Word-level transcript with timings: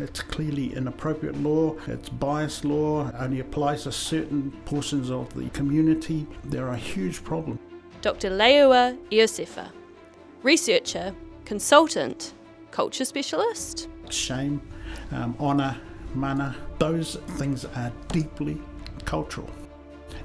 It's 0.00 0.22
clearly 0.22 0.74
inappropriate 0.74 1.36
law, 1.42 1.76
it's 1.86 2.08
biased 2.08 2.64
law, 2.64 3.12
only 3.18 3.40
applies 3.40 3.82
to 3.82 3.92
certain 3.92 4.50
portions 4.64 5.10
of 5.10 5.32
the 5.34 5.50
community. 5.50 6.26
There 6.44 6.66
are 6.66 6.72
a 6.72 6.78
huge 6.78 7.22
problem. 7.22 7.58
Dr. 8.00 8.30
Leua 8.30 8.96
Iosefa, 9.10 9.70
researcher, 10.42 11.14
consultant, 11.44 12.32
culture 12.70 13.04
specialist. 13.04 13.88
Shame, 14.08 14.62
um, 15.12 15.36
honour, 15.38 15.76
mana, 16.14 16.56
those 16.78 17.16
things 17.36 17.66
are 17.66 17.92
deeply 18.08 18.58
cultural 19.04 19.50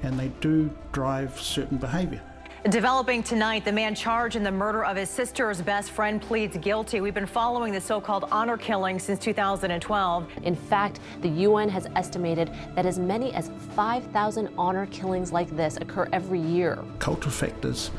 and 0.02 0.18
they 0.18 0.28
do 0.40 0.70
drive 0.92 1.38
certain 1.38 1.76
behaviour. 1.76 2.22
Developing 2.64 3.22
tonight, 3.22 3.64
the 3.64 3.70
man 3.70 3.94
charged 3.94 4.34
in 4.34 4.42
the 4.42 4.50
murder 4.50 4.84
of 4.84 4.96
his 4.96 5.08
sister's 5.08 5.62
best 5.62 5.92
friend 5.92 6.20
pleads 6.20 6.56
guilty. 6.56 7.00
We've 7.00 7.14
been 7.14 7.24
following 7.24 7.72
the 7.72 7.80
so-called 7.80 8.24
honor 8.32 8.56
killing 8.56 8.98
since 8.98 9.20
2012. 9.20 10.26
In 10.42 10.56
fact, 10.56 10.98
the 11.20 11.28
UN 11.28 11.68
has 11.68 11.86
estimated 11.94 12.50
that 12.74 12.84
as 12.84 12.98
many 12.98 13.32
as 13.34 13.52
5,000 13.76 14.48
honor 14.58 14.86
killings 14.86 15.32
like 15.32 15.48
this 15.56 15.76
occur 15.76 16.08
every 16.12 16.40
year. 16.40 16.82
Cultural 16.98 17.30
factors 17.30 17.92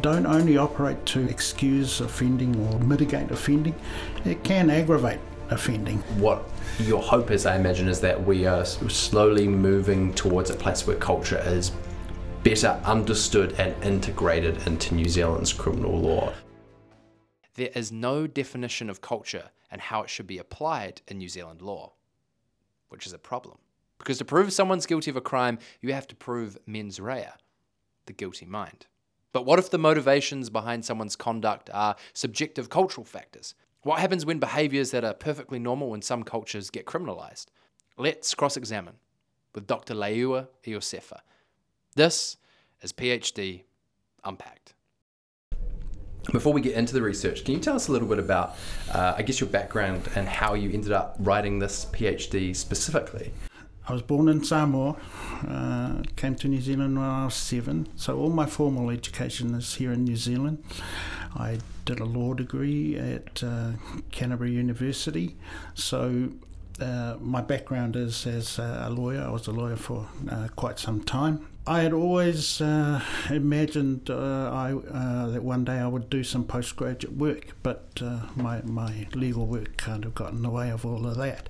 don't 0.00 0.26
only 0.26 0.58
operate 0.58 1.04
to 1.06 1.28
excuse 1.28 2.00
offending 2.00 2.54
or 2.68 2.78
mitigate 2.80 3.32
offending, 3.32 3.74
it 4.24 4.44
can 4.44 4.70
aggravate 4.70 5.18
offending. 5.50 5.98
What 6.18 6.44
your 6.78 7.02
hope 7.02 7.32
is, 7.32 7.46
I 7.46 7.56
imagine, 7.56 7.88
is 7.88 8.00
that 8.00 8.24
we 8.24 8.46
are 8.46 8.64
slowly 8.64 9.48
moving 9.48 10.14
towards 10.14 10.50
a 10.50 10.54
place 10.54 10.86
where 10.86 10.96
culture 10.96 11.42
is 11.44 11.72
better 12.44 12.78
understood 12.84 13.54
and 13.58 13.82
integrated 13.82 14.66
into 14.66 14.94
New 14.94 15.08
Zealand's 15.08 15.52
criminal 15.52 15.98
law. 15.98 16.30
There 17.54 17.70
is 17.74 17.90
no 17.90 18.26
definition 18.26 18.90
of 18.90 19.00
culture 19.00 19.48
and 19.70 19.80
how 19.80 20.02
it 20.02 20.10
should 20.10 20.26
be 20.26 20.36
applied 20.36 21.00
in 21.08 21.16
New 21.16 21.28
Zealand 21.30 21.62
law, 21.62 21.94
which 22.90 23.06
is 23.06 23.14
a 23.14 23.18
problem. 23.18 23.56
Because 23.98 24.18
to 24.18 24.26
prove 24.26 24.52
someone's 24.52 24.84
guilty 24.84 25.10
of 25.10 25.16
a 25.16 25.22
crime, 25.22 25.58
you 25.80 25.94
have 25.94 26.06
to 26.08 26.14
prove 26.14 26.58
mens 26.66 27.00
rea, 27.00 27.30
the 28.04 28.12
guilty 28.12 28.44
mind. 28.44 28.86
But 29.32 29.46
what 29.46 29.58
if 29.58 29.70
the 29.70 29.78
motivations 29.78 30.50
behind 30.50 30.84
someone's 30.84 31.16
conduct 31.16 31.70
are 31.72 31.96
subjective 32.12 32.68
cultural 32.68 33.06
factors? 33.06 33.54
What 33.84 34.00
happens 34.00 34.26
when 34.26 34.38
behaviours 34.38 34.90
that 34.90 35.04
are 35.04 35.14
perfectly 35.14 35.58
normal 35.58 35.94
in 35.94 36.02
some 36.02 36.22
cultures 36.22 36.68
get 36.68 36.84
criminalised? 36.84 37.46
Let's 37.96 38.34
cross 38.34 38.58
examine 38.58 38.96
with 39.54 39.66
Dr. 39.66 39.94
Leua 39.94 40.48
Iosefa, 40.66 41.20
this 41.94 42.36
is 42.80 42.92
PhD 42.92 43.64
Unpacked. 44.24 44.74
Before 46.32 46.52
we 46.52 46.62
get 46.62 46.74
into 46.74 46.94
the 46.94 47.02
research, 47.02 47.44
can 47.44 47.54
you 47.54 47.60
tell 47.60 47.76
us 47.76 47.88
a 47.88 47.92
little 47.92 48.08
bit 48.08 48.18
about, 48.18 48.56
uh, 48.90 49.14
I 49.16 49.22
guess, 49.22 49.40
your 49.40 49.50
background 49.50 50.08
and 50.14 50.26
how 50.26 50.54
you 50.54 50.70
ended 50.70 50.92
up 50.92 51.16
writing 51.18 51.58
this 51.58 51.84
PhD 51.86 52.56
specifically? 52.56 53.30
I 53.86 53.92
was 53.92 54.00
born 54.00 54.30
in 54.30 54.42
Samoa, 54.42 54.96
uh, 55.46 56.02
came 56.16 56.34
to 56.36 56.48
New 56.48 56.62
Zealand 56.62 56.96
when 56.96 57.04
I 57.04 57.26
was 57.26 57.34
seven, 57.34 57.86
so 57.96 58.18
all 58.18 58.30
my 58.30 58.46
formal 58.46 58.88
education 58.88 59.54
is 59.54 59.74
here 59.74 59.92
in 59.92 60.04
New 60.04 60.16
Zealand. 60.16 60.64
I 61.36 61.58
did 61.84 62.00
a 62.00 62.06
law 62.06 62.32
degree 62.32 62.96
at 62.96 63.42
uh, 63.42 63.72
Canterbury 64.10 64.52
University, 64.52 65.36
so 65.74 66.30
uh, 66.80 67.16
my 67.20 67.40
background 67.40 67.96
is 67.96 68.26
as 68.26 68.58
a 68.58 68.88
lawyer. 68.90 69.22
I 69.22 69.30
was 69.30 69.46
a 69.46 69.52
lawyer 69.52 69.76
for 69.76 70.08
uh, 70.30 70.48
quite 70.56 70.78
some 70.78 71.02
time. 71.02 71.46
I 71.66 71.80
had 71.80 71.92
always 71.92 72.60
uh, 72.60 73.00
imagined 73.30 74.10
uh, 74.10 74.50
I, 74.52 74.72
uh, 74.72 75.26
that 75.28 75.42
one 75.42 75.64
day 75.64 75.78
I 75.78 75.86
would 75.86 76.10
do 76.10 76.22
some 76.22 76.44
postgraduate 76.44 77.16
work, 77.16 77.56
but 77.62 78.02
my, 78.36 78.60
my 78.62 79.06
legal 79.14 79.46
work 79.46 79.76
kind 79.78 80.04
of 80.04 80.14
got 80.14 80.32
in 80.32 80.42
the 80.42 80.50
way 80.50 80.70
of 80.70 80.84
all 80.84 81.06
of 81.06 81.16
that. 81.16 81.48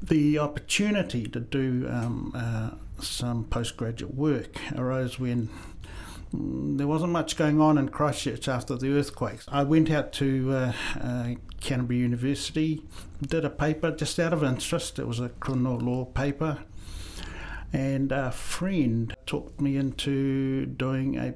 The 0.00 0.38
opportunity 0.38 1.26
to 1.26 1.40
do 1.40 1.88
um, 1.90 2.78
some 3.00 3.44
postgraduate 3.44 4.14
work 4.14 4.56
arose 4.76 5.18
when 5.18 5.48
there 6.32 6.86
wasn't 6.86 7.12
much 7.12 7.36
going 7.36 7.60
on 7.60 7.78
in 7.78 7.88
Christchurch 7.88 8.48
after 8.48 8.76
the 8.76 8.92
earthquakes. 8.92 9.46
I 9.48 9.62
went 9.62 9.90
out 9.90 10.12
to 10.14 10.52
uh, 10.52 10.72
uh, 11.00 11.34
Canterbury 11.60 12.00
University, 12.00 12.84
did 13.22 13.44
a 13.44 13.50
paper 13.50 13.90
just 13.90 14.18
out 14.18 14.32
of 14.32 14.42
interest. 14.42 14.98
It 14.98 15.06
was 15.06 15.20
a 15.20 15.30
criminal 15.30 15.78
law 15.78 16.04
paper. 16.04 16.58
And 17.72 18.12
a 18.12 18.30
friend 18.30 19.14
talked 19.26 19.60
me 19.60 19.76
into 19.76 20.66
doing 20.66 21.18
a 21.18 21.34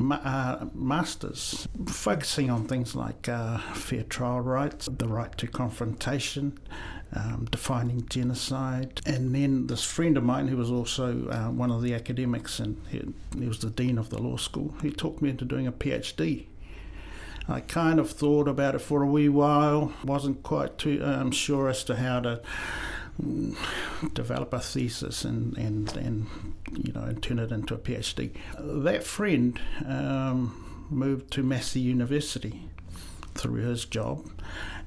uh, 0.00 0.66
masters, 0.74 1.68
focusing 1.86 2.50
on 2.50 2.66
things 2.66 2.94
like 2.94 3.28
uh, 3.28 3.58
fair 3.74 4.02
trial 4.04 4.40
rights, 4.40 4.88
the 4.90 5.06
right 5.06 5.36
to 5.38 5.46
confrontation, 5.46 6.58
um, 7.14 7.48
defining 7.50 8.06
genocide. 8.08 9.00
And 9.06 9.34
then 9.34 9.66
this 9.66 9.84
friend 9.84 10.16
of 10.16 10.24
mine, 10.24 10.48
who 10.48 10.56
was 10.56 10.70
also 10.70 11.28
uh, 11.28 11.50
one 11.50 11.70
of 11.70 11.82
the 11.82 11.94
academics, 11.94 12.58
and 12.60 12.80
he, 12.88 13.02
he, 13.38 13.46
was 13.46 13.58
the 13.60 13.70
dean 13.70 13.98
of 13.98 14.10
the 14.10 14.18
law 14.18 14.36
school, 14.36 14.74
he 14.82 14.90
talked 14.90 15.22
me 15.22 15.30
into 15.30 15.44
doing 15.44 15.66
a 15.66 15.72
PhD. 15.72 16.46
I 17.48 17.60
kind 17.60 17.98
of 17.98 18.10
thought 18.10 18.46
about 18.46 18.76
it 18.76 18.80
for 18.80 19.02
a 19.02 19.06
wee 19.06 19.28
while, 19.28 19.92
wasn't 20.04 20.42
quite 20.42 20.78
too 20.78 21.02
um, 21.04 21.32
sure 21.32 21.68
as 21.68 21.82
to 21.84 21.96
how 21.96 22.20
to 22.20 22.40
mm, 23.20 24.14
develop 24.14 24.52
a 24.52 24.60
thesis 24.60 25.24
and, 25.24 25.56
and, 25.58 25.96
and 25.96 26.26
you 26.72 26.92
know 26.92 27.02
and 27.02 27.20
turn 27.20 27.40
it 27.40 27.50
into 27.50 27.74
a 27.74 27.78
PhD. 27.78 28.30
That 28.56 29.02
friend 29.02 29.60
um, 29.84 30.86
moved 30.90 31.32
to 31.32 31.42
Massey 31.42 31.80
University 31.80 32.69
through 33.34 33.62
his 33.62 33.84
job, 33.84 34.28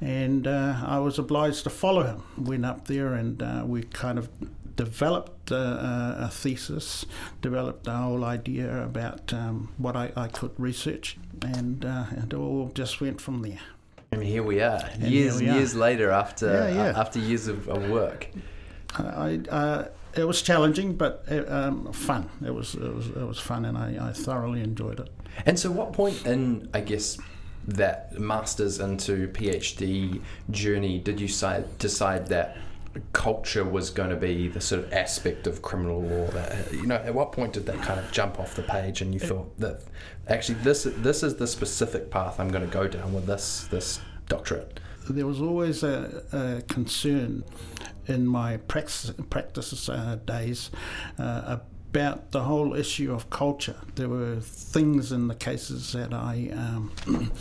and 0.02 0.48
uh, 0.48 0.81
I 0.86 1.00
was 1.00 1.20
obliged 1.20 1.64
to 1.64 1.70
follow 1.70 2.04
him. 2.04 2.24
Went 2.38 2.66
up 2.66 2.88
there, 2.88 3.14
and 3.14 3.42
uh, 3.42 3.64
we 3.66 3.84
kind 3.84 4.18
of 4.18 4.30
developed 4.76 5.52
uh, 5.52 6.16
a 6.18 6.30
thesis, 6.30 7.06
developed 7.42 7.88
a 7.88 7.96
whole 7.96 8.24
idea 8.24 8.84
about 8.84 9.34
um, 9.34 9.74
what 9.78 9.96
I, 9.96 10.12
I, 10.16 10.28
could 10.28 10.52
research, 10.58 11.18
and, 11.42 11.86
uh, 11.86 12.06
it 12.12 12.34
all 12.34 12.72
just 12.74 13.00
went 13.02 13.22
from 13.22 13.42
there. 13.42 13.59
And 14.12 14.24
here 14.24 14.44
we 14.44 14.62
are, 14.62 14.84
and 14.94 15.04
years 15.04 15.40
we 15.40 15.48
years 15.48 15.75
are. 15.75 15.80
later 15.80 16.12
after 16.12 16.48
yeah, 16.48 16.68
yeah. 16.70 17.00
after 17.00 17.20
years 17.20 17.48
of, 17.48 17.68
of 17.68 17.90
work. 17.90 18.28
I, 18.96 19.42
uh, 19.50 19.88
it 20.16 20.25
was 20.25 20.42
challenging, 20.44 20.96
but 20.96 21.24
it, 21.28 21.50
um, 21.52 21.92
fun. 21.92 22.30
It 22.46 22.54
was, 22.54 22.75
it 22.75 22.94
was 22.94 23.08
it 23.08 23.28
was 23.28 23.40
fun, 23.40 23.66
and 23.66 23.75
I, 23.75 24.10
I 24.10 24.14
thoroughly 24.14 24.62
enjoyed 24.62 25.00
it. 25.00 25.10
And 25.48 25.58
so, 25.58 25.72
what 25.72 25.94
point 25.94 26.28
in 26.28 26.70
I 26.75 26.81
guess 26.81 27.18
that 27.68 28.19
master's 28.19 28.79
into 28.79 29.28
PhD 29.29 30.22
journey 30.50 31.00
did 31.00 31.19
you 31.19 31.28
decide 31.28 32.28
that 32.28 32.57
culture 33.12 33.63
was 33.63 33.90
going 33.90 34.09
to 34.09 34.16
be 34.16 34.47
the 34.47 34.62
sort 34.62 34.84
of 34.84 34.94
aspect 34.94 35.47
of 35.47 35.62
criminal 35.62 36.01
law 36.01 36.28
that 36.28 36.72
you 36.72 36.85
know 36.85 36.96
at 36.96 37.13
what 37.13 37.31
point 37.31 37.53
did 37.53 37.66
that 37.66 37.81
kind 37.81 38.00
of 38.00 38.12
jump 38.12 38.40
off 38.40 38.53
the 38.56 38.62
page 38.62 39.01
and 39.01 39.13
you 39.13 39.19
thought 39.19 39.57
that 39.59 39.81
actually 40.28 40.56
this 40.59 40.84
this 40.97 41.24
is 41.24 41.35
the 41.35 41.47
specific 41.47 42.12
path 42.12 42.40
I'm 42.40 42.50
going 42.50 42.66
to 42.66 42.72
go 42.72 42.88
down 42.88 43.13
with 43.13 43.25
this 43.25 43.68
this 43.72 44.00
doctorate? 44.28 44.80
There 45.09 45.28
was 45.28 45.41
always 45.41 45.84
a, 45.84 46.24
a 46.31 46.62
concern 46.74 47.44
in 48.07 48.25
my 48.25 48.57
practice, 48.57 49.12
practice 49.30 49.90
uh, 49.90 50.18
days 50.25 50.69
uh, 51.19 51.57
about 51.94 52.31
the 52.31 52.42
whole 52.42 52.74
issue 52.74 53.14
of 53.14 53.30
culture. 53.30 53.76
There 53.94 54.09
were 54.09 54.38
things 54.40 55.12
in 55.12 55.28
the 55.28 55.36
cases 55.36 55.94
that 55.94 56.12
I 56.12 56.50
um, 56.52 56.92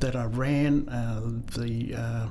that 0.00 0.14
I 0.14 0.24
ran, 0.24 0.86
uh, 0.90 1.22
the 1.56 1.94
uh, 1.96 2.28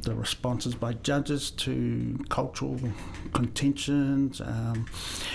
the 0.00 0.14
responses 0.14 0.74
by 0.74 0.94
judges 0.94 1.50
to 1.50 2.24
cultural 2.30 2.80
contentions, 3.34 4.40
um, 4.40 4.86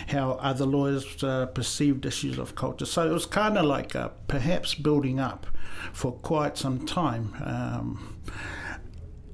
how 0.07 0.31
other 0.41 0.65
lawyers 0.65 1.23
uh, 1.23 1.45
perceived 1.45 2.07
issues 2.07 2.39
of 2.39 2.55
culture. 2.55 2.87
So 2.87 3.07
it 3.07 3.13
was 3.13 3.27
kind 3.27 3.55
of 3.55 3.65
like 3.65 3.95
uh, 3.95 4.09
perhaps 4.27 4.73
building 4.73 5.19
up 5.19 5.45
for 5.93 6.13
quite 6.13 6.57
some 6.57 6.83
time. 6.87 7.35
Um, 7.43 8.17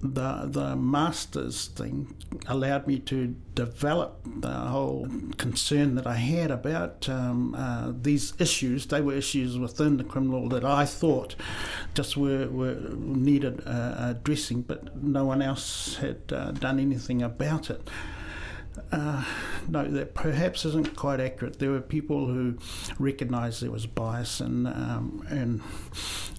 the 0.03 0.47
the 0.47 0.75
masters 0.75 1.67
thing 1.67 2.15
allowed 2.47 2.87
me 2.87 2.97
to 2.99 3.35
develop 3.55 4.19
the 4.25 4.51
whole 4.51 5.07
concern 5.37 5.95
that 5.95 6.07
I 6.07 6.15
had 6.15 6.49
about 6.51 7.07
um, 7.09 7.53
uh, 7.55 7.91
these 8.01 8.33
issues. 8.39 8.87
They 8.87 9.01
were 9.01 9.13
issues 9.13 9.59
within 9.59 9.97
the 9.97 10.03
criminal 10.03 10.49
that 10.49 10.63
I 10.63 10.85
thought 10.85 11.35
just 11.93 12.17
were, 12.17 12.47
were 12.47 12.75
needed 12.95 13.61
uh, 13.65 13.95
addressing, 13.99 14.63
but 14.63 14.95
no 15.03 15.25
one 15.25 15.41
else 15.41 15.95
had 15.97 16.21
uh, 16.31 16.51
done 16.51 16.79
anything 16.79 17.21
about 17.21 17.69
it. 17.69 17.87
Uh, 18.91 19.23
no, 19.67 19.85
that 19.85 20.13
perhaps 20.13 20.65
isn't 20.65 20.95
quite 20.95 21.19
accurate. 21.19 21.59
There 21.59 21.71
were 21.71 21.81
people 21.81 22.27
who 22.27 22.57
recognised 22.99 23.61
there 23.61 23.71
was 23.71 23.85
bias 23.85 24.39
in, 24.39 24.65
um, 24.67 25.25
in, 25.29 25.61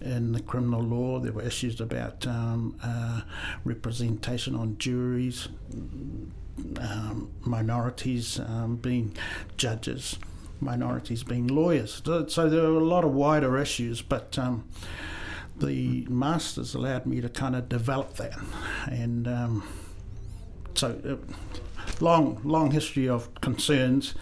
in 0.01 0.33
the 0.33 0.41
criminal 0.41 0.81
law. 0.83 1.19
There 1.19 1.33
were 1.33 1.43
issues 1.43 1.81
about 1.81 2.27
um, 2.27 2.77
uh, 2.83 3.23
representation 3.65 4.55
on 4.55 4.79
juries, 4.79 5.49
um, 6.81 7.31
minorities 7.41 8.39
um, 8.41 8.77
being 8.77 9.15
judges, 9.57 10.19
minorities 10.61 11.23
being 11.23 11.47
lawyers. 11.47 12.03
So, 12.05 12.49
there 12.49 12.63
were 12.63 12.79
a 12.79 12.85
lot 12.85 13.05
of 13.05 13.13
wider 13.13 13.59
issues, 13.59 14.01
but 14.01 14.39
um, 14.39 14.69
the 15.57 16.07
masters 16.09 16.75
allowed 16.75 17.05
me 17.07 17.21
to 17.21 17.29
kind 17.29 17.55
of 17.55 17.69
develop 17.69 18.15
that 18.15 18.39
and 18.89 19.29
um, 19.29 19.63
so, 20.75 20.99
uh, 21.09 21.62
long, 22.03 22.41
long 22.45 22.71
history 22.71 23.09
of 23.09 23.33
concerns. 23.41 24.15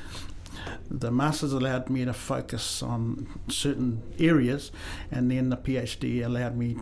The 0.90 1.10
master's 1.10 1.52
allowed 1.52 1.88
me 1.88 2.04
to 2.04 2.12
focus 2.12 2.82
on 2.82 3.26
certain 3.48 4.02
areas, 4.18 4.70
and 5.10 5.30
then 5.30 5.48
the 5.48 5.56
PhD 5.56 6.24
allowed 6.24 6.56
me 6.56 6.76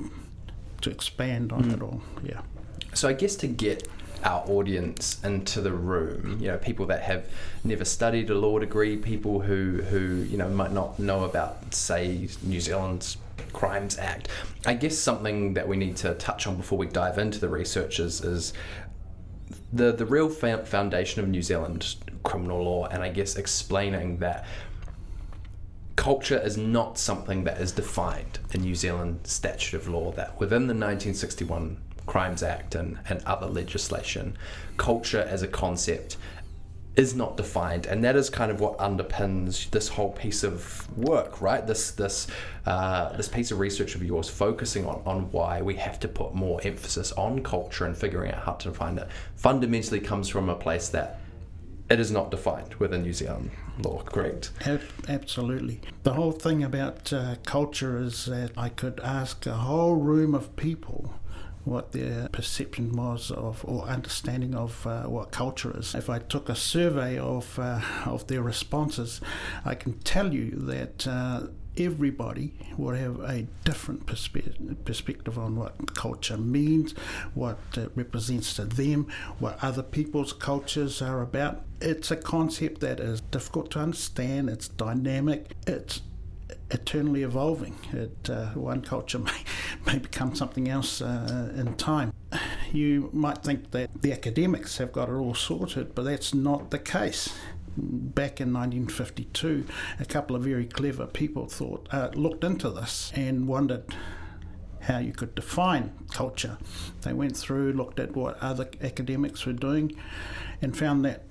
to 0.81 0.91
expand 0.91 1.53
on 1.53 1.65
hmm. 1.65 1.71
it 1.71 1.83
all. 1.83 2.03
Yeah. 2.23 2.41
So 2.95 3.09
I 3.09 3.13
guess 3.13 3.37
to 3.37 3.47
get 3.47 3.87
our 4.25 4.43
audience 4.49 5.23
into 5.23 5.61
the 5.61 5.73
room, 5.73 6.39
you 6.41 6.49
know, 6.49 6.59
people 6.59 6.87
that 6.87 7.03
have 7.03 7.27
never 7.63 7.85
studied 7.85 8.31
a 8.31 8.35
law 8.35 8.59
degree, 8.59 8.97
people 8.97 9.41
who 9.41 9.83
who 9.83 10.27
you 10.29 10.37
know 10.37 10.49
might 10.49 10.73
not 10.73 10.99
know 10.99 11.25
about, 11.25 11.73
say, 11.75 12.29
New 12.43 12.61
Zealand's 12.61 13.19
Crimes 13.53 13.99
Act. 13.99 14.29
I 14.67 14.75
guess 14.75 14.99
something 14.99 15.55
that 15.55 15.69
we 15.69 15.77
need 15.77 15.97
to 15.99 16.15
touch 16.15 16.47
on 16.47 16.57
before 16.57 16.79
we 16.79 16.87
dive 16.87 17.19
into 17.19 17.39
the 17.39 17.49
research 17.49 18.01
is, 18.01 18.21
is 18.21 18.53
the 19.73 19.93
the 19.93 20.07
real 20.07 20.29
foundation 20.29 21.23
of 21.23 21.29
New 21.29 21.43
Zealand 21.43 21.97
criminal 22.23 22.63
law, 22.63 22.87
and 22.87 23.03
I 23.03 23.09
guess 23.11 23.37
explaining 23.37 24.19
that 24.19 24.47
culture 25.97 26.39
is 26.39 26.57
not 26.57 26.99
something 26.99 27.45
that 27.45 27.61
is 27.61 27.73
defined 27.73 28.39
in 28.53 28.63
New 28.63 28.75
Zealand 28.75 29.21
statute 29.25 29.77
of 29.77 29.89
law. 29.89 30.13
That 30.13 30.39
within 30.39 30.63
the 30.63 30.75
1961 30.75 31.79
Crimes 32.07 32.43
Act 32.43 32.75
and, 32.75 32.99
and 33.09 33.23
other 33.25 33.47
legislation, 33.47 34.37
culture 34.77 35.21
as 35.21 35.43
a 35.43 35.49
concept 35.49 36.17
is 36.99 37.15
not 37.15 37.37
defined, 37.37 37.87
and 37.87 38.03
that 38.03 38.17
is 38.17 38.29
kind 38.29 38.51
of 38.51 38.61
what 38.61 38.77
underpins 38.79 39.71
this 39.71 39.87
whole 39.87 40.11
piece 40.11 40.43
of 40.43 40.87
work, 40.99 41.41
right? 41.41 41.65
This 41.65 41.93
this 41.93 42.27
uh, 42.67 43.17
this 43.17 43.29
piece 43.29 43.53
of 43.53 43.61
research 43.61 43.95
of 43.95 44.03
yours 44.03 44.29
focusing 44.29 44.85
on 44.85 45.01
on 45.07 45.31
why 45.31 45.63
we 45.63 45.77
have 45.77 46.01
to 46.01 46.09
put 46.09 46.35
more 46.35 46.61
emphasis 46.65 47.13
on 47.13 47.43
culture 47.45 47.87
and 47.87 47.97
figuring 47.97 48.33
out 48.33 48.43
how 48.43 48.53
to 48.55 48.69
define 48.71 48.99
it 48.99 49.09
fundamentally 49.37 50.01
comes 50.01 50.29
from 50.29 50.49
a 50.49 50.57
place 50.57 50.89
that 50.89 51.21
it 51.89 52.01
is 52.01 52.11
not 52.11 52.33
defined 52.33 52.75
within 52.75 53.03
New 53.03 53.13
Zealand 53.13 53.51
law, 53.79 54.03
correct? 54.03 54.51
Absolutely. 55.09 55.81
The 56.03 56.15
whole 56.15 56.33
thing 56.33 56.65
about 56.65 57.13
uh, 57.13 57.37
culture 57.47 57.99
is 58.03 58.27
that 58.27 58.51
I 58.57 58.69
could 58.71 59.01
ask 59.01 59.47
a 59.47 59.55
whole 59.55 59.95
room 59.95 60.35
of 60.35 60.57
people 60.57 61.15
what 61.65 61.93
their 61.93 62.29
perception 62.29 62.97
was 62.97 63.31
of 63.31 63.65
or 63.65 63.85
understanding 63.85 64.55
of 64.55 64.87
uh, 64.87 65.03
what 65.03 65.31
culture 65.31 65.77
is. 65.79 65.95
If 65.95 66.09
I 66.09 66.19
took 66.19 66.49
a 66.49 66.57
survey 66.57 67.19
of 67.19 67.59
uh, 67.59 67.81
of 68.07 68.27
their 68.27 68.43
responses, 68.43 69.21
I 69.65 69.75
can 69.75 69.99
tell 70.01 70.33
you 70.33 70.51
that. 70.51 71.07
Uh, 71.07 71.49
everybody 71.81 72.53
would 72.77 72.97
have 72.97 73.21
a 73.21 73.47
different 73.65 74.05
perspe- 74.07 74.85
perspective 74.85 75.39
on 75.39 75.57
what 75.57 75.95
culture 75.95 76.37
means, 76.37 76.93
what 77.35 77.59
it 77.77 77.91
represents 77.95 78.55
to 78.55 78.65
them, 78.65 79.07
what 79.39 79.59
other 79.63 79.83
people's 79.83 80.33
cultures 80.33 81.01
are 81.01 81.23
about. 81.23 81.63
It's 81.81 82.11
a 82.11 82.17
concept 82.17 82.81
that 82.81 83.01
is 83.01 83.21
difficult 83.21 83.71
to 83.73 83.81
understand, 83.81 84.51
it's 84.51 84.69
dynamic, 84.69 85.53
it's 85.67 86.01
eternally 86.71 87.23
evolving. 87.23 87.77
It, 87.93 88.31
uh, 88.31 88.49
one 88.51 88.83
culture 88.83 89.19
may, 89.31 89.45
may 89.87 89.99
become 89.99 90.35
something 90.35 90.69
else 90.69 91.01
uh, 91.01 91.53
in 91.57 91.75
time. 91.75 92.13
You 92.71 93.09
might 93.15 93.39
think 93.39 93.71
that 93.71 94.03
the 94.03 94.13
academics 94.13 94.77
have 94.77 94.93
got 94.93 95.09
it 95.09 95.13
all 95.13 95.33
sorted, 95.33 95.95
but 95.95 96.03
that's 96.03 96.35
not 96.35 96.71
the 96.71 96.79
case. 96.79 97.33
Back 97.79 98.43
in 98.43 98.53
1952, 98.53 99.65
a 99.99 100.05
couple 100.05 100.37
of 100.37 100.43
very 100.43 100.67
clever 100.67 101.07
people 101.07 101.47
thought 101.47 101.89
uh, 101.91 102.11
looked 102.13 102.45
into 102.45 102.69
this 102.69 103.11
and 103.15 103.49
wondered 103.49 103.87
how 104.81 104.99
you 104.99 105.13
could 105.13 105.35
define 105.35 105.93
culture. 106.13 106.59
They 107.01 107.15
went 107.15 107.39
through, 107.39 107.73
looked 107.73 107.99
at 107.99 108.15
what 108.15 108.37
other 108.43 108.69
academics 108.83 109.47
were 109.47 109.55
doing, 109.55 109.97
and 110.61 110.77
found 110.77 111.07
that 111.07 111.23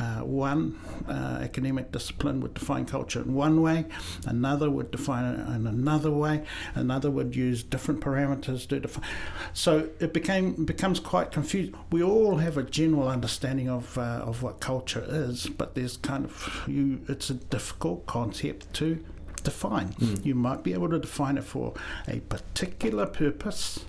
uh, 0.00 0.20
one 0.24 0.78
uh, 1.08 1.38
academic 1.42 1.92
discipline 1.92 2.40
would 2.40 2.54
define 2.54 2.86
culture 2.86 3.20
in 3.20 3.34
one 3.34 3.60
way, 3.60 3.84
another 4.26 4.70
would 4.70 4.90
define 4.90 5.24
it 5.34 5.38
in 5.54 5.66
another 5.66 6.10
way, 6.10 6.42
another 6.74 7.10
would 7.10 7.36
use 7.36 7.62
different 7.62 8.00
parameters 8.00 8.66
to 8.66 8.80
define. 8.80 9.04
So 9.52 9.90
it 10.00 10.14
became 10.14 10.64
becomes 10.64 11.00
quite 11.00 11.32
confusing. 11.32 11.74
We 11.92 12.02
all 12.02 12.38
have 12.38 12.56
a 12.56 12.62
general 12.62 13.08
understanding 13.08 13.68
of 13.68 13.98
uh, 13.98 14.22
of 14.30 14.42
what 14.42 14.60
culture 14.60 15.04
is, 15.06 15.46
but 15.46 15.74
there's 15.74 15.98
kind 15.98 16.24
of 16.24 16.64
you. 16.66 17.00
It's 17.06 17.28
a 17.28 17.34
difficult 17.34 18.06
concept 18.06 18.72
to 18.74 19.04
define. 19.42 19.88
Mm. 19.94 20.24
You 20.24 20.34
might 20.34 20.62
be 20.62 20.72
able 20.72 20.88
to 20.88 20.98
define 20.98 21.36
it 21.36 21.44
for 21.44 21.74
a 22.08 22.20
particular 22.20 23.06
purpose. 23.06 23.84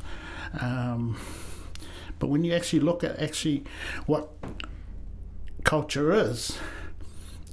Um, 0.59 1.17
but 2.19 2.27
when 2.27 2.43
you 2.43 2.53
actually 2.53 2.81
look 2.81 3.03
at 3.03 3.19
actually 3.19 3.63
what 4.05 4.29
culture 5.63 6.11
is, 6.11 6.57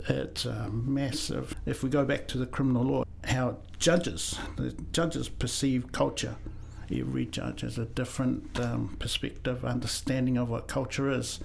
it's 0.09 0.47
massive. 0.71 1.55
If 1.67 1.83
we 1.83 1.91
go 1.91 2.05
back 2.05 2.29
to 2.29 2.39
the 2.39 2.47
criminal 2.47 2.85
law, 2.85 3.05
how 3.25 3.59
judges, 3.79 4.39
the 4.57 4.71
judges 4.93 5.29
perceive 5.29 5.93
culture. 5.93 6.37
Every 6.91 7.27
judge 7.27 7.61
has 7.61 7.77
a 7.77 7.85
different 7.85 8.59
um, 8.59 8.97
perspective, 8.99 9.65
understanding 9.65 10.39
of 10.39 10.49
what 10.49 10.69
culture 10.69 11.11
is. 11.11 11.41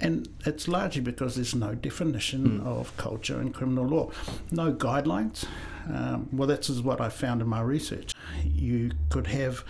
And 0.00 0.28
it's 0.44 0.68
largely 0.68 1.00
because 1.00 1.36
there's 1.36 1.54
no 1.54 1.74
definition 1.74 2.60
mm. 2.60 2.66
of 2.66 2.94
culture 2.96 3.40
in 3.40 3.52
criminal 3.52 3.86
law, 3.86 4.10
no 4.50 4.72
guidelines. 4.72 5.46
Um, 5.88 6.28
well, 6.32 6.48
that's 6.48 6.68
what 6.68 7.00
I 7.00 7.08
found 7.08 7.40
in 7.40 7.48
my 7.48 7.62
research. 7.62 8.12
You 8.44 8.90
could 9.08 9.28
have 9.28 9.64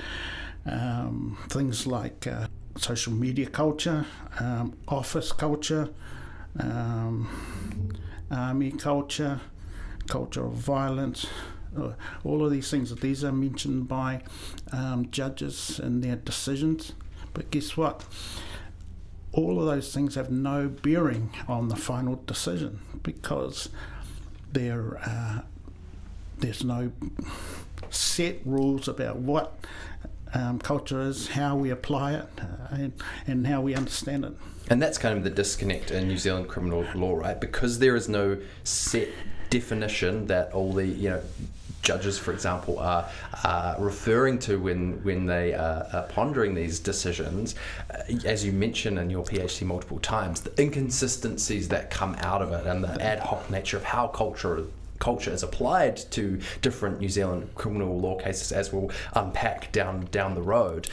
um, 0.65 1.39
things 1.49 1.87
like 1.87 2.27
uh, 2.27 2.49
social 2.77 3.13
media 3.13 3.47
culture, 3.47 4.07
um, 4.41 4.77
office 4.89 5.33
culture, 5.33 5.89
um, 6.59 7.29
army 8.31 8.71
culture, 8.71 9.41
culture 10.09 10.45
of 10.45 10.53
violence. 10.53 11.27
Uh, 11.77 11.93
all 12.25 12.45
of 12.45 12.51
these 12.51 12.71
things, 12.71 12.95
these 12.97 13.23
are 13.25 13.33
mentioned 13.33 13.89
by 13.89 14.23
um, 14.73 15.09
judges 15.11 15.79
in 15.79 16.01
their 16.01 16.17
decisions. 16.17 16.93
But 17.35 17.51
guess 17.51 17.77
what? 17.77 18.05
All 19.33 19.61
of 19.61 19.67
those 19.67 19.93
things 19.93 20.15
have 20.15 20.31
no 20.31 20.69
bearing 20.69 21.31
on 21.47 21.69
the 21.69 21.77
final 21.77 22.23
decision 22.27 22.81
because 23.03 23.69
there, 24.53 24.99
uh, 25.05 25.41
there's 26.39 26.65
no 26.65 26.93
set 27.91 28.39
rules 28.47 28.89
about 28.89 29.17
what 29.17 29.59
um, 30.37 30.59
culture 30.59 31.01
is, 31.01 31.29
how 31.29 31.57
we 31.57 31.71
apply 31.71 32.15
it, 32.15 32.29
uh, 32.39 32.75
and, 32.75 32.93
and 33.27 33.47
how 33.47 33.61
we 33.61 33.75
understand 33.75 34.25
it. 34.25 34.33
And 34.69 34.83
that's 34.83 34.99
kind 34.99 35.17
of 35.17 35.25
the 35.25 35.31
disconnect 35.31 35.91
in 35.91 36.09
New 36.09 36.19
Zealand 36.19 36.49
criminal 36.49 36.85
law, 36.95 37.17
right? 37.17 37.41
Because 37.41 37.79
there 37.79 37.95
is 37.95 38.09
no 38.09 38.37
set 38.65 39.09
definition 39.49 40.27
that 40.27 40.53
all 40.53 40.73
the 40.73 40.87
you 40.87 41.11
know 41.11 41.23
judges, 41.83 42.19
for 42.19 42.33
example, 42.33 42.81
are, 42.81 43.09
are 43.45 43.77
referring 43.79 44.41
to 44.41 44.59
when 44.59 45.03
when 45.05 45.25
they 45.27 45.55
are, 45.55 45.87
are 45.93 46.03
pondering 46.09 46.55
these 46.55 46.81
decisions. 46.81 47.55
Uh, 47.91 48.03
as 48.25 48.45
you 48.45 48.53
mentioned 48.53 48.99
in 48.99 49.09
your 49.09 49.25
PhD 49.25 49.63
multiple 49.65 50.01
times, 50.01 50.41
the 50.41 50.61
inconsistencies 50.61 51.69
that 51.69 51.91
come 51.91 52.17
out 52.19 52.43
of 52.43 52.53
it 52.53 52.67
and 52.67 52.83
the 52.83 53.01
ad 53.01 53.21
hoc 53.21 53.49
nature 53.51 53.77
of 53.77 53.85
how 53.85 54.09
culture 54.09 54.65
culture 54.99 55.31
is 55.33 55.43
applied 55.43 55.97
to 56.13 56.41
different 56.63 57.01
New 57.01 57.09
Zealand 57.09 57.55
criminal 57.55 57.99
law 57.99 58.19
cases, 58.19 58.53
as 58.53 58.73
we'll 58.73 58.91
unpack 59.15 59.73
down 59.73 60.09
down 60.11 60.35
the 60.35 60.43
road, 60.43 60.89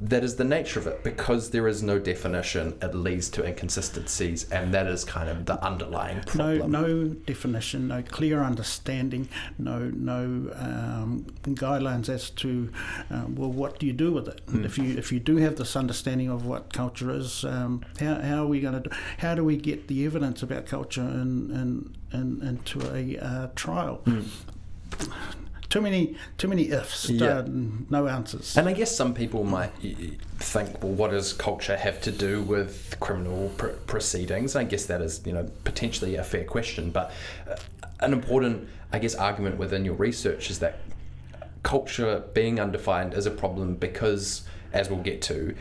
that 0.00 0.22
is 0.22 0.36
the 0.36 0.44
nature 0.44 0.78
of 0.78 0.86
it. 0.86 1.02
Because 1.02 1.50
there 1.50 1.66
is 1.66 1.82
no 1.82 1.98
definition 1.98 2.78
it 2.80 2.94
leads 2.94 3.28
to 3.30 3.44
inconsistencies 3.44 4.48
and 4.50 4.72
that 4.74 4.86
is 4.86 5.04
kind 5.04 5.28
of 5.28 5.46
the 5.46 5.62
underlying 5.64 6.20
problem. 6.22 6.70
no 6.70 6.82
no 6.82 7.08
definition 7.08 7.88
no 7.88 8.02
clear 8.02 8.42
understanding 8.42 9.28
no 9.58 9.90
no 9.94 10.50
um, 10.54 11.26
guidelines 11.44 12.08
as 12.08 12.30
to 12.30 12.70
uh, 13.10 13.24
well 13.28 13.50
what 13.50 13.78
do 13.78 13.86
you 13.86 13.92
do 13.92 14.12
with 14.12 14.28
it? 14.28 14.44
Mm. 14.46 14.64
if 14.64 14.78
you 14.78 14.96
if 14.96 15.10
you 15.12 15.20
do 15.20 15.36
have 15.36 15.56
this 15.56 15.76
understanding 15.76 16.28
of 16.28 16.46
what 16.46 16.72
culture 16.72 17.10
is 17.10 17.44
um, 17.44 17.84
how, 17.98 18.20
how 18.20 18.44
are 18.44 18.46
we 18.46 18.60
going 18.60 18.74
to 18.74 18.88
do 18.88 18.96
how 19.18 19.34
do 19.34 19.44
we 19.44 19.56
get 19.56 19.88
the 19.88 20.04
evidence 20.06 20.42
about 20.42 20.66
culture 20.66 21.02
in, 21.02 21.50
in, 21.50 21.96
in 22.12 22.42
into 22.46 22.80
a 22.94 23.18
uh, 23.18 23.48
trial? 23.54 24.00
Mm 24.04 24.24
too 25.68 25.80
many 25.80 26.16
too 26.38 26.48
many 26.48 26.70
ifs, 26.70 27.10
yeah. 27.10 27.44
no 27.46 28.06
answers. 28.06 28.56
And 28.56 28.68
I 28.68 28.72
guess 28.72 28.94
some 28.94 29.12
people 29.14 29.44
might 29.44 29.72
think, 30.38 30.82
well, 30.82 30.92
what 30.92 31.10
does 31.10 31.32
culture 31.32 31.76
have 31.76 32.00
to 32.02 32.10
do 32.10 32.42
with 32.42 32.96
criminal 33.00 33.50
pr- 33.56 33.68
proceedings? 33.86 34.56
I 34.56 34.64
guess 34.64 34.86
that 34.86 35.02
is, 35.02 35.20
you 35.26 35.32
know, 35.32 35.48
potentially 35.64 36.16
a 36.16 36.24
fair 36.24 36.44
question, 36.44 36.90
but 36.90 37.12
uh, 37.50 37.56
an 38.00 38.12
important, 38.12 38.68
I 38.92 38.98
guess, 38.98 39.14
argument 39.14 39.58
within 39.58 39.84
your 39.84 39.94
research 39.94 40.50
is 40.50 40.58
that 40.60 40.80
culture 41.62 42.22
being 42.32 42.58
undefined 42.58 43.12
is 43.12 43.26
a 43.26 43.30
problem 43.30 43.74
because, 43.74 44.42
as 44.72 44.88
we'll 44.88 45.02
get 45.02 45.20
to, 45.22 45.54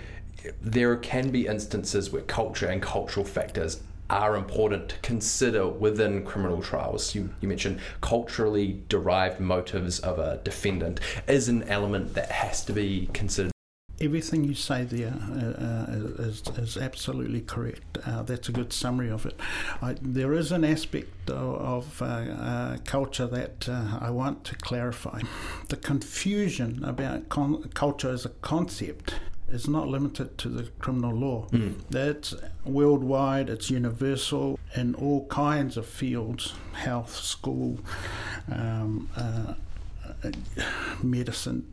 there 0.62 0.96
can 0.96 1.32
be 1.32 1.48
instances 1.48 2.12
where 2.12 2.22
culture 2.22 2.68
and 2.68 2.82
cultural 2.82 3.26
factors 3.26 3.82
are 4.10 4.36
important 4.36 4.90
to 4.90 4.98
consider 5.00 5.68
within 5.68 6.24
criminal 6.26 6.62
trials. 6.62 7.14
You, 7.16 7.30
you 7.42 7.48
mentioned 7.48 7.80
culturally 8.02 8.82
derived 8.90 9.40
motives 9.40 10.00
of 10.00 10.20
a 10.20 10.40
defendant 10.44 11.00
is 11.28 11.50
an 11.50 11.64
element 11.64 12.14
that 12.16 12.32
has 12.32 12.64
to 12.66 12.74
be 12.74 13.10
considered. 13.14 13.52
everything 14.00 14.44
you 14.44 14.54
say 14.54 14.84
there 14.84 15.14
uh, 15.32 15.64
uh, 15.64 15.86
is, 16.30 16.44
is 16.58 16.78
absolutely 16.78 17.42
correct. 17.42 17.98
Uh, 18.06 18.22
that's 18.24 18.48
a 18.48 18.52
good 18.52 18.72
summary 18.72 19.10
of 19.10 19.26
it. 19.26 19.40
I, 19.82 19.96
there 20.02 20.34
is 20.34 20.52
an 20.52 20.64
aspect 20.64 21.30
of, 21.30 22.02
uh, 22.02 22.06
uh, 22.06 22.78
culture 22.86 23.28
that 23.28 23.68
uh, 23.68 23.98
I 24.00 24.12
want 24.12 24.44
to 24.46 24.56
clarify. 24.56 25.22
The 25.70 25.78
confusion 25.78 26.84
about 26.84 27.30
con- 27.30 27.70
culture 27.74 28.12
as 28.12 28.26
a 28.26 28.30
concept 28.30 29.16
is 29.50 29.68
not 29.68 29.88
limited 29.88 30.38
to 30.40 30.50
the 30.50 30.64
criminal 30.80 31.16
law. 31.16 31.48
Mm. 31.52 31.76
That's 31.90 32.36
worldwide, 32.66 33.50
it's 33.50 33.70
universal 33.70 34.60
in 34.76 34.96
all 34.96 35.26
kinds 35.28 35.78
of 35.78 35.86
fields 35.86 36.54
health, 36.74 37.16
school, 37.16 37.80
um, 38.52 39.10
medicine 41.02 41.66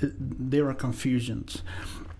there 0.00 0.68
are 0.68 0.74
confusions. 0.74 1.62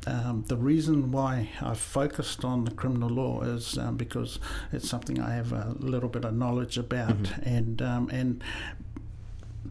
Um, 0.07 0.45
the 0.49 0.57
reason 0.57 1.13
why 1.13 1.51
I 1.61 1.75
focused 1.75 2.45
on 2.45 2.65
the 2.65 2.73
criminal 2.73 3.09
law 3.09 3.43
is 3.43 3.79
um, 3.79 3.97
because 3.97 4.41
it's 4.73 4.89
something 4.89 5.21
I 5.21 5.35
have 5.35 5.53
a 5.53 5.77
little 5.79 6.09
bit 6.09 6.25
of 6.25 6.35
knowledge 6.35 6.77
about, 6.77 7.23
mm-hmm. 7.23 7.49
and 7.49 7.83
um, 7.83 8.09
and 8.11 8.43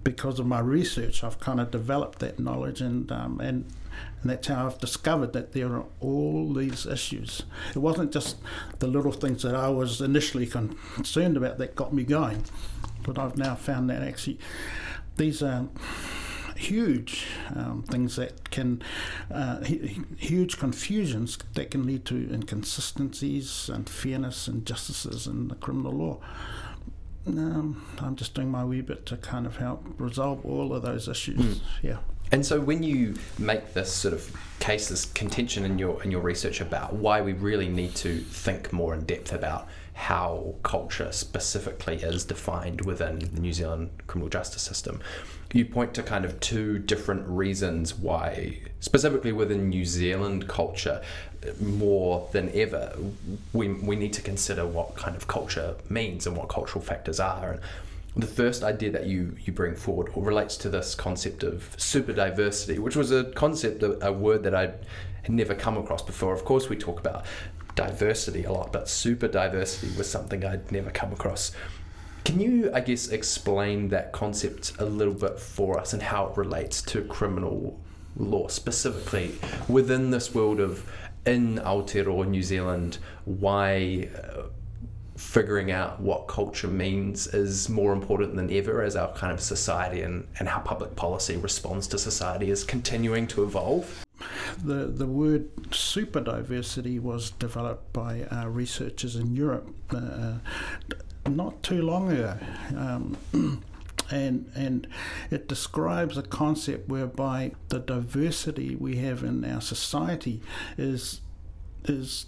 because 0.03 0.39
of 0.39 0.45
my 0.45 0.59
research, 0.59 1.23
I've 1.23 1.39
kind 1.39 1.59
of 1.59 1.71
developed 1.71 2.19
that 2.19 2.39
knowledge, 2.39 2.81
and 2.81 3.11
um, 3.11 3.39
and 3.39 3.65
and 4.21 4.31
that's 4.31 4.47
how 4.47 4.67
I've 4.67 4.79
discovered 4.79 5.33
that 5.33 5.51
there 5.53 5.73
are 5.73 5.85
all 5.99 6.53
these 6.53 6.85
issues. 6.85 7.43
It 7.75 7.79
wasn't 7.79 8.11
just 8.11 8.37
the 8.79 8.87
little 8.87 9.11
things 9.11 9.43
that 9.43 9.55
I 9.55 9.69
was 9.69 10.01
initially 10.01 10.45
concerned 10.45 11.37
about 11.37 11.57
that 11.57 11.75
got 11.75 11.93
me 11.93 12.03
going, 12.03 12.45
but 13.03 13.17
I've 13.17 13.37
now 13.37 13.55
found 13.55 13.89
that 13.89 14.01
actually 14.01 14.39
these 15.17 15.41
are 15.43 15.67
huge 16.55 17.25
um, 17.55 17.83
things 17.89 18.15
that 18.15 18.51
can, 18.51 18.81
uh, 19.31 19.61
huge 19.63 20.57
confusions 20.57 21.37
that 21.55 21.71
can 21.71 21.85
lead 21.85 22.05
to 22.05 22.29
inconsistencies, 22.31 23.69
unfairness, 23.69 24.47
injustices 24.47 25.27
in 25.27 25.47
the 25.47 25.55
criminal 25.55 25.91
law. 25.91 26.19
Um, 27.27 27.85
I'm 27.99 28.15
just 28.15 28.33
doing 28.33 28.49
my 28.49 28.65
wee 28.65 28.81
bit 28.81 29.05
to 29.07 29.17
kind 29.17 29.45
of 29.45 29.57
help 29.57 29.83
resolve 29.97 30.45
all 30.45 30.73
of 30.73 30.81
those 30.81 31.07
issues. 31.07 31.39
Mm. 31.39 31.61
Yeah. 31.81 31.97
And 32.31 32.45
so, 32.45 32.59
when 32.59 32.81
you 32.81 33.15
make 33.37 33.73
this 33.73 33.91
sort 33.91 34.13
of 34.13 34.35
case, 34.59 34.87
this 34.87 35.05
contention 35.05 35.65
in 35.65 35.77
your 35.77 36.01
in 36.03 36.11
your 36.11 36.21
research 36.21 36.61
about 36.61 36.93
why 36.93 37.21
we 37.21 37.33
really 37.33 37.67
need 37.67 37.93
to 37.95 38.19
think 38.19 38.71
more 38.71 38.93
in 38.93 39.05
depth 39.05 39.33
about 39.33 39.67
how 39.93 40.55
culture 40.63 41.11
specifically 41.11 41.97
is 41.97 42.23
defined 42.23 42.81
within 42.81 43.19
the 43.19 43.39
New 43.39 43.53
Zealand 43.53 43.91
criminal 44.07 44.29
justice 44.29 44.61
system, 44.61 45.01
you 45.55 45.65
point 45.65 45.93
to 45.95 46.03
kind 46.03 46.25
of 46.25 46.39
two 46.39 46.79
different 46.79 47.27
reasons 47.27 47.95
why, 47.95 48.59
specifically 48.79 49.31
within 49.31 49.69
New 49.69 49.85
Zealand 49.85 50.47
culture, 50.47 51.01
more 51.59 52.29
than 52.31 52.51
ever, 52.53 52.95
we, 53.53 53.69
we 53.69 53.95
need 53.95 54.13
to 54.13 54.21
consider 54.21 54.65
what 54.65 54.95
kind 54.95 55.15
of 55.15 55.27
culture 55.27 55.75
means 55.89 56.27
and 56.27 56.37
what 56.37 56.49
cultural 56.49 56.83
factors 56.83 57.19
are. 57.19 57.59
And 58.13 58.23
the 58.23 58.27
first 58.27 58.63
idea 58.63 58.91
that 58.91 59.07
you, 59.07 59.35
you 59.43 59.53
bring 59.53 59.75
forward 59.75 60.11
relates 60.15 60.57
to 60.57 60.69
this 60.69 60.95
concept 60.95 61.43
of 61.43 61.75
super 61.77 62.13
diversity, 62.13 62.77
which 62.77 62.95
was 62.95 63.11
a 63.11 63.25
concept, 63.25 63.83
a, 63.83 64.07
a 64.07 64.11
word 64.11 64.43
that 64.43 64.53
I 64.53 64.73
had 65.23 65.31
never 65.31 65.55
come 65.55 65.77
across 65.77 66.01
before. 66.01 66.33
Of 66.33 66.45
course, 66.45 66.69
we 66.69 66.75
talk 66.75 66.99
about 66.99 67.25
diversity 67.75 68.43
a 68.43 68.51
lot, 68.51 68.71
but 68.71 68.89
super 68.89 69.27
diversity 69.27 69.95
was 69.97 70.09
something 70.09 70.45
I'd 70.45 70.71
never 70.71 70.91
come 70.91 71.13
across 71.13 71.53
can 72.23 72.39
you, 72.39 72.71
I 72.73 72.81
guess, 72.81 73.09
explain 73.09 73.89
that 73.89 74.11
concept 74.11 74.73
a 74.79 74.85
little 74.85 75.13
bit 75.13 75.39
for 75.39 75.79
us 75.79 75.93
and 75.93 76.01
how 76.01 76.27
it 76.27 76.37
relates 76.37 76.81
to 76.83 77.03
criminal 77.03 77.79
law, 78.15 78.47
specifically 78.47 79.35
within 79.67 80.11
this 80.11 80.33
world 80.33 80.59
of 80.59 80.89
in 81.25 81.57
Aotearoa, 81.57 82.27
New 82.27 82.41
Zealand, 82.43 82.97
why 83.25 84.09
uh, 84.15 84.43
figuring 85.15 85.71
out 85.71 85.99
what 85.99 86.27
culture 86.27 86.67
means 86.67 87.27
is 87.27 87.69
more 87.69 87.93
important 87.93 88.35
than 88.35 88.51
ever 88.51 88.81
as 88.81 88.95
our 88.95 89.13
kind 89.13 89.31
of 89.31 89.39
society 89.39 90.01
and, 90.01 90.27
and 90.39 90.49
how 90.49 90.59
public 90.59 90.95
policy 90.95 91.37
responds 91.37 91.85
to 91.87 91.97
society 91.97 92.49
is 92.49 92.63
continuing 92.63 93.27
to 93.27 93.43
evolve? 93.43 94.05
The, 94.63 94.87
the 94.87 95.05
word 95.05 95.49
super 95.73 96.21
diversity 96.21 96.97
was 96.99 97.31
developed 97.31 97.93
by 97.93 98.23
uh, 98.23 98.47
researchers 98.47 99.15
in 99.15 99.35
Europe. 99.35 99.69
Uh, 99.91 100.39
not 101.27 101.63
too 101.63 101.81
long 101.81 102.11
ago. 102.11 102.37
Um, 102.75 103.17
and 104.11 104.51
and 104.55 104.87
it 105.29 105.47
describes 105.47 106.17
a 106.17 106.23
concept 106.23 106.89
whereby 106.89 107.51
the 107.69 107.79
diversity 107.79 108.75
we 108.75 108.97
have 108.97 109.23
in 109.23 109.45
our 109.45 109.61
society 109.61 110.41
is 110.77 111.21
is 111.85 112.25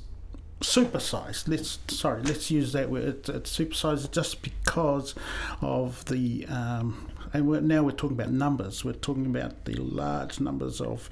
supersized. 0.61 1.47
Let's 1.47 1.79
sorry, 1.87 2.21
let's 2.23 2.49
use 2.49 2.73
that 2.73 2.89
word. 2.89 3.03
It's, 3.03 3.29
it's 3.29 3.57
supersized 3.57 4.11
just 4.11 4.41
because 4.41 5.13
of 5.61 6.05
the 6.05 6.45
um, 6.47 7.09
and 7.33 7.47
we're, 7.47 7.61
now 7.61 7.83
we're 7.83 7.91
talking 7.91 8.17
about 8.19 8.31
numbers. 8.31 8.85
We're 8.85 8.93
talking 8.93 9.25
about 9.25 9.65
the 9.65 9.75
large 9.75 10.39
numbers 10.39 10.79
of 10.79 11.09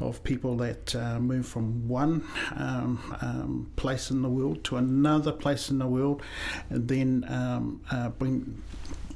of 0.00 0.22
people 0.24 0.56
that 0.56 0.94
uh, 0.94 1.20
move 1.20 1.46
from 1.46 1.88
one 1.88 2.24
um, 2.56 3.16
um, 3.20 3.72
place 3.76 4.10
in 4.10 4.22
the 4.22 4.28
world 4.28 4.64
to 4.64 4.76
another 4.76 5.32
place 5.32 5.70
in 5.70 5.78
the 5.78 5.86
world, 5.86 6.22
and 6.70 6.88
then 6.88 7.24
um, 7.28 7.82
uh, 7.90 8.08
bring, 8.10 8.62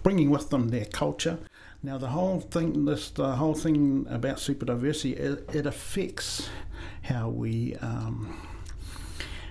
bringing 0.02 0.30
with 0.30 0.50
them 0.50 0.68
their 0.68 0.84
culture. 0.86 1.38
Now 1.82 1.98
the 1.98 2.08
whole 2.08 2.40
thing, 2.40 2.84
this 2.84 3.10
the 3.10 3.36
whole 3.36 3.54
thing 3.54 4.06
about 4.08 4.38
super 4.38 4.66
diversity, 4.66 5.14
it, 5.14 5.48
it 5.52 5.66
affects 5.66 6.48
how 7.02 7.28
we 7.28 7.74
um, 7.76 8.40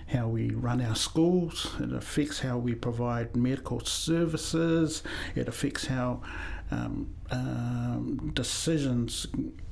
how 0.07 0.27
we 0.27 0.51
run 0.51 0.81
our 0.81 0.95
schools, 0.95 1.75
it 1.79 1.91
affects 1.91 2.39
how 2.39 2.57
we 2.57 2.75
provide 2.75 3.35
medical 3.35 3.79
services, 3.79 5.01
it 5.33 5.47
affects 5.47 5.87
how 5.87 6.21
um, 6.72 7.13
um, 7.31 8.31
decisions 8.34 9.27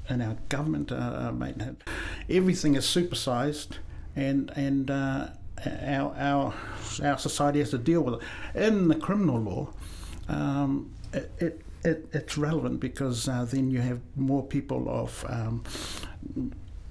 in 0.09 0.21
our 0.21 0.37
government 0.49 0.91
are 0.91 1.31
made. 1.31 1.75
Everything 2.29 2.75
is 2.75 2.85
supersized, 2.85 3.77
and 4.15 4.51
and 4.55 4.91
uh, 4.91 5.27
our 5.65 6.15
our 6.17 6.53
our 7.03 7.17
society 7.17 7.59
has 7.59 7.71
to 7.71 7.77
deal 7.77 8.01
with 8.01 8.21
it. 8.21 8.63
In 8.67 8.87
the 8.87 8.95
criminal 8.95 9.39
law, 9.39 9.69
um, 10.27 10.91
it, 11.13 11.31
it, 11.39 11.61
it, 11.83 12.07
it's 12.13 12.37
relevant 12.37 12.79
because 12.79 13.27
uh, 13.27 13.45
then 13.45 13.69
you 13.71 13.79
have 13.79 13.99
more 14.15 14.43
people 14.43 14.89
of 14.89 15.25
um, 15.29 15.63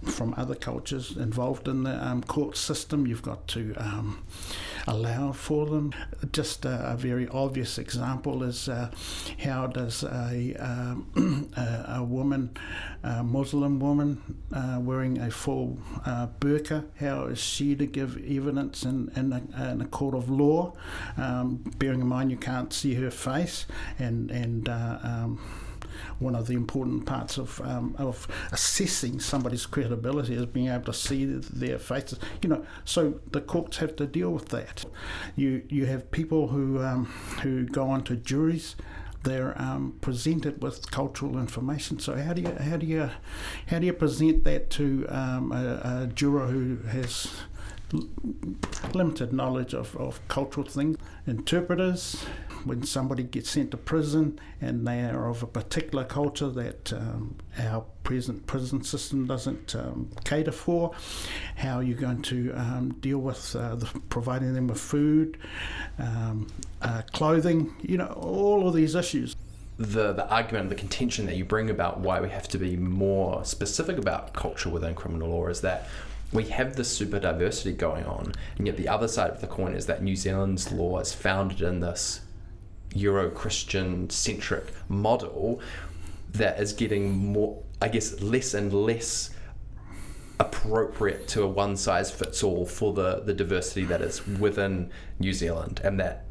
from 0.04 0.34
other 0.36 0.54
cultures 0.54 1.16
involved 1.16 1.68
in 1.68 1.84
the 1.84 2.06
um, 2.06 2.22
court 2.22 2.56
system. 2.56 3.06
You've 3.06 3.22
got 3.22 3.46
to 3.48 3.74
allow 4.86 5.32
for 5.32 5.66
them. 5.66 5.92
Just 6.32 6.64
a, 6.64 6.92
a 6.92 6.96
very 6.96 7.28
obvious 7.28 7.78
example 7.78 8.42
is 8.42 8.68
uh, 8.68 8.90
how 9.38 9.66
does 9.66 10.02
a, 10.04 10.54
um, 10.58 11.50
a, 11.56 11.96
a, 11.98 12.04
woman, 12.04 12.50
a 13.02 13.22
Muslim 13.22 13.80
woman, 13.80 14.20
uh, 14.52 14.78
wearing 14.80 15.18
a 15.18 15.30
full 15.30 15.78
uh, 16.04 16.28
burqa, 16.40 16.84
how 17.00 17.26
is 17.26 17.38
she 17.38 17.74
to 17.76 17.86
give 17.86 18.16
evidence 18.24 18.84
in, 18.84 19.10
in, 19.16 19.32
a, 19.32 19.70
in 19.72 19.80
a 19.80 19.86
court 19.86 20.14
of 20.14 20.30
law, 20.30 20.72
um, 21.16 21.56
bearing 21.78 22.00
in 22.00 22.06
mind 22.06 22.30
you 22.30 22.36
can't 22.36 22.72
see 22.72 22.94
her 22.94 23.10
face 23.10 23.66
and, 23.98 24.30
and 24.30 24.68
um, 24.68 25.40
one 26.18 26.34
of 26.34 26.46
the 26.46 26.54
important 26.54 27.06
parts 27.06 27.38
of 27.38 27.60
um, 27.62 27.94
of 27.98 28.28
assessing 28.52 29.20
somebody's 29.20 29.66
credibility 29.66 30.34
is 30.34 30.46
being 30.46 30.68
able 30.68 30.84
to 30.84 30.92
see 30.92 31.24
their 31.24 31.78
faces. 31.78 32.18
You 32.42 32.48
know, 32.48 32.66
so 32.84 33.20
the 33.30 33.40
courts 33.40 33.78
have 33.78 33.96
to 33.96 34.06
deal 34.06 34.30
with 34.30 34.48
that. 34.48 34.84
You 35.36 35.62
you 35.68 35.86
have 35.86 36.10
people 36.10 36.48
who 36.48 36.82
um, 36.82 37.06
who 37.42 37.64
go 37.66 37.88
onto 37.88 38.16
juries 38.16 38.76
they're 39.22 39.60
um, 39.60 39.94
presented 40.00 40.62
with 40.62 40.90
cultural 40.90 41.38
information. 41.38 41.98
So 41.98 42.16
how 42.16 42.32
do 42.32 42.42
you 42.42 42.54
how 42.54 42.76
do 42.76 42.86
you 42.86 43.10
how 43.66 43.78
do 43.78 43.86
you 43.86 43.92
present 43.92 44.44
that 44.44 44.70
to 44.70 45.06
um, 45.08 45.52
a, 45.52 46.02
a, 46.02 46.06
juror 46.08 46.46
who 46.46 46.78
has 46.88 47.32
limited 48.94 49.32
knowledge 49.32 49.74
of, 49.74 49.96
of 49.96 50.26
cultural 50.28 50.66
things? 50.66 50.96
Interpreters, 51.26 52.24
when 52.64 52.82
somebody 52.82 53.22
gets 53.22 53.50
sent 53.50 53.70
to 53.70 53.76
prison 53.76 54.38
and 54.60 54.86
they 54.86 55.02
are 55.02 55.28
of 55.28 55.42
a 55.42 55.46
particular 55.46 56.04
culture 56.04 56.48
that 56.50 56.92
um, 56.92 57.36
our 57.58 57.84
present 58.04 58.46
prison 58.46 58.82
system 58.82 59.26
doesn't 59.26 59.74
um, 59.74 60.10
cater 60.24 60.52
for, 60.52 60.92
how 61.56 61.76
are 61.76 61.82
you're 61.82 61.98
going 61.98 62.22
to 62.22 62.52
um, 62.52 62.94
deal 63.00 63.18
with 63.18 63.54
uh, 63.56 63.74
the, 63.76 63.86
providing 64.08 64.54
them 64.54 64.68
with 64.68 64.80
food, 64.80 65.38
um, 65.98 66.46
uh, 66.80 67.02
clothing, 67.12 67.74
you 67.82 67.96
know, 67.96 68.06
all 68.06 68.66
of 68.68 68.74
these 68.74 68.94
issues? 68.94 69.36
The 69.78 70.12
the 70.12 70.28
argument, 70.28 70.68
the 70.68 70.74
contention 70.74 71.26
that 71.26 71.36
you 71.36 71.44
bring 71.44 71.70
about 71.70 72.00
why 72.00 72.20
we 72.20 72.28
have 72.28 72.46
to 72.48 72.58
be 72.58 72.76
more 72.76 73.44
specific 73.44 73.96
about 73.98 74.32
culture 74.34 74.68
within 74.68 74.94
criminal 74.94 75.30
law 75.30 75.46
is 75.48 75.62
that 75.62 75.88
we 76.32 76.44
have 76.44 76.76
this 76.76 76.90
super 76.90 77.18
diversity 77.18 77.72
going 77.72 78.04
on, 78.06 78.32
and 78.56 78.66
yet 78.66 78.76
the 78.76 78.88
other 78.88 79.06
side 79.06 79.30
of 79.30 79.40
the 79.40 79.46
coin 79.46 79.74
is 79.74 79.86
that 79.86 80.02
New 80.02 80.16
Zealand's 80.16 80.72
law 80.72 80.98
is 80.98 81.12
founded 81.12 81.60
in 81.60 81.80
this 81.80 82.21
Euro 82.94 83.30
Christian 83.30 84.10
centric 84.10 84.66
model 84.88 85.60
that 86.32 86.60
is 86.60 86.72
getting 86.72 87.10
more, 87.10 87.62
I 87.80 87.88
guess, 87.88 88.20
less 88.20 88.54
and 88.54 88.72
less 88.72 89.30
appropriate 90.40 91.28
to 91.28 91.42
a 91.42 91.46
one 91.46 91.76
size 91.76 92.10
fits 92.10 92.42
all 92.42 92.66
for 92.66 92.92
the, 92.92 93.20
the 93.20 93.34
diversity 93.34 93.84
that 93.84 94.02
is 94.02 94.26
within 94.26 94.90
New 95.18 95.32
Zealand, 95.32 95.80
and 95.84 96.00
that 96.00 96.24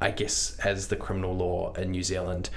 I 0.00 0.10
guess 0.10 0.58
as 0.64 0.88
the 0.88 0.96
criminal 0.96 1.34
law 1.34 1.72
in 1.74 1.90
New 1.90 2.02
Zealand 2.02 2.50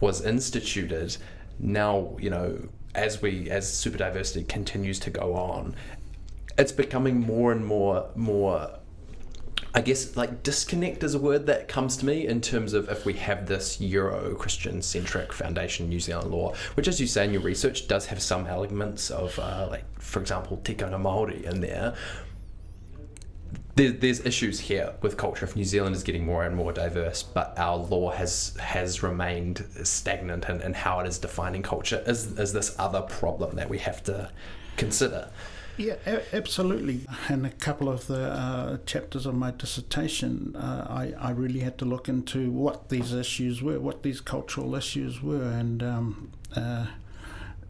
was 0.00 0.24
instituted, 0.24 1.16
now 1.58 2.16
you 2.20 2.30
know 2.30 2.68
as 2.94 3.22
we 3.22 3.50
as 3.50 3.72
super 3.72 3.98
diversity 3.98 4.44
continues 4.44 4.98
to 5.00 5.10
go 5.10 5.34
on, 5.34 5.74
it's 6.56 6.72
becoming 6.72 7.20
more 7.20 7.52
and 7.52 7.64
more 7.64 8.10
more 8.14 8.78
I 9.78 9.80
guess 9.80 10.16
like 10.16 10.42
disconnect 10.42 11.04
is 11.04 11.14
a 11.14 11.20
word 11.20 11.46
that 11.46 11.68
comes 11.68 11.96
to 11.98 12.04
me 12.04 12.26
in 12.26 12.40
terms 12.40 12.72
of 12.72 12.88
if 12.88 13.06
we 13.06 13.12
have 13.12 13.46
this 13.46 13.80
Euro 13.80 14.34
Christian 14.34 14.82
centric 14.82 15.32
foundation 15.32 15.88
New 15.88 16.00
Zealand 16.00 16.32
law, 16.32 16.52
which, 16.74 16.88
as 16.88 17.00
you 17.00 17.06
say 17.06 17.24
in 17.24 17.32
your 17.32 17.42
research, 17.42 17.86
does 17.86 18.06
have 18.06 18.20
some 18.20 18.48
elements 18.48 19.08
of, 19.08 19.38
uh, 19.38 19.68
like, 19.70 19.84
for 20.00 20.18
example, 20.18 20.56
tikanga 20.64 21.00
Māori 21.00 21.44
in 21.44 21.60
there. 21.60 21.94
There, 23.76 23.92
there's 23.92 24.18
issues 24.26 24.58
here 24.58 24.94
with 25.00 25.16
culture. 25.16 25.44
If 25.44 25.54
New 25.54 25.64
Zealand 25.64 25.94
is 25.94 26.02
getting 26.02 26.26
more 26.26 26.42
and 26.42 26.56
more 26.56 26.72
diverse, 26.72 27.22
but 27.22 27.56
our 27.56 27.76
law 27.76 28.10
has 28.10 28.56
has 28.58 29.04
remained 29.04 29.64
stagnant 29.84 30.48
in 30.48 30.74
how 30.74 30.98
it 30.98 31.06
is 31.06 31.18
defining 31.18 31.62
culture, 31.62 32.02
is 32.04 32.36
is 32.36 32.52
this 32.52 32.74
other 32.80 33.02
problem 33.02 33.54
that 33.54 33.68
we 33.70 33.78
have 33.78 34.02
to 34.04 34.28
consider? 34.76 35.30
Yeah, 35.78 35.94
a- 36.06 36.34
absolutely. 36.36 37.06
In 37.30 37.44
a 37.44 37.50
couple 37.50 37.88
of 37.88 38.08
the 38.08 38.30
uh, 38.32 38.78
chapters 38.84 39.26
of 39.26 39.34
my 39.36 39.52
dissertation, 39.52 40.56
uh, 40.56 40.86
I, 40.90 41.14
I 41.18 41.30
really 41.30 41.60
had 41.60 41.78
to 41.78 41.84
look 41.84 42.08
into 42.08 42.50
what 42.50 42.88
these 42.88 43.12
issues 43.12 43.62
were, 43.62 43.78
what 43.78 44.02
these 44.02 44.20
cultural 44.20 44.74
issues 44.74 45.22
were, 45.22 45.44
and 45.44 45.80
um, 45.82 46.32
uh, 46.56 46.86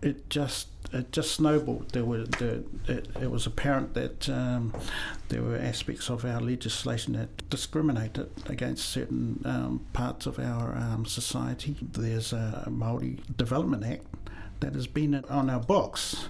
it 0.00 0.30
just 0.30 0.68
it 0.90 1.12
just 1.12 1.32
snowballed. 1.32 1.90
There 1.90 2.06
were 2.06 2.24
there, 2.24 2.60
it, 2.86 3.08
it 3.20 3.30
was 3.30 3.44
apparent 3.46 3.92
that 3.92 4.26
um, 4.30 4.72
there 5.28 5.42
were 5.42 5.58
aspects 5.58 6.08
of 6.08 6.24
our 6.24 6.40
legislation 6.40 7.12
that 7.12 7.50
discriminated 7.50 8.30
against 8.46 8.88
certain 8.88 9.42
um, 9.44 9.84
parts 9.92 10.24
of 10.24 10.38
our 10.38 10.74
um, 10.74 11.04
society. 11.04 11.76
There's 11.82 12.32
a 12.32 12.68
Maori 12.70 13.18
Development 13.36 13.84
Act 13.84 14.06
that 14.60 14.74
has 14.74 14.86
been 14.86 15.14
on 15.28 15.50
our 15.50 15.60
books 15.60 16.28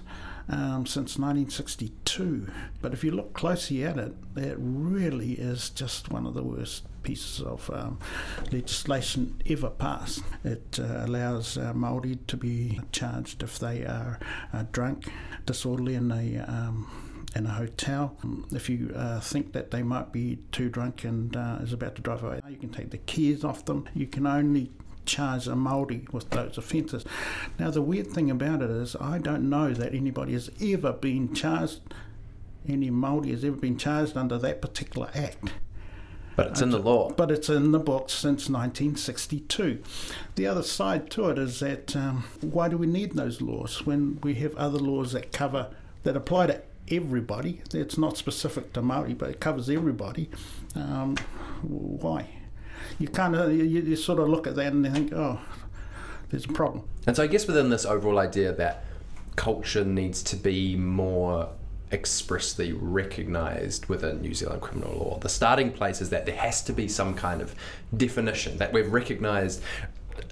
um, 0.49 0.85
since 0.85 1.17
1962. 1.17 2.47
But 2.81 2.93
if 2.93 3.03
you 3.03 3.11
look 3.11 3.33
closely 3.33 3.83
at 3.85 3.97
it, 3.97 4.13
it 4.35 4.57
really 4.59 5.33
is 5.33 5.69
just 5.69 6.11
one 6.11 6.25
of 6.25 6.33
the 6.33 6.43
worst 6.43 6.83
pieces 7.03 7.41
of 7.41 7.69
um, 7.71 7.99
legislation 8.51 9.41
ever 9.47 9.69
passed. 9.69 10.21
It 10.43 10.79
uh, 10.79 11.05
allows 11.05 11.57
uh, 11.57 11.73
Maori 11.73 12.17
to 12.27 12.37
be 12.37 12.79
charged 12.91 13.43
if 13.43 13.59
they 13.59 13.85
are 13.85 14.19
uh, 14.53 14.65
drunk, 14.71 15.07
disorderly 15.45 15.95
in 15.95 16.11
a 16.11 16.39
um, 16.39 16.87
in 17.35 17.45
a 17.45 17.49
hotel. 17.49 18.17
If 18.51 18.69
you 18.69 18.91
uh, 18.95 19.19
think 19.19 19.53
that 19.53 19.71
they 19.71 19.83
might 19.83 20.11
be 20.11 20.39
too 20.51 20.69
drunk 20.69 21.03
and 21.03 21.35
uh, 21.35 21.59
is 21.61 21.73
about 21.73 21.95
to 21.95 22.01
drive 22.01 22.23
away, 22.23 22.41
you 22.49 22.57
can 22.57 22.69
take 22.69 22.89
the 22.89 22.97
keys 22.97 23.43
off 23.43 23.65
them. 23.65 23.87
You 23.93 24.07
can 24.07 24.25
only 24.25 24.71
charge 25.05 25.47
a 25.47 25.55
Maori 25.55 26.07
with 26.11 26.29
those 26.29 26.57
offences. 26.57 27.05
Now, 27.57 27.71
the 27.71 27.81
weird 27.81 28.07
thing 28.07 28.29
about 28.29 28.61
it 28.61 28.69
is, 28.69 28.95
I 28.99 29.17
don't 29.17 29.49
know 29.49 29.73
that 29.73 29.93
anybody 29.93 30.33
has 30.33 30.49
ever 30.61 30.93
been 30.93 31.33
charged, 31.33 31.81
any 32.67 32.89
Maori 32.89 33.31
has 33.31 33.43
ever 33.43 33.55
been 33.55 33.77
charged 33.77 34.17
under 34.17 34.37
that 34.37 34.61
particular 34.61 35.09
act. 35.13 35.51
But 36.35 36.47
it's 36.47 36.61
in 36.61 36.69
the 36.69 36.79
law. 36.79 37.09
But 37.11 37.31
it's 37.31 37.49
in 37.49 37.73
the 37.73 37.79
books 37.79 38.13
since 38.13 38.49
1962. 38.49 39.83
The 40.35 40.47
other 40.47 40.63
side 40.63 41.09
to 41.11 41.29
it 41.29 41.37
is 41.37 41.59
that 41.59 41.93
um, 41.97 42.23
why 42.39 42.69
do 42.69 42.77
we 42.77 42.87
need 42.87 43.13
those 43.13 43.41
laws 43.41 43.85
when 43.85 44.19
we 44.21 44.35
have 44.35 44.55
other 44.55 44.77
laws 44.79 45.11
that 45.11 45.33
cover, 45.33 45.69
that 46.03 46.15
apply 46.15 46.47
to 46.47 46.61
everybody? 46.89 47.61
It's 47.73 47.97
not 47.97 48.15
specific 48.15 48.71
to 48.73 48.81
Maori, 48.81 49.15
but 49.15 49.29
it 49.29 49.41
covers 49.41 49.69
everybody. 49.69 50.29
Um, 50.75 51.17
why? 51.61 52.29
You 52.99 53.07
kind 53.07 53.35
of 53.35 53.51
you, 53.51 53.63
you 53.63 53.95
sort 53.95 54.19
of 54.19 54.27
look 54.27 54.45
at 54.45 54.55
that 54.55 54.73
and 54.73 54.85
you 54.85 54.91
think, 54.91 55.13
oh, 55.13 55.39
there's 56.29 56.45
a 56.45 56.49
problem. 56.49 56.83
And 57.07 57.15
so 57.15 57.23
I 57.23 57.27
guess 57.27 57.47
within 57.47 57.69
this 57.69 57.85
overall 57.85 58.19
idea 58.19 58.53
that 58.53 58.83
culture 59.35 59.85
needs 59.85 60.21
to 60.23 60.35
be 60.35 60.75
more 60.75 61.49
expressly 61.91 62.71
recognised 62.71 63.87
within 63.87 64.21
New 64.21 64.33
Zealand 64.33 64.61
criminal 64.61 64.93
law. 64.93 65.17
The 65.19 65.29
starting 65.29 65.71
place 65.71 66.01
is 66.01 66.09
that 66.11 66.25
there 66.25 66.35
has 66.35 66.61
to 66.63 66.73
be 66.73 66.87
some 66.87 67.15
kind 67.15 67.41
of 67.41 67.55
definition 67.95 68.57
that 68.57 68.71
we've 68.73 68.91
recognised 68.91 69.63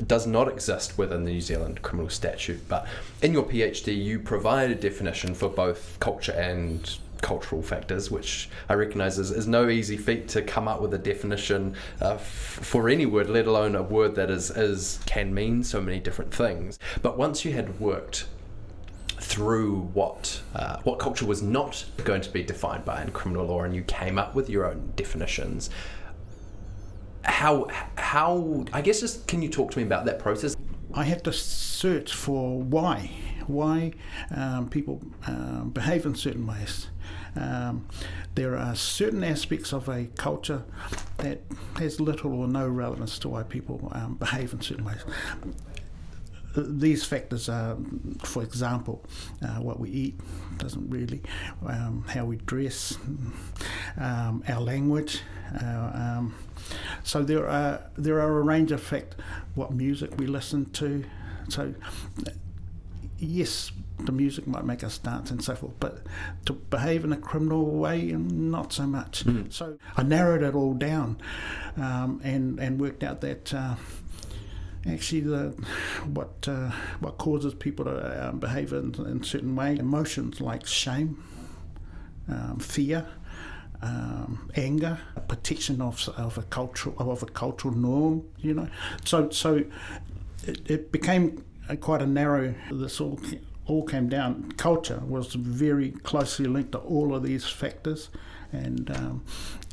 does 0.05 0.27
not 0.27 0.47
exist 0.49 0.97
within 0.97 1.23
the 1.23 1.31
New 1.31 1.41
Zealand 1.41 1.81
criminal 1.81 2.09
statute. 2.09 2.67
But 2.67 2.85
in 3.21 3.33
your 3.33 3.43
PhD, 3.43 3.95
you 3.95 4.19
provide 4.19 4.69
a 4.69 4.75
definition 4.75 5.33
for 5.33 5.49
both 5.49 5.97
culture 5.99 6.33
and 6.33 6.97
cultural 7.21 7.61
factors, 7.61 8.09
which 8.11 8.49
I 8.69 8.73
recognise 8.73 9.17
is, 9.17 9.31
is 9.31 9.47
no 9.47 9.69
easy 9.69 9.97
feat 9.97 10.27
to 10.29 10.41
come 10.41 10.67
up 10.67 10.81
with 10.81 10.93
a 10.93 10.97
definition 10.97 11.75
uh, 12.01 12.15
f- 12.15 12.21
for 12.21 12.89
any 12.89 13.05
word, 13.05 13.29
let 13.29 13.47
alone 13.47 13.75
a 13.75 13.83
word 13.83 14.15
that 14.15 14.29
is, 14.29 14.49
is 14.51 14.99
can 15.05 15.33
mean 15.33 15.63
so 15.63 15.81
many 15.81 15.99
different 15.99 16.33
things. 16.33 16.79
But 17.01 17.17
once 17.17 17.45
you 17.45 17.53
had 17.53 17.79
worked 17.79 18.27
through 19.19 19.81
what 19.93 20.41
uh, 20.55 20.77
what 20.83 20.99
culture 20.99 21.25
was 21.25 21.41
not 21.41 21.83
going 22.03 22.21
to 22.21 22.29
be 22.29 22.43
defined 22.43 22.85
by 22.85 23.01
in 23.01 23.11
criminal 23.11 23.45
law, 23.47 23.63
and 23.63 23.75
you 23.75 23.81
came 23.83 24.17
up 24.17 24.35
with 24.35 24.49
your 24.49 24.65
own 24.65 24.93
definitions. 24.95 25.69
How 27.23 27.67
how 27.95 28.65
I 28.73 28.81
guess 28.81 29.01
just 29.01 29.27
can 29.27 29.41
you 29.41 29.49
talk 29.49 29.71
to 29.71 29.79
me 29.79 29.83
about 29.83 30.05
that 30.05 30.19
process? 30.19 30.55
I 30.93 31.03
had 31.03 31.23
to 31.25 31.33
search 31.33 32.13
for 32.13 32.61
why 32.61 33.11
why 33.47 33.93
um, 34.35 34.69
people 34.69 35.01
um, 35.25 35.69
behave 35.69 36.05
in 36.05 36.15
certain 36.15 36.45
ways. 36.45 36.87
Um, 37.35 37.87
there 38.35 38.57
are 38.57 38.75
certain 38.75 39.23
aspects 39.23 39.73
of 39.73 39.87
a 39.89 40.05
culture 40.15 40.63
that 41.17 41.41
has 41.77 41.99
little 41.99 42.33
or 42.33 42.47
no 42.47 42.67
relevance 42.67 43.19
to 43.19 43.29
why 43.29 43.43
people 43.43 43.91
um, 43.93 44.15
behave 44.15 44.53
in 44.53 44.61
certain 44.61 44.85
ways. 44.85 45.03
These 46.55 47.05
factors 47.05 47.49
are, 47.49 47.77
for 48.23 48.41
example, 48.41 49.05
uh, 49.43 49.61
what 49.61 49.79
we 49.79 49.91
eat 49.91 50.19
doesn't 50.57 50.89
really, 50.89 51.21
um, 51.67 52.03
how 52.09 52.25
we 52.25 52.37
dress, 52.37 52.97
um, 53.99 54.43
our 54.47 54.61
language. 54.61 55.21
Um, 55.61 56.33
so 57.03 57.23
there 57.23 57.47
are 57.47 57.81
there 57.95 58.19
are 58.19 58.39
a 58.39 58.41
range 58.41 58.71
of 58.71 58.81
factors. 58.81 59.19
What 59.53 59.71
music 59.71 60.17
we 60.17 60.25
listen 60.25 60.65
to. 60.71 61.05
So 61.49 61.75
yes, 63.19 63.71
the 63.99 64.11
music 64.11 64.47
might 64.47 64.65
make 64.65 64.83
us 64.83 64.97
dance 64.97 65.31
and 65.31 65.43
so 65.43 65.55
forth, 65.55 65.73
but 65.79 65.99
to 66.45 66.53
behave 66.53 67.03
in 67.03 67.11
a 67.11 67.17
criminal 67.17 67.65
way, 67.65 68.11
not 68.11 68.73
so 68.73 68.85
much. 68.85 69.25
Mm. 69.25 69.51
So 69.51 69.77
I 69.95 70.03
narrowed 70.03 70.43
it 70.43 70.55
all 70.55 70.73
down 70.73 71.17
um, 71.77 72.21
and 72.23 72.59
and 72.59 72.79
worked 72.79 73.03
out 73.03 73.21
that. 73.21 73.53
Uh, 73.53 73.75
actually, 74.85 75.21
the 75.21 75.53
what 76.13 76.47
uh, 76.47 76.71
what 76.99 77.17
causes 77.17 77.53
people 77.53 77.85
to 77.85 78.29
um, 78.29 78.39
behave 78.39 78.71
in, 78.73 78.93
in 79.05 79.23
certain 79.23 79.55
way, 79.55 79.77
emotions 79.77 80.39
like 80.39 80.65
shame, 80.65 81.23
um, 82.29 82.59
fear, 82.59 83.05
um, 83.81 84.49
anger, 84.55 84.99
protection 85.27 85.81
of, 85.81 86.07
of 86.17 86.37
a 86.37 86.43
cultural 86.43 86.95
of 86.99 87.23
a 87.23 87.27
cultural 87.27 87.73
norm. 87.73 88.23
You 88.37 88.53
know, 88.53 88.69
so 89.03 89.29
so 89.29 89.63
it, 90.43 90.69
it 90.69 90.91
became 90.91 91.43
quite 91.75 92.01
a 92.01 92.07
narrow. 92.07 92.55
This 92.71 93.01
all 93.01 93.19
all 93.65 93.83
came 93.83 94.07
down. 94.07 94.51
Culture 94.53 95.01
was 95.05 95.33
very 95.33 95.91
closely 95.91 96.45
linked 96.45 96.71
to 96.71 96.79
all 96.79 97.13
of 97.13 97.23
these 97.23 97.45
factors, 97.45 98.09
and 98.51 98.89
um, 98.91 99.23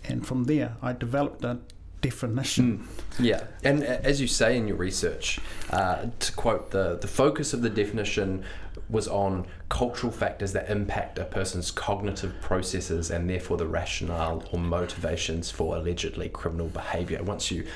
and 0.05 0.27
from 0.27 0.45
there 0.45 0.77
I 0.83 0.93
developed 0.93 1.45
a 1.45 1.59
definition. 2.01 2.87
Mm, 3.19 3.25
yeah, 3.25 3.45
and 3.63 3.83
as 3.83 4.21
you 4.21 4.27
say 4.27 4.57
in 4.57 4.69
your 4.69 4.77
research, 4.77 5.39
uh, 5.71 6.07
to 6.19 6.33
quote 6.33 6.71
the 6.71 6.99
the 7.01 7.09
focus 7.09 7.53
of 7.53 7.63
the 7.63 7.71
definition 7.71 8.45
was 8.91 9.09
on 9.09 9.47
cultural 9.69 10.13
factors 10.13 10.53
that 10.53 10.69
impact 10.69 11.19
a 11.19 11.25
person's 11.25 11.71
cognitive 11.71 12.35
processes 12.43 13.11
and 13.11 13.31
therefore 13.31 13.57
the 13.57 13.67
rationale 13.67 14.45
or 14.53 14.59
motivations 14.59 15.51
for 15.51 15.77
allegedly 15.77 16.29
criminal 16.29 16.69
behavior. 16.69 17.23
Once 17.23 17.51
you 17.51 17.67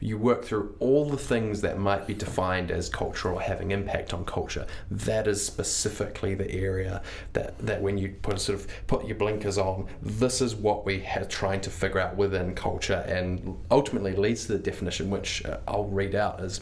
you 0.00 0.16
work 0.16 0.44
through 0.44 0.74
all 0.80 1.04
the 1.04 1.16
things 1.16 1.60
that 1.60 1.78
might 1.78 2.06
be 2.06 2.14
defined 2.14 2.70
as 2.70 2.88
cultural 2.88 3.36
or 3.36 3.40
having 3.42 3.70
impact 3.70 4.14
on 4.14 4.24
culture. 4.24 4.66
That 4.90 5.26
is 5.26 5.44
specifically 5.44 6.34
the 6.34 6.50
area 6.50 7.02
that, 7.34 7.58
that 7.58 7.82
when 7.82 7.98
you 7.98 8.16
put 8.22 8.40
sort 8.40 8.58
of 8.58 8.66
put 8.86 9.04
your 9.04 9.16
blinkers 9.16 9.58
on, 9.58 9.86
this 10.02 10.40
is 10.40 10.54
what 10.54 10.86
we 10.86 11.06
are 11.14 11.24
trying 11.24 11.60
to 11.62 11.70
figure 11.70 12.00
out 12.00 12.16
within 12.16 12.54
culture, 12.54 13.04
and 13.06 13.58
ultimately 13.70 14.14
leads 14.14 14.46
to 14.46 14.52
the 14.52 14.58
definition, 14.58 15.10
which 15.10 15.44
uh, 15.44 15.58
I'll 15.68 15.84
read 15.84 16.14
out 16.14 16.40
as 16.40 16.60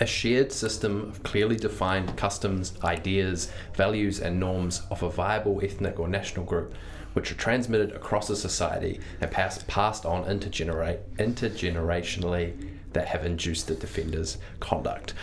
a 0.00 0.06
shared 0.06 0.50
system 0.50 1.08
of 1.08 1.22
clearly 1.22 1.54
defined 1.54 2.16
customs, 2.16 2.74
ideas, 2.82 3.52
values, 3.74 4.18
and 4.18 4.40
norms 4.40 4.82
of 4.90 5.04
a 5.04 5.10
viable 5.10 5.60
ethnic 5.62 6.00
or 6.00 6.08
national 6.08 6.44
group 6.44 6.74
which 7.14 7.32
are 7.32 7.36
transmitted 7.36 7.92
across 7.92 8.28
a 8.28 8.36
society 8.36 9.00
and 9.20 9.30
passed, 9.30 9.66
passed 9.66 10.04
on 10.04 10.24
intergenerate, 10.24 11.00
intergenerationally 11.16 12.70
that 12.92 13.08
have 13.08 13.24
induced 13.24 13.66
the 13.66 13.74
defender's 13.74 14.38
conduct. 14.60 15.14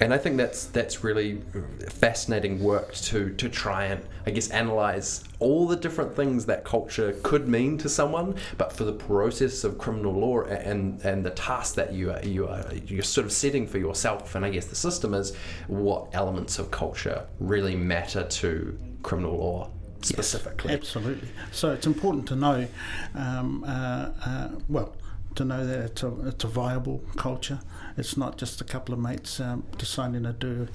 And 0.00 0.14
I 0.14 0.18
think 0.18 0.36
that's 0.36 0.66
that's 0.66 1.02
really 1.02 1.42
fascinating 1.88 2.62
work 2.62 2.94
to 2.94 3.30
to 3.34 3.48
try 3.48 3.86
and 3.86 4.00
I 4.26 4.30
guess 4.30 4.48
analyze 4.50 5.24
all 5.40 5.66
the 5.66 5.74
different 5.74 6.14
things 6.14 6.46
that 6.46 6.62
culture 6.62 7.16
could 7.24 7.48
mean 7.48 7.78
to 7.78 7.88
someone, 7.88 8.36
but 8.58 8.72
for 8.72 8.84
the 8.84 8.92
process 8.92 9.64
of 9.64 9.76
criminal 9.76 10.12
law 10.12 10.42
and 10.42 11.00
and 11.04 11.26
the 11.26 11.30
task 11.30 11.74
that 11.74 11.92
you 11.92 12.12
are 12.12 12.24
you 12.24 12.46
are 12.46 12.64
you're 12.86 13.02
sort 13.02 13.24
of 13.26 13.32
setting 13.32 13.66
for 13.66 13.78
yourself, 13.78 14.36
and 14.36 14.44
I 14.44 14.50
guess 14.50 14.66
the 14.66 14.76
system 14.76 15.14
is 15.14 15.34
what 15.66 16.06
elements 16.12 16.60
of 16.60 16.70
culture 16.70 17.26
really 17.40 17.74
matter 17.74 18.22
to 18.22 18.78
criminal 19.02 19.36
law 19.36 19.70
specifically. 20.02 20.70
Yes, 20.70 20.80
absolutely. 20.80 21.28
So 21.52 21.72
it's 21.72 21.86
important 21.86 22.26
to 22.28 22.36
know, 22.36 22.66
um, 23.14 23.64
uh, 23.66 24.10
uh, 24.24 24.48
well, 24.68 24.94
to 25.34 25.44
know 25.44 25.64
that 25.66 25.78
it's 25.78 26.02
a, 26.02 26.28
it's 26.28 26.44
a 26.44 26.48
viable 26.48 27.02
culture. 27.16 27.60
It's 27.96 28.16
not 28.16 28.38
just 28.38 28.60
a 28.60 28.64
couple 28.64 28.92
of 28.94 29.00
mates 29.00 29.40
um, 29.40 29.64
deciding 29.76 30.24
to 30.24 30.32
do 30.32 30.68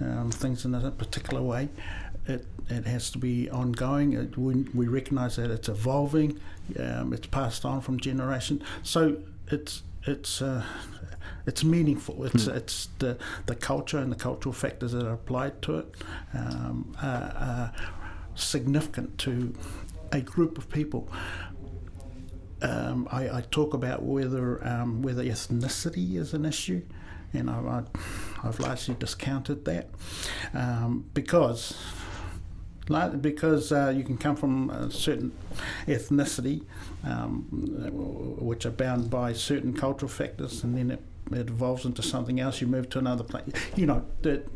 um, 0.00 0.30
things 0.30 0.64
in 0.64 0.74
a 0.74 0.90
particular 0.90 1.42
way. 1.42 1.68
It, 2.26 2.46
it 2.68 2.86
has 2.86 3.10
to 3.10 3.18
be 3.18 3.50
ongoing. 3.50 4.12
It, 4.12 4.36
we, 4.36 4.66
we 4.74 4.88
recognise 4.88 5.36
that 5.36 5.50
it's 5.50 5.68
evolving. 5.68 6.38
Um, 6.78 7.12
it's 7.12 7.26
passed 7.26 7.64
on 7.64 7.80
from 7.80 7.98
generation. 7.98 8.62
So 8.82 9.16
it's 9.48 9.82
it's 10.06 10.40
uh, 10.40 10.64
it's 11.46 11.64
meaningful. 11.64 12.24
It's 12.24 12.44
mm. 12.44 12.56
it's 12.56 12.88
the 12.98 13.18
the 13.46 13.54
culture 13.54 13.98
and 13.98 14.12
the 14.12 14.16
cultural 14.16 14.52
factors 14.52 14.92
that 14.92 15.06
are 15.06 15.14
applied 15.14 15.60
to 15.62 15.78
it 15.78 15.94
um, 16.34 16.94
are, 17.02 17.34
are 17.36 17.72
significant 18.34 19.18
to 19.18 19.54
a 20.12 20.20
group 20.20 20.58
of 20.58 20.68
people 20.68 21.08
um, 22.62 23.08
I, 23.10 23.38
I, 23.38 23.44
talk 23.50 23.74
about 23.74 24.02
whether 24.02 24.66
um, 24.66 25.02
whether 25.02 25.24
ethnicity 25.24 26.16
is 26.16 26.34
an 26.34 26.44
issue, 26.44 26.82
and 27.32 27.48
I, 27.48 27.84
have 28.42 28.60
largely 28.60 28.94
discounted 28.98 29.64
that 29.64 29.88
um, 30.54 31.06
because 31.14 31.76
because 33.20 33.70
uh, 33.70 33.92
you 33.94 34.02
can 34.02 34.18
come 34.18 34.34
from 34.34 34.68
a 34.70 34.90
certain 34.90 35.32
ethnicity, 35.86 36.64
um, 37.04 37.42
which 38.40 38.66
are 38.66 38.70
bound 38.70 39.08
by 39.10 39.32
certain 39.32 39.72
cultural 39.72 40.10
factors, 40.10 40.64
and 40.64 40.76
then 40.76 40.90
it, 40.90 41.02
it 41.30 41.48
evolves 41.48 41.84
into 41.84 42.02
something 42.02 42.40
else. 42.40 42.60
You 42.60 42.66
move 42.66 42.90
to 42.90 42.98
another 42.98 43.24
place. 43.24 43.52
You 43.76 43.86
know 43.86 44.04
that 44.22 44.46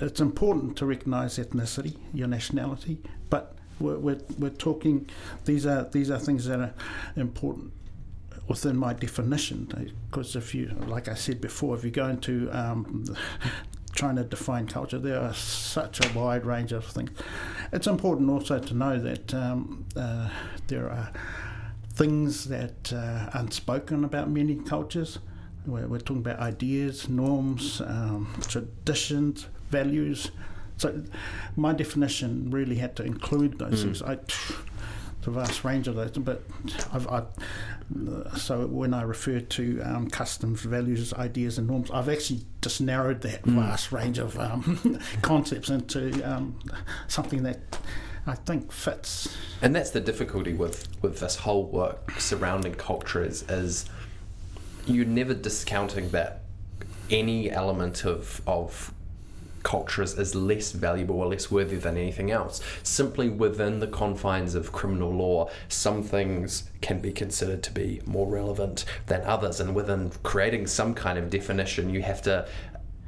it's 0.00 0.20
important 0.20 0.76
to 0.78 0.86
recognise 0.86 1.38
ethnicity, 1.38 1.96
your 2.12 2.28
nationality, 2.28 2.98
but 3.30 3.56
we're, 3.78 3.98
we're, 3.98 4.20
we're 4.38 4.50
talking, 4.50 5.08
these 5.44 5.66
are, 5.66 5.84
these 5.84 6.10
are 6.10 6.18
things 6.18 6.46
that 6.46 6.60
are 6.60 6.74
important 7.16 7.72
within 8.48 8.76
my 8.76 8.92
definition. 8.92 9.92
Because 10.10 10.36
if 10.36 10.54
you, 10.54 10.68
like 10.86 11.08
I 11.08 11.14
said 11.14 11.40
before, 11.40 11.76
if 11.76 11.84
you 11.84 11.90
go 11.90 12.08
into 12.08 12.50
um, 12.52 13.04
trying 13.94 14.16
to 14.16 14.24
define 14.24 14.66
culture, 14.66 14.98
there 14.98 15.20
are 15.20 15.34
such 15.34 16.04
a 16.04 16.18
wide 16.18 16.46
range 16.46 16.72
of 16.72 16.84
things. 16.84 17.10
It's 17.72 17.86
important 17.86 18.30
also 18.30 18.58
to 18.58 18.74
know 18.74 18.98
that 18.98 19.34
um, 19.34 19.86
uh, 19.96 20.28
there 20.68 20.90
are 20.90 21.12
things 21.94 22.44
that 22.44 22.92
uh, 22.92 23.30
unspoken 23.32 24.04
about 24.04 24.28
many 24.30 24.56
cultures. 24.56 25.18
We're, 25.66 25.86
we're 25.88 25.98
talking 25.98 26.18
about 26.18 26.38
ideas, 26.38 27.08
norms, 27.08 27.80
um, 27.80 28.32
traditions, 28.46 29.46
values, 29.70 30.30
so 30.76 31.02
my 31.56 31.72
definition 31.72 32.50
really 32.50 32.76
had 32.76 32.96
to 32.96 33.02
include 33.02 33.58
those 33.58 33.80
mm. 33.80 33.84
things. 33.84 34.02
I, 34.02 34.18
the 35.22 35.32
vast 35.32 35.64
range 35.64 35.88
of 35.88 35.96
those, 35.96 36.12
but 36.12 36.42
I've, 36.92 37.08
I, 37.08 37.24
so 38.36 38.66
when 38.66 38.94
I 38.94 39.02
refer 39.02 39.40
to 39.40 39.82
um, 39.82 40.08
customs, 40.08 40.62
values, 40.62 41.12
ideas, 41.14 41.58
and 41.58 41.66
norms, 41.66 41.90
I've 41.90 42.08
actually 42.08 42.42
just 42.62 42.80
narrowed 42.80 43.22
that 43.22 43.42
mm. 43.42 43.56
vast 43.56 43.90
range 43.90 44.18
of 44.18 44.38
um, 44.38 45.00
concepts 45.22 45.68
into 45.68 46.22
um, 46.22 46.58
something 47.08 47.42
that 47.42 47.58
I 48.26 48.34
think 48.34 48.70
fits. 48.72 49.36
And 49.62 49.74
that's 49.74 49.90
the 49.90 50.00
difficulty 50.00 50.52
with, 50.52 50.88
with 51.02 51.18
this 51.20 51.36
whole 51.36 51.66
work 51.66 52.20
surrounding 52.20 52.74
culture 52.74 53.22
is, 53.22 53.42
is 53.48 53.86
you're 54.86 55.06
never 55.06 55.34
discounting 55.34 56.10
that 56.10 56.42
any 57.10 57.50
element 57.50 58.04
of, 58.04 58.40
of 58.46 58.92
culture 59.66 60.00
is, 60.00 60.16
is 60.16 60.36
less 60.36 60.70
valuable 60.70 61.16
or 61.16 61.26
less 61.26 61.50
worthy 61.50 61.74
than 61.74 61.96
anything 61.96 62.30
else. 62.30 62.60
Simply 62.84 63.28
within 63.28 63.80
the 63.80 63.88
confines 63.88 64.54
of 64.54 64.70
criminal 64.70 65.10
law, 65.10 65.50
some 65.68 66.04
things 66.04 66.70
can 66.80 67.00
be 67.00 67.10
considered 67.10 67.64
to 67.64 67.72
be 67.72 68.00
more 68.06 68.28
relevant 68.28 68.84
than 69.06 69.22
others, 69.22 69.58
and 69.58 69.74
within 69.74 70.12
creating 70.22 70.68
some 70.68 70.94
kind 70.94 71.18
of 71.18 71.30
definition, 71.30 71.90
you 71.90 72.00
have 72.02 72.22
to 72.22 72.46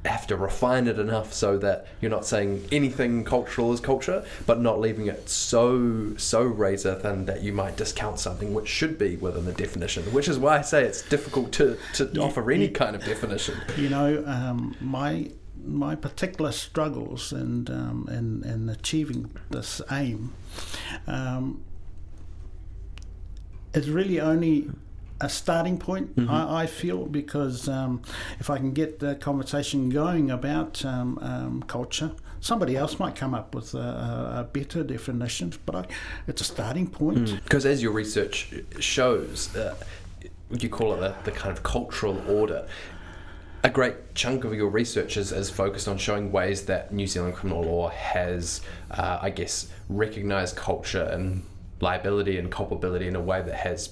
have 0.04 0.26
to 0.26 0.36
refine 0.36 0.88
it 0.88 0.98
enough 0.98 1.32
so 1.32 1.58
that 1.58 1.86
you're 2.00 2.10
not 2.10 2.24
saying 2.24 2.66
anything 2.72 3.24
cultural 3.24 3.72
is 3.72 3.78
culture, 3.80 4.24
but 4.46 4.60
not 4.60 4.80
leaving 4.80 5.06
it 5.06 5.28
so 5.28 6.12
so 6.16 6.42
razor 6.42 6.94
thin 6.96 7.24
that 7.26 7.42
you 7.42 7.52
might 7.52 7.76
discount 7.76 8.18
something 8.18 8.52
which 8.52 8.68
should 8.68 8.98
be 8.98 9.14
within 9.16 9.44
the 9.44 9.52
definition. 9.52 10.02
Which 10.12 10.28
is 10.28 10.38
why 10.38 10.58
I 10.58 10.62
say 10.62 10.82
it's 10.84 11.02
difficult 11.02 11.52
to, 11.52 11.78
to 11.94 12.10
yeah, 12.12 12.22
offer 12.22 12.50
any 12.50 12.66
yeah. 12.66 12.72
kind 12.72 12.96
of 12.96 13.04
definition. 13.04 13.56
You 13.76 13.90
know, 13.90 14.24
um, 14.26 14.76
my 14.80 15.30
my 15.68 15.94
particular 15.94 16.52
struggles 16.52 17.32
and 17.32 17.70
um, 17.70 18.08
in, 18.10 18.50
in 18.50 18.68
achieving 18.68 19.30
this 19.50 19.80
aim 19.90 20.32
um, 21.06 21.62
is 23.74 23.90
really 23.90 24.20
only 24.20 24.70
a 25.20 25.28
starting 25.28 25.78
point, 25.78 26.14
mm-hmm. 26.14 26.30
I, 26.30 26.62
I, 26.62 26.66
feel, 26.66 27.06
because 27.06 27.68
um, 27.68 28.02
if 28.38 28.50
I 28.50 28.58
can 28.58 28.72
get 28.72 29.00
the 29.00 29.16
conversation 29.16 29.88
going 29.88 30.30
about 30.30 30.84
um, 30.84 31.18
um, 31.20 31.62
culture, 31.64 32.12
somebody 32.40 32.76
else 32.76 32.98
might 32.98 33.16
come 33.16 33.34
up 33.34 33.54
with 33.54 33.74
a, 33.74 33.78
a 34.40 34.48
better 34.52 34.84
definition, 34.84 35.52
but 35.66 35.74
I, 35.74 35.84
it's 36.28 36.40
a 36.40 36.44
starting 36.44 36.86
point. 36.86 37.42
Because 37.42 37.64
mm. 37.64 37.70
as 37.70 37.82
your 37.82 37.92
research 37.92 38.54
shows, 38.78 39.54
uh, 39.56 39.74
you 40.50 40.68
call 40.68 40.94
it 40.94 41.00
the, 41.00 41.14
the 41.24 41.36
kind 41.36 41.50
of 41.50 41.62
cultural 41.62 42.22
order 42.30 42.66
a 43.68 43.70
great 43.70 44.14
chunk 44.14 44.44
of 44.44 44.54
your 44.54 44.70
research 44.70 45.18
is, 45.18 45.30
is 45.30 45.50
focused 45.50 45.88
on 45.88 45.98
showing 45.98 46.32
ways 46.32 46.64
that 46.64 46.90
New 46.90 47.06
Zealand 47.06 47.34
criminal 47.34 47.62
law 47.62 47.88
has, 47.90 48.62
uh, 48.90 49.18
I 49.20 49.28
guess, 49.28 49.68
recognised 49.90 50.56
culture 50.56 51.02
and 51.02 51.44
liability 51.80 52.38
and 52.38 52.50
culpability 52.50 53.06
in 53.06 53.14
a 53.14 53.20
way 53.20 53.42
that 53.42 53.54
has 53.54 53.90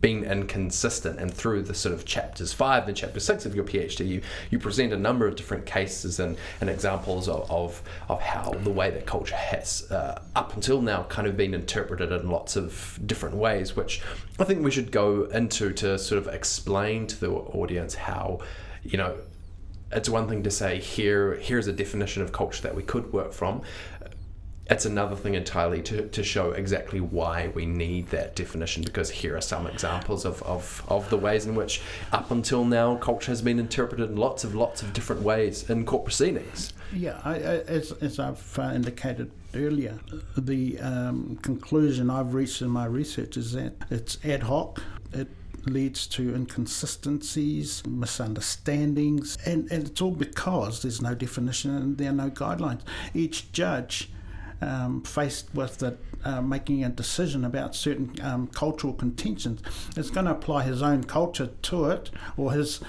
been 0.00 0.24
inconsistent. 0.24 1.20
And 1.20 1.32
through 1.32 1.62
the 1.62 1.74
sort 1.74 1.94
of 1.94 2.04
chapters 2.04 2.52
five 2.52 2.88
and 2.88 2.96
chapter 2.96 3.20
six 3.20 3.46
of 3.46 3.54
your 3.54 3.64
PhD, 3.64 4.06
you, 4.06 4.20
you 4.50 4.58
present 4.58 4.92
a 4.92 4.98
number 4.98 5.28
of 5.28 5.36
different 5.36 5.64
cases 5.64 6.18
and, 6.18 6.36
and 6.60 6.68
examples 6.68 7.28
of, 7.28 7.48
of, 7.48 7.82
of 8.08 8.20
how 8.20 8.50
the 8.64 8.70
way 8.70 8.90
that 8.90 9.06
culture 9.06 9.36
has, 9.36 9.88
uh, 9.92 10.20
up 10.34 10.56
until 10.56 10.82
now, 10.82 11.04
kind 11.04 11.28
of 11.28 11.36
been 11.36 11.54
interpreted 11.54 12.10
in 12.10 12.28
lots 12.28 12.56
of 12.56 12.98
different 13.06 13.36
ways, 13.36 13.76
which 13.76 14.02
I 14.40 14.44
think 14.44 14.64
we 14.64 14.72
should 14.72 14.90
go 14.90 15.26
into 15.26 15.72
to 15.74 16.00
sort 16.00 16.18
of 16.18 16.34
explain 16.34 17.06
to 17.06 17.20
the 17.20 17.30
audience 17.30 17.94
how 17.94 18.40
you 18.84 18.98
know, 18.98 19.16
it's 19.92 20.08
one 20.08 20.28
thing 20.28 20.42
to 20.42 20.50
say 20.50 20.78
here 20.78 21.34
here's 21.36 21.66
a 21.66 21.72
definition 21.72 22.22
of 22.22 22.32
culture 22.32 22.62
that 22.62 22.74
we 22.74 22.82
could 22.82 23.12
work 23.12 23.32
from. 23.32 23.62
It's 24.70 24.86
another 24.86 25.14
thing 25.14 25.34
entirely 25.34 25.82
to, 25.82 26.08
to 26.08 26.24
show 26.24 26.52
exactly 26.52 26.98
why 26.98 27.48
we 27.48 27.66
need 27.66 28.08
that 28.08 28.34
definition 28.34 28.82
because 28.82 29.10
here 29.10 29.36
are 29.36 29.42
some 29.42 29.66
examples 29.66 30.24
of, 30.24 30.42
of, 30.42 30.82
of 30.88 31.10
the 31.10 31.18
ways 31.18 31.44
in 31.44 31.54
which 31.54 31.82
up 32.12 32.30
until 32.30 32.64
now 32.64 32.96
culture 32.96 33.30
has 33.30 33.42
been 33.42 33.58
interpreted 33.58 34.08
in 34.08 34.16
lots 34.16 34.42
of 34.42 34.54
lots 34.54 34.80
of 34.80 34.94
different 34.94 35.20
ways 35.20 35.68
in 35.68 35.84
court 35.84 36.04
proceedings. 36.04 36.72
Yeah 36.94 37.20
I, 37.24 37.34
I, 37.34 37.58
as, 37.68 37.92
as 38.00 38.18
I've 38.18 38.58
uh, 38.58 38.72
indicated 38.74 39.30
earlier 39.54 39.98
the 40.36 40.78
um, 40.80 41.38
conclusion 41.42 42.08
I've 42.08 42.32
reached 42.32 42.62
in 42.62 42.70
my 42.70 42.86
research 42.86 43.36
is 43.36 43.52
that 43.52 43.74
it's 43.90 44.16
ad 44.24 44.44
hoc 44.44 44.80
leads 45.66 46.06
to 46.08 46.34
inconsistencies, 46.34 47.84
misunderstandings, 47.86 49.38
and, 49.44 49.70
and 49.70 49.88
it's 49.88 50.00
all 50.00 50.12
because 50.12 50.82
there's 50.82 51.00
no 51.00 51.14
definition 51.14 51.74
and 51.74 51.98
there 51.98 52.10
are 52.10 52.14
no 52.14 52.30
guidelines. 52.30 52.80
Each 53.14 53.50
judge 53.52 54.10
um, 54.60 55.02
faced 55.02 55.54
with 55.54 55.78
the, 55.78 55.96
uh, 56.24 56.40
making 56.40 56.84
a 56.84 56.88
decision 56.88 57.44
about 57.44 57.74
certain 57.74 58.14
um, 58.22 58.46
cultural 58.48 58.92
contentions 58.92 59.60
is 59.96 60.10
going 60.10 60.26
to 60.26 60.32
apply 60.32 60.62
his 60.64 60.82
own 60.82 61.04
culture 61.04 61.50
to 61.62 61.86
it 61.86 62.10
or 62.36 62.52
his 62.52 62.80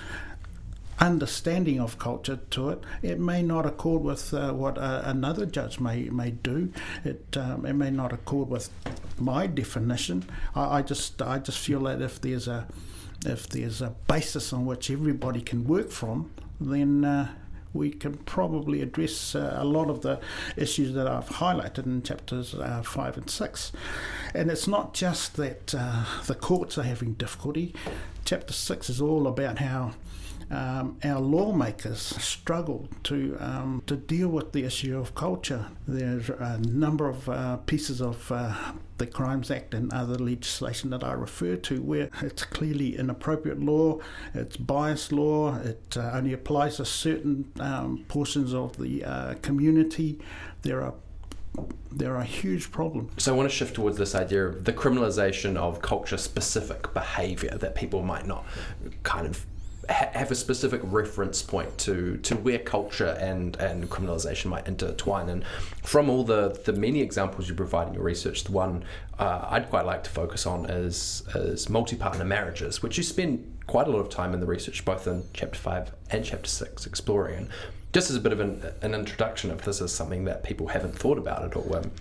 understanding 0.99 1.79
of 1.79 1.99
culture 1.99 2.37
to 2.51 2.69
it. 2.69 2.83
It 3.01 3.19
may 3.19 3.41
not 3.41 3.65
accord 3.65 4.03
with 4.03 4.33
uh, 4.33 4.53
what 4.53 4.77
uh, 4.77 5.01
another 5.05 5.45
judge 5.45 5.79
may 5.79 6.09
may 6.09 6.31
do. 6.31 6.71
It 7.03 7.37
um, 7.37 7.65
it 7.65 7.73
may 7.73 7.91
not 7.91 8.13
accord 8.13 8.49
with 8.49 8.69
my 9.19 9.47
definition. 9.47 10.25
I, 10.55 10.77
I, 10.77 10.81
just 10.81 11.21
I 11.21 11.39
just 11.39 11.59
feel 11.59 11.81
that 11.81 12.01
if 12.01 12.21
there's 12.21 12.47
a 12.47 12.67
if 13.25 13.49
there's 13.49 13.81
a 13.81 13.93
basis 14.07 14.53
on 14.53 14.65
which 14.65 14.89
everybody 14.89 15.41
can 15.41 15.65
work 15.65 15.89
from, 15.89 16.31
then 16.59 17.03
uh, 17.03 17.33
we 17.73 17.91
can 17.91 18.15
probably 18.19 18.81
address 18.81 19.35
uh, 19.35 19.57
a 19.57 19.65
lot 19.65 19.89
of 19.89 20.01
the 20.01 20.19
issues 20.55 20.93
that 20.93 21.07
I've 21.07 21.27
highlighted 21.27 21.85
in 21.85 22.01
chapters 22.03 22.55
uh, 22.55 22.81
five 22.83 23.17
and 23.17 23.29
six. 23.29 23.71
And 24.33 24.49
it's 24.49 24.67
not 24.67 24.93
just 24.93 25.35
that 25.35 25.75
uh, 25.77 26.05
the 26.25 26.35
courts 26.35 26.77
are 26.77 26.83
having 26.83 27.13
difficulty. 27.13 27.75
Chapter 28.23 28.53
six 28.53 28.89
is 28.89 29.01
all 29.01 29.27
about 29.27 29.59
how 29.59 29.91
um, 30.51 30.97
our 31.03 31.19
lawmakers 31.19 31.99
struggle 31.99 32.87
to 33.03 33.37
um, 33.39 33.81
to 33.87 33.95
deal 33.95 34.29
with 34.29 34.51
the 34.51 34.63
issue 34.63 34.97
of 34.97 35.15
culture. 35.15 35.67
There's 35.87 36.29
a 36.29 36.59
number 36.59 37.09
of 37.09 37.27
uh, 37.27 37.57
pieces 37.57 38.01
of 38.01 38.31
uh, 38.31 38.53
the 38.97 39.07
Crimes 39.07 39.51
Act 39.51 39.73
and 39.73 39.91
other 39.91 40.15
legislation 40.15 40.89
that 40.91 41.03
I 41.03 41.13
refer 41.13 41.55
to 41.57 41.81
where 41.81 42.09
it's 42.21 42.43
clearly 42.43 42.97
inappropriate 42.97 43.59
law, 43.59 43.99
it's 44.33 44.57
biased 44.57 45.11
law, 45.11 45.55
it 45.57 45.97
uh, 45.97 46.11
only 46.13 46.33
applies 46.33 46.77
to 46.77 46.85
certain 46.85 47.51
um, 47.59 48.05
portions 48.07 48.53
of 48.53 48.77
the 48.77 49.03
uh, 49.03 49.33
community. 49.41 50.19
There 50.61 50.81
are 50.83 50.93
there 51.91 52.17
are 52.17 52.23
huge 52.23 52.69
problems. 52.71 53.23
So 53.23 53.33
I 53.33 53.37
want 53.37 53.49
to 53.49 53.55
shift 53.55 53.75
towards 53.75 53.97
this 53.97 54.13
idea 54.13 54.45
of 54.47 54.65
the 54.65 54.73
criminalization 54.73 55.55
of 55.55 55.81
culture 55.81 56.17
specific 56.17 56.93
behavior 56.93 57.57
that 57.57 57.75
people 57.75 58.03
might 58.03 58.27
not 58.27 58.45
kind 59.03 59.25
of 59.25 59.45
ha- 59.89 60.09
have 60.13 60.31
a 60.31 60.35
specific 60.35 60.81
reference 60.83 61.41
point 61.41 61.77
to 61.79 62.17
to 62.17 62.35
where 62.35 62.59
culture 62.59 63.17
and 63.19 63.55
and 63.57 63.89
criminalization 63.89 64.45
might 64.47 64.67
intertwine. 64.67 65.29
And 65.29 65.43
from 65.83 66.09
all 66.09 66.23
the 66.23 66.59
the 66.65 66.73
many 66.73 67.01
examples 67.01 67.47
you 67.49 67.55
provide 67.55 67.87
in 67.87 67.93
your 67.93 68.03
research 68.03 68.43
the 68.43 68.51
one 68.51 68.83
uh, 69.19 69.47
I'd 69.49 69.69
quite 69.69 69.85
like 69.85 70.03
to 70.03 70.09
focus 70.09 70.45
on 70.45 70.69
is 70.69 71.23
is 71.35 71.69
multi-partner 71.69 72.25
marriages 72.25 72.81
which 72.81 72.97
you 72.97 73.03
spend 73.03 73.51
quite 73.67 73.87
a 73.87 73.91
lot 73.91 73.99
of 73.99 74.09
time 74.09 74.33
in 74.33 74.39
the 74.39 74.45
research 74.45 74.85
both 74.85 75.07
in 75.07 75.23
chapter 75.33 75.57
5 75.57 75.91
and 76.11 76.23
chapter 76.23 76.49
6 76.49 76.85
exploring. 76.85 77.37
And 77.37 77.49
just 77.93 78.09
as 78.09 78.15
a 78.17 78.19
bit 78.19 78.33
of 78.33 78.39
an, 78.39 78.61
an 78.81 78.93
introduction 78.93 79.51
if 79.51 79.63
this 79.63 79.81
is 79.81 79.91
something 79.91 80.25
that 80.25 80.43
people 80.43 80.67
haven't 80.67 80.97
thought 80.97 81.17
about 81.17 81.43
at 81.43 81.55
all 81.55 81.75
um, 81.75 81.91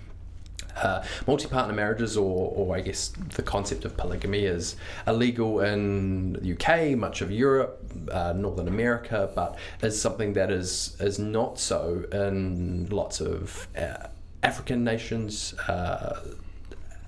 uh, 0.76 1.04
multi-partner 1.26 1.74
marriages, 1.74 2.16
or, 2.16 2.52
or 2.54 2.76
I 2.76 2.80
guess 2.80 3.08
the 3.08 3.42
concept 3.42 3.84
of 3.84 3.96
polygamy, 3.96 4.44
is 4.44 4.76
illegal 5.06 5.60
in 5.60 6.34
the 6.34 6.52
UK, 6.52 6.96
much 6.96 7.20
of 7.20 7.30
Europe, 7.30 7.80
uh, 8.10 8.32
Northern 8.32 8.68
America, 8.68 9.30
but 9.34 9.56
is 9.82 10.00
something 10.00 10.32
that 10.34 10.50
is 10.50 10.96
is 11.00 11.18
not 11.18 11.58
so 11.58 12.04
in 12.12 12.88
lots 12.90 13.20
of 13.20 13.68
uh, 13.76 14.08
African 14.42 14.84
nations, 14.84 15.54
uh, 15.68 16.20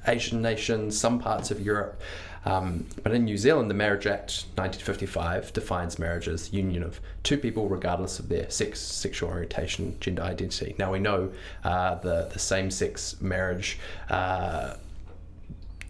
Asian 0.06 0.40
nations, 0.40 0.98
some 0.98 1.18
parts 1.18 1.50
of 1.50 1.60
Europe. 1.60 2.00
Um, 2.46 2.86
but 3.02 3.12
in 3.12 3.24
New 3.24 3.36
Zealand, 3.36 3.68
the 3.68 3.74
Marriage 3.74 4.06
Act 4.06 4.44
1955 4.54 5.52
defines 5.52 5.98
marriage 5.98 6.28
as 6.28 6.52
union 6.52 6.84
of 6.84 7.00
two 7.24 7.36
people, 7.36 7.68
regardless 7.68 8.20
of 8.20 8.28
their 8.28 8.48
sex, 8.50 8.80
sexual 8.80 9.30
orientation, 9.30 9.96
gender 9.98 10.22
identity. 10.22 10.76
Now 10.78 10.92
we 10.92 11.00
know 11.00 11.32
uh, 11.64 11.96
the 11.96 12.28
the 12.32 12.38
same 12.38 12.70
sex 12.70 13.20
marriage. 13.20 13.78
Uh, 14.08 14.74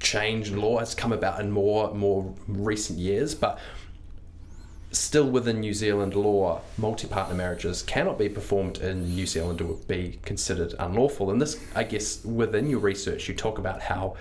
change 0.01 0.51
in 0.51 0.61
law 0.61 0.79
has 0.79 0.95
come 0.95 1.13
about 1.13 1.41
in 1.41 1.51
more 1.51 1.93
more 1.93 2.35
recent 2.49 2.99
years, 2.99 3.35
but 3.35 3.59
still 4.93 5.29
within 5.29 5.61
New 5.61 5.75
Zealand 5.75 6.15
law, 6.15 6.63
multi-partner 6.79 7.35
marriages 7.35 7.83
cannot 7.83 8.19
be 8.19 8.31
performed 8.31 8.79
in 8.79 9.15
New 9.15 9.27
Zealand 9.27 9.61
or 9.61 9.75
be 9.89 10.19
considered 10.25 10.75
unlawful. 10.79 11.31
And 11.31 11.41
this, 11.41 11.63
I 11.75 11.85
guess, 11.85 12.25
within 12.25 12.71
your 12.71 12.81
research, 12.81 13.29
you 13.29 13.35
talk 13.35 13.59
about 13.59 13.83
how 13.83 14.17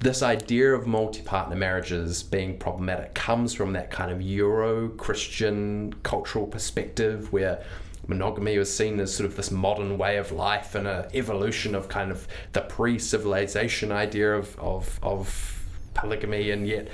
this 0.00 0.22
idea 0.22 0.74
of 0.74 0.86
multi-partner 0.86 1.56
marriages 1.56 2.22
being 2.22 2.58
problematic 2.58 3.14
comes 3.14 3.54
from 3.54 3.72
that 3.72 3.90
kind 3.90 4.10
of 4.10 4.20
Euro-Christian 4.20 5.94
cultural 6.02 6.46
perspective 6.46 7.32
where 7.32 7.64
monogamy 8.06 8.58
was 8.58 8.74
seen 8.74 9.00
as 9.00 9.14
sort 9.14 9.28
of 9.28 9.36
this 9.36 9.50
modern 9.50 9.98
way 9.98 10.16
of 10.16 10.30
life 10.32 10.74
and 10.74 10.86
an 10.86 11.06
evolution 11.14 11.74
of 11.74 11.88
kind 11.88 12.10
of 12.10 12.28
the 12.52 12.60
pre-civilization 12.60 13.90
idea 13.90 14.34
of, 14.34 14.56
of, 14.58 15.00
of 15.02 15.64
polygamy. 15.94 16.50
And 16.50 16.66
yet 16.66 16.88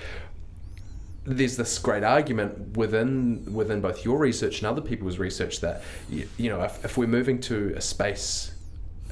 there's 1.24 1.56
this 1.56 1.78
great 1.78 2.02
argument 2.02 2.76
within 2.76 3.44
within 3.52 3.80
both 3.80 4.04
your 4.04 4.18
research 4.18 4.58
and 4.58 4.66
other 4.66 4.80
people's 4.80 5.18
research 5.18 5.60
that 5.60 5.82
you, 6.10 6.50
know 6.50 6.62
if, 6.62 6.84
if 6.84 6.98
we're 6.98 7.06
moving 7.06 7.40
to 7.40 7.72
a 7.76 7.80
space 7.80 8.52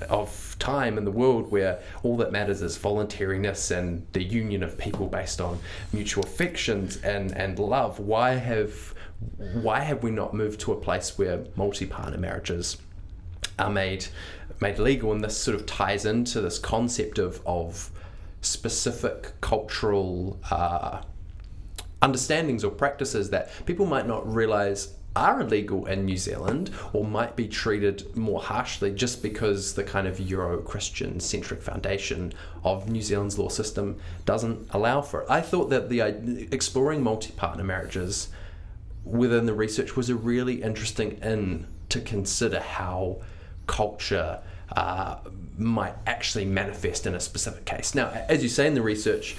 of 0.09 0.57
time 0.59 0.99
in 0.99 1.05
the 1.05 1.11
world 1.11 1.51
where 1.51 1.81
all 2.03 2.17
that 2.19 2.33
matters 2.33 2.63
is 2.63 2.77
voluntariness 2.77 3.71
and 3.71 4.07
the 4.13 4.23
union 4.23 4.63
of 4.63 4.77
people 4.79 5.07
based 5.07 5.41
on 5.41 5.59
mutual 5.93 6.25
affections 6.25 6.97
and, 6.99 7.37
and 7.37 7.59
love. 7.59 7.99
Why 7.99 8.33
have 8.35 8.95
why 9.53 9.81
have 9.81 10.03
we 10.03 10.11
not 10.11 10.33
moved 10.33 10.61
to 10.61 10.73
a 10.73 10.77
place 10.77 11.19
where 11.19 11.45
multi-partner 11.55 12.17
marriages 12.17 12.79
are 13.59 13.71
made 13.71 14.07
made 14.61 14.79
legal? 14.79 15.13
And 15.13 15.23
this 15.23 15.37
sort 15.37 15.55
of 15.55 15.67
ties 15.67 16.07
into 16.07 16.41
this 16.41 16.59
concept 16.59 17.19
of 17.19 17.43
of 17.45 17.91
specific 18.41 19.33
cultural 19.43 20.41
uh, 20.51 21.03
understandings 22.01 22.65
or 22.65 22.71
practices 22.71 23.31
that 23.31 23.51
people 23.67 23.85
might 23.85 24.07
not 24.07 24.27
realize 24.33 24.95
are 25.17 25.41
illegal 25.41 25.87
in 25.87 26.05
New 26.05 26.17
Zealand 26.17 26.71
or 26.93 27.05
might 27.05 27.35
be 27.35 27.49
treated 27.49 28.17
more 28.17 28.41
harshly 28.41 28.93
just 28.93 29.23
because 29.23 29.75
the 29.75 29.83
kind 29.83 30.07
of 30.07 30.21
Euro 30.21 30.59
Christian 30.59 31.19
centric 31.19 31.63
foundation 31.63 32.33
of 32.63 32.89
New 32.89 33.03
Zealand's 33.03 33.39
law 33.39 33.49
system 33.49 33.99
doesn't 34.25 34.69
allow 34.71 35.01
for 35.01 35.23
it. 35.23 35.27
I 35.31 35.41
thought 35.41 35.71
that 35.71 35.89
the 35.89 36.01
exploring 36.53 37.03
multi 37.03 37.33
partner 37.33 37.65
marriages 37.65 38.29
within 39.05 39.47
the 39.47 39.55
research 39.55 39.97
was 39.97 40.11
a 40.11 40.15
really 40.15 40.63
interesting 40.63 41.19
in 41.23 41.67
to 41.89 42.01
consider 42.01 42.61
how 42.61 43.21
culture 43.67 44.41
uh, 44.77 45.17
might 45.59 45.95
actually 46.07 46.45
manifest 46.45 47.07
in 47.07 47.15
a 47.15 47.21
specific 47.21 47.65
case. 47.65 47.95
Now, 47.95 48.09
as 48.29 48.43
you 48.43 48.49
say 48.49 48.67
in 48.67 48.75
the 48.75 48.83
research, 48.83 49.37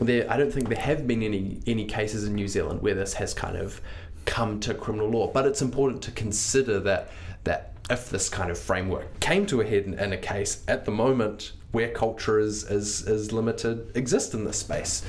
there 0.00 0.30
I 0.30 0.36
don't 0.36 0.52
think 0.52 0.68
there 0.68 0.78
have 0.78 1.06
been 1.06 1.22
any 1.22 1.60
any 1.66 1.84
cases 1.84 2.24
in 2.24 2.34
New 2.34 2.48
Zealand 2.48 2.82
where 2.82 2.94
this 2.94 3.14
has 3.14 3.34
kind 3.34 3.56
of 3.56 3.80
come 4.24 4.60
to 4.60 4.74
criminal 4.74 5.08
law. 5.08 5.26
But 5.28 5.46
it's 5.46 5.62
important 5.62 6.02
to 6.02 6.10
consider 6.10 6.80
that 6.80 7.10
that 7.44 7.74
if 7.90 8.10
this 8.10 8.28
kind 8.28 8.50
of 8.50 8.58
framework 8.58 9.20
came 9.20 9.44
to 9.46 9.60
a 9.60 9.66
head 9.66 9.84
in, 9.84 9.94
in 9.94 10.12
a 10.12 10.16
case 10.16 10.62
at 10.68 10.84
the 10.84 10.90
moment 10.90 11.52
where 11.72 11.88
culture 11.88 12.38
is, 12.38 12.64
is, 12.64 13.06
is 13.08 13.32
limited 13.32 13.90
exist 13.96 14.34
in 14.34 14.44
this 14.44 14.58
space. 14.58 15.02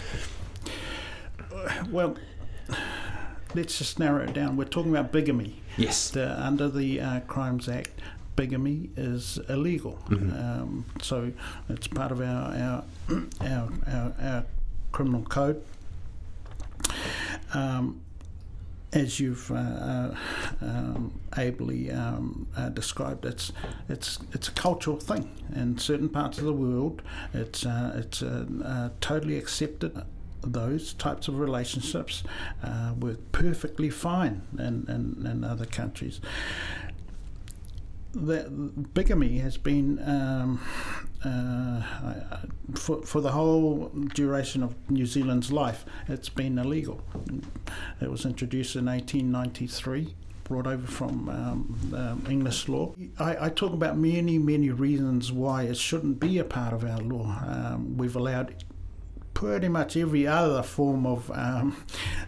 Well, 1.89 2.15
let's 3.54 3.78
just 3.78 3.99
narrow 3.99 4.23
it 4.23 4.34
down. 4.34 4.58
We're 4.58 4.65
talking 4.65 4.91
about 4.91 5.12
bigamy. 5.12 5.62
Yes. 5.78 6.10
The, 6.10 6.41
under 6.43 6.69
the 6.69 6.99
uh, 6.99 7.19
Crimes 7.21 7.69
Act, 7.69 7.91
bigamy 8.36 8.89
is 8.97 9.39
illegal. 9.49 9.99
Mm-hmm. 10.10 10.34
Um, 10.34 10.86
so 11.02 11.32
it's 11.69 11.88
part 11.88 12.12
of 12.12 12.21
our 12.21 12.56
our, 12.56 12.84
our, 13.41 13.69
our, 13.88 14.13
our 14.21 14.45
criminal 14.91 15.23
code. 15.23 15.63
Um, 17.54 18.02
as 18.93 19.19
you've 19.19 19.51
uh, 19.51 19.56
uh, 19.56 20.15
um, 20.62 21.19
ably 21.38 21.91
um, 21.91 22.47
uh, 22.56 22.69
described, 22.69 23.25
it's 23.25 23.51
it's 23.89 24.19
it's 24.34 24.47
a 24.47 24.51
cultural 24.51 24.97
thing. 24.97 25.29
In 25.56 25.77
certain 25.77 26.10
parts 26.10 26.38
of 26.38 26.45
the 26.45 26.53
world, 26.53 27.01
it's 27.34 27.65
uh, 27.65 27.93
it's 27.95 28.21
uh, 28.21 28.45
uh, 28.63 28.89
totally 29.01 29.38
accepted. 29.38 30.03
Those 30.45 30.93
types 30.93 31.29
of 31.29 31.39
relationships 31.39 32.21
work 32.99 33.19
perfectly 33.32 33.89
fine 33.89 34.41
in, 34.60 34.86
in, 34.89 35.25
in 35.25 35.43
other 35.45 35.65
countries 35.65 36.19
the 38.13 38.43
bigamy 38.93 39.39
has 39.39 39.58
been 39.58 39.99
um, 40.08 40.62
uh, 41.26 41.82
for, 42.76 43.02
for 43.04 43.22
the 43.22 43.32
whole 43.32 43.90
duration 44.14 44.64
of 44.64 44.76
New 44.90 45.06
Zealand's 45.06 45.52
life, 45.52 45.86
it's 46.08 46.30
been 46.30 46.58
illegal. 46.58 47.02
It 48.02 48.10
was 48.10 48.26
introduced 48.26 48.76
in 48.76 48.86
1893 48.86 50.16
brought 50.44 50.68
over 50.68 50.86
from 50.86 51.30
um, 51.30 51.94
um, 51.96 52.26
English 52.30 52.68
law. 52.68 52.94
I, 53.18 53.46
I, 53.46 53.50
talk 53.50 53.72
about 53.72 53.98
many, 53.98 54.38
many 54.38 54.72
reasons 54.72 55.32
why 55.32 55.64
it 55.64 55.78
shouldn't 55.78 56.20
be 56.20 56.38
a 56.38 56.44
part 56.44 56.74
of 56.74 56.84
our 56.84 57.00
law. 57.00 57.42
Um, 57.48 57.96
we've 57.98 58.16
allowed 58.16 58.54
pretty 59.34 59.67
much 59.67 59.98
every 59.98 60.28
other 60.28 60.63
form 60.63 61.06
of 61.06 61.32
um, 61.32 61.76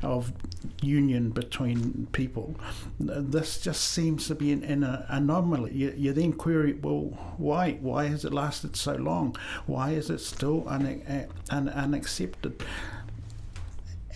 of 0.02 0.34
union 0.82 1.30
between 1.30 2.08
people. 2.12 2.56
This 3.00 3.60
just 3.62 3.82
seems 3.90 4.28
to 4.28 4.36
be 4.36 4.52
an, 4.52 4.64
an 4.64 4.84
anomaly. 5.08 5.74
You, 5.74 5.94
you, 5.96 6.14
then 6.14 6.34
query, 6.34 6.74
well, 6.74 7.18
why? 7.38 7.74
Why 7.82 8.06
has 8.08 8.26
it 8.26 8.34
lasted 8.34 8.76
so 8.76 8.96
long? 8.96 9.36
Why 9.66 9.92
is 9.92 10.10
it 10.10 10.20
still 10.20 10.68
un, 10.68 11.28
un, 11.50 11.70
unaccepted? 11.70 12.64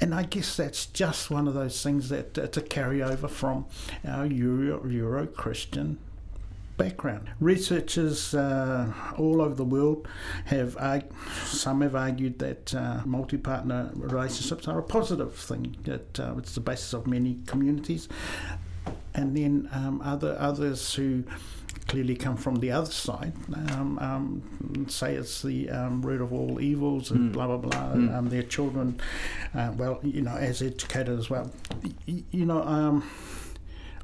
And 0.02 0.16
I 0.16 0.24
guess 0.24 0.56
that's 0.56 0.86
just 0.86 1.30
one 1.30 1.48
of 1.48 1.54
those 1.54 1.84
things 1.84 2.10
that 2.10 2.38
uh, 2.38 2.48
to 2.48 2.62
carry 2.62 3.04
over 3.04 3.28
from 3.28 3.66
our 4.08 4.26
Euro, 4.26 4.88
Euro 4.88 5.28
Christian 5.28 6.00
background. 6.84 7.30
Researchers 7.42 8.34
uh, 8.34 8.92
all 9.18 9.42
over 9.42 9.54
the 9.54 9.66
world 9.66 10.08
have 10.46 10.76
arg- 10.80 11.12
some 11.46 11.82
have 11.82 11.96
argued 11.96 12.40
that 12.40 12.74
uh, 12.74 13.02
multi-partner 13.06 13.92
relationships 13.94 14.68
are 14.68 14.80
a 14.80 14.84
positive 14.84 15.36
thing. 15.36 15.76
That 15.84 16.20
uh, 16.20 16.36
it's 16.40 16.56
the 16.56 16.62
basis 16.62 16.94
of 16.94 17.06
many 17.06 17.38
communities, 17.46 18.08
and 19.14 19.36
then 19.38 19.70
um, 19.74 20.02
other 20.04 20.36
others 20.40 20.94
who 20.96 21.24
clearly 21.88 22.16
come 22.16 22.38
from 22.38 22.56
the 22.58 22.72
other 22.72 22.92
side. 22.92 23.34
Um, 23.72 23.98
um, 24.00 24.86
say 24.90 25.16
it's 25.16 25.42
the 25.42 25.70
um, 25.70 26.02
root 26.02 26.22
of 26.22 26.32
all 26.32 26.62
evils 26.62 27.12
and 27.12 27.30
Mm. 27.30 27.34
blah 27.34 27.48
blah 27.48 27.58
blah. 27.58 27.94
Mm. 27.94 28.16
Um, 28.18 28.30
their 28.30 28.44
children, 28.44 29.00
uh, 29.54 29.74
well, 29.76 30.00
you 30.04 30.22
know, 30.22 30.36
as 30.38 30.62
educated 30.62 31.20
as 31.20 31.30
well. 31.30 31.52
Y- 32.08 32.24
you 32.32 32.46
know. 32.46 33.04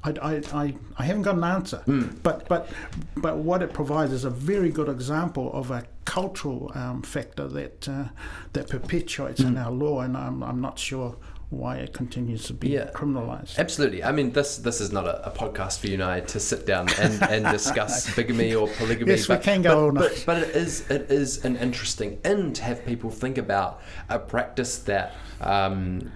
I, 0.06 0.12
I, 0.22 0.42
I, 0.64 0.76
I 0.98 1.04
haven't 1.04 1.24
got 1.24 1.36
an 1.36 1.44
answer, 1.44 1.82
Mm. 1.88 2.22
but 2.24 2.48
but 2.48 2.70
but 3.18 3.38
what 3.38 3.62
it 3.62 3.74
provides 3.74 4.12
is 4.12 4.24
a 4.26 4.30
very 4.30 4.70
good 4.70 4.90
example 4.90 5.52
of 5.54 5.72
a 5.72 5.84
cultural 6.06 6.72
um, 6.76 7.02
factor 7.02 7.48
that 7.48 7.90
uh, 7.90 8.06
that 8.54 8.70
perpetuates 8.70 9.40
in 9.42 9.56
Mm. 9.56 9.66
our 9.66 9.72
law, 9.72 10.02
and 10.02 10.16
I'm, 10.16 10.44
I'm 10.44 10.62
not 10.62 10.78
sure 10.80 11.16
why 11.52 11.78
it 11.78 11.94
continues 11.94 12.44
to 12.46 12.54
be 12.54 12.70
Yeah. 12.70 12.90
criminalised. 12.94 13.58
Absolutely. 13.60 14.04
I 14.04 14.12
mean, 14.12 14.32
this 14.34 14.58
this 14.58 14.82
is 14.82 14.92
not 14.92 15.06
a, 15.06 15.16
a 15.28 15.32
podcast 15.32 15.80
for 15.80 15.88
you 15.88 15.94
and 15.94 16.04
I 16.04 16.20
to 16.22 16.40
sit 16.40 16.66
down 16.66 16.88
and, 17.00 17.22
and 17.24 17.46
discuss 17.60 18.14
bigamy 18.16 18.54
or 18.56 18.68
polygamy. 18.68 19.12
Yes, 19.12 19.28
we 19.30 19.36
but, 19.36 19.44
can 19.44 19.62
go 19.62 19.92
but, 19.92 20.02
night. 20.02 20.24
But, 20.26 20.26
but 20.26 20.38
it 20.50 20.56
is 20.56 20.90
it 20.90 21.10
is 21.12 21.46
an 21.46 21.56
interesting 21.58 22.20
in 22.26 22.54
to 22.54 22.62
have 22.64 22.86
people 22.86 23.10
think 23.12 23.38
about 23.38 23.82
a 24.10 24.20
practice 24.20 24.78
that. 24.80 25.14
Um, 25.42 26.12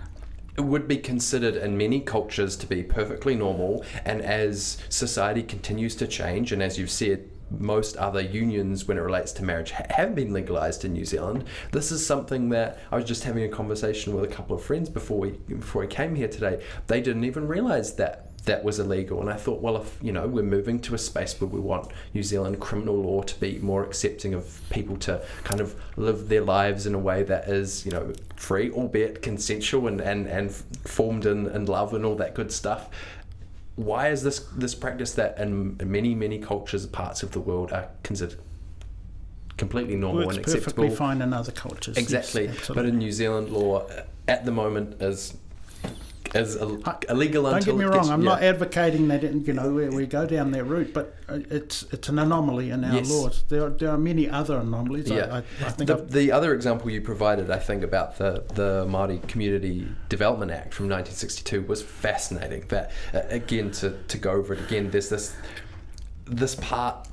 would 0.62 0.88
be 0.88 0.98
considered 0.98 1.56
in 1.56 1.78
many 1.78 2.00
cultures 2.00 2.56
to 2.58 2.68
be 2.68 2.84
perfectly 2.84 3.36
normal, 3.36 3.86
and 4.06 4.22
as 4.22 4.78
society 4.90 5.44
continues 5.44 5.96
to 5.96 6.08
change, 6.08 6.52
and 6.52 6.62
as 6.62 6.78
you've 6.78 6.92
said, 6.92 7.30
most 7.52 7.98
other 7.98 8.22
unions, 8.22 8.88
when 8.88 8.98
it 8.98 9.02
relates 9.02 9.32
to 9.34 9.44
marriage, 9.44 9.72
ha- 9.72 9.86
have 9.90 10.14
been 10.14 10.34
legalized 10.34 10.86
in 10.86 10.94
New 10.94 11.06
Zealand. 11.06 11.46
This 11.72 11.92
is 11.92 12.06
something 12.06 12.50
that 12.50 12.78
I 12.92 12.96
was 12.96 13.06
just 13.06 13.24
having 13.24 13.44
a 13.44 13.50
conversation 13.50 14.14
with 14.14 14.24
a 14.24 14.34
couple 14.34 14.56
of 14.56 14.64
friends 14.64 14.90
before 14.90 15.20
we 15.20 15.32
before 15.32 15.84
I 15.84 15.88
came 15.88 16.16
here 16.16 16.28
today. 16.28 16.64
They 16.88 17.02
didn't 17.02 17.24
even 17.24 17.48
realize 17.48 17.96
that 17.96 18.29
that 18.46 18.64
was 18.64 18.80
illegal, 18.80 19.20
and 19.22 19.30
I 19.30 19.36
thought, 19.36 19.62
well, 19.62 19.78
if 19.78 19.98
you 20.02 20.12
know 20.12 20.28
we're 20.28 20.44
moving 20.44 20.80
to 20.82 20.96
a 20.96 20.98
space 20.98 21.40
where 21.40 21.50
we 21.50 21.60
want 21.60 21.92
New 22.14 22.24
Zealand 22.24 22.60
criminal 22.60 22.96
law 22.96 23.22
to 23.22 23.40
be 23.40 23.60
more 23.60 23.84
accepting 23.84 24.34
of 24.34 24.62
people 24.70 24.98
to 24.98 25.24
kind 25.44 25.62
of 25.62 25.76
live 25.98 26.30
their 26.30 26.42
lives 26.42 26.86
in 26.86 26.96
a 26.96 27.00
way 27.00 27.24
that 27.24 27.50
is, 27.50 27.86
you 27.86 27.92
know, 27.92 28.14
free, 28.36 28.72
albeit 28.72 29.22
consensual 29.22 29.88
and 29.88 30.00
and 30.02 30.28
and 30.28 30.52
formed 30.52 31.26
in, 31.26 31.48
in 31.48 31.66
love 31.66 31.94
and 31.94 32.06
all 32.06 32.16
that 32.16 32.34
good 32.34 32.52
stuff 32.52 32.90
why 33.80 34.10
is 34.10 34.24
this 34.24 34.40
this 34.58 34.76
practice 34.76 35.14
that 35.14 35.38
in 35.40 35.78
many 35.86 36.14
many 36.14 36.38
cultures 36.38 36.86
parts 36.86 37.24
of 37.24 37.32
the 37.32 37.40
world 37.40 37.72
are 37.72 37.88
considered 38.04 38.38
completely 39.56 39.96
normal 39.96 40.26
Works 40.26 40.36
and 40.36 40.46
acceptable? 40.46 40.84
perfectly 40.84 40.96
fine 40.98 41.22
in 41.22 41.34
other 41.34 41.54
cultures. 41.54 41.96
yes, 41.96 42.04
exactly 42.36 42.52
but 42.76 42.86
in 42.86 42.98
new 42.98 43.12
zealand 43.12 43.50
law 43.52 43.86
uh, 43.88 44.04
at 44.28 44.44
the 44.44 44.52
moment 44.52 45.02
is 45.02 45.38
is 46.36 46.56
Ill- 46.56 46.82
I- 46.86 46.96
Don't 47.08 47.66
get 47.66 47.76
me 47.76 47.86
wrong. 47.86 48.10
I'm 48.10 48.22
yeah. 48.22 48.30
not 48.30 48.44
advocating 48.44 49.08
that 49.10 49.24
you 49.24 49.54
know 49.54 49.72
we, 49.72 49.90
we 49.90 50.06
go 50.06 50.26
down 50.26 50.52
that 50.52 50.64
route, 50.66 50.94
but 50.94 51.16
uh, 51.28 51.40
it's 51.50 51.84
it's 51.92 52.10
an 52.10 52.20
anomaly 52.20 52.70
in 52.72 52.84
our 52.84 52.96
Yes. 52.96 53.10
laws. 53.12 53.44
There 53.50 53.66
are, 53.66 53.70
there 53.70 53.90
are 53.92 53.98
many 53.98 54.30
other 54.30 54.58
anomalies. 54.58 55.10
Yeah. 55.10 55.28
I, 55.32 55.38
I, 55.38 55.68
I 55.68 55.70
think 55.72 55.88
the, 55.88 55.96
the 55.96 56.32
other 56.32 56.54
example 56.54 56.90
you 56.90 57.02
provided, 57.02 57.50
I 57.52 57.60
think, 57.60 57.84
about 57.84 58.18
the, 58.18 58.44
the 58.54 58.86
Māori 58.88 59.26
Community 59.28 59.88
Development 60.10 60.52
Act 60.52 60.74
from 60.74 60.86
1962 60.90 61.64
was 61.64 61.82
fascinating. 61.82 62.66
That 62.70 62.92
uh, 63.14 63.22
again, 63.30 63.72
to, 63.72 63.98
to 64.08 64.18
go 64.18 64.32
over 64.32 64.54
it 64.54 64.60
again, 64.62 64.92
there's 64.92 65.10
this 65.10 65.36
this 66.26 66.56
part 66.56 67.08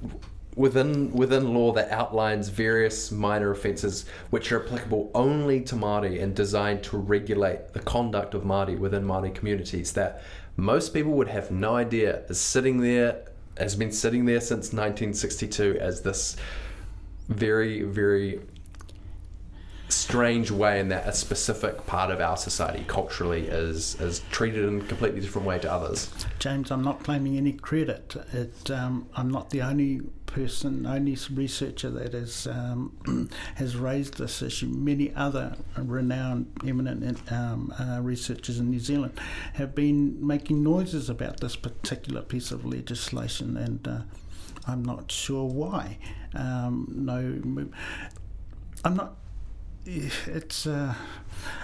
within 0.57 1.13
within 1.13 1.53
law 1.53 1.71
that 1.71 1.91
outlines 1.91 2.49
various 2.49 3.13
minor 3.13 3.51
offences 3.51 4.07
which 4.31 4.51
are 4.51 4.65
applicable 4.65 5.11
only 5.15 5.61
to 5.61 5.75
Māori 5.77 6.21
and 6.21 6.35
designed 6.35 6.83
to 6.85 6.97
regulate 6.97 7.75
the 7.75 7.81
conduct 7.81 8.35
of 8.35 8.43
Māori 8.43 8.79
within 8.79 9.05
Māori 9.05 9.33
communities 9.35 9.93
that 9.93 10.23
most 10.57 10.95
people 10.95 11.13
would 11.13 11.29
have 11.29 11.51
no 11.51 11.77
idea 11.77 12.23
is 12.29 12.41
sitting 12.41 12.81
there 12.81 13.23
has 13.59 13.77
been 13.77 13.93
sitting 13.93 14.25
there 14.25 14.41
since 14.41 14.73
1962 14.73 15.79
as 15.79 16.01
this 16.01 16.37
very 17.29 17.83
very 17.83 18.41
strange 19.89 20.51
way 20.51 20.81
in 20.81 20.89
that 20.89 21.07
a 21.07 21.13
specific 21.13 21.87
part 21.87 22.11
of 22.11 22.21
our 22.21 22.37
society 22.37 22.85
culturally 22.87 23.47
is 23.47 24.01
is 24.01 24.21
treated 24.31 24.65
in 24.65 24.81
a 24.81 24.85
completely 24.85 25.21
different 25.21 25.47
way 25.47 25.59
to 25.59 25.71
others. 25.71 26.11
James, 26.39 26.71
I'm 26.71 26.83
not 26.83 27.03
claiming 27.03 27.37
any 27.37 27.53
credit. 27.53 28.17
It, 28.33 28.71
um, 28.71 29.09
I'm 29.15 29.31
not 29.31 29.51
the 29.51 29.63
only 29.63 30.01
person, 30.27 30.87
only 30.87 31.17
researcher 31.33 31.89
that 31.89 32.13
is, 32.13 32.47
um, 32.47 33.31
has 33.55 33.77
raised 33.77 34.19
this 34.19 34.43
issue. 34.43 34.67
Many 34.67 35.15
other 35.15 35.57
renowned, 35.77 36.53
eminent 36.67 37.33
um, 37.33 37.73
uh, 37.79 38.01
researchers 38.03 38.59
in 38.59 38.71
New 38.71 38.81
Zealand 38.81 39.19
have 39.55 39.75
been 39.75 40.25
making 40.25 40.63
noises 40.63 41.09
about 41.09 41.41
this 41.41 41.57
particular 41.57 42.23
piece 42.23 42.51
of 42.51 42.67
legislation, 42.67 43.57
and 43.57 43.89
uh, 43.89 44.01
I'm 44.67 44.85
not 44.85 45.11
sure 45.11 45.49
why. 45.49 45.99
Um, 46.35 46.87
no, 46.91 47.71
I'm 48.85 48.97
not. 48.97 49.17
It's. 49.87 50.67
Uh, 50.67 50.95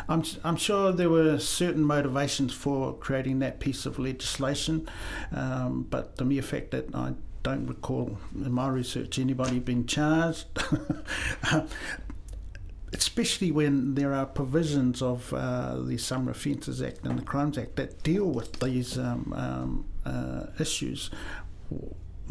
I'm. 0.08 0.22
I'm 0.44 0.56
sure 0.56 0.92
there 0.92 1.10
were 1.10 1.38
certain 1.38 1.82
motivations 1.82 2.52
for 2.52 2.94
creating 2.94 3.40
that 3.40 3.58
piece 3.58 3.84
of 3.84 3.98
legislation, 3.98 4.88
um, 5.32 5.86
but 5.90 6.16
the 6.16 6.24
mere 6.24 6.42
fact 6.42 6.70
that 6.70 6.94
I 6.94 7.14
don't 7.42 7.66
recall 7.66 8.18
in 8.34 8.52
my 8.52 8.68
research 8.68 9.18
anybody 9.18 9.58
being 9.58 9.86
charged. 9.86 10.46
Especially 12.94 13.50
when 13.50 13.94
there 13.94 14.12
are 14.12 14.26
provisions 14.26 15.00
of 15.00 15.32
uh, 15.32 15.80
the 15.80 15.96
Summary 15.96 16.32
Offences 16.32 16.82
Act 16.82 17.04
and 17.04 17.18
the 17.18 17.22
Crimes 17.22 17.56
Act 17.56 17.76
that 17.76 18.02
deal 18.02 18.26
with 18.26 18.60
these 18.60 18.98
um, 18.98 19.32
um, 19.34 19.86
uh, 20.04 20.46
issues. 20.60 21.10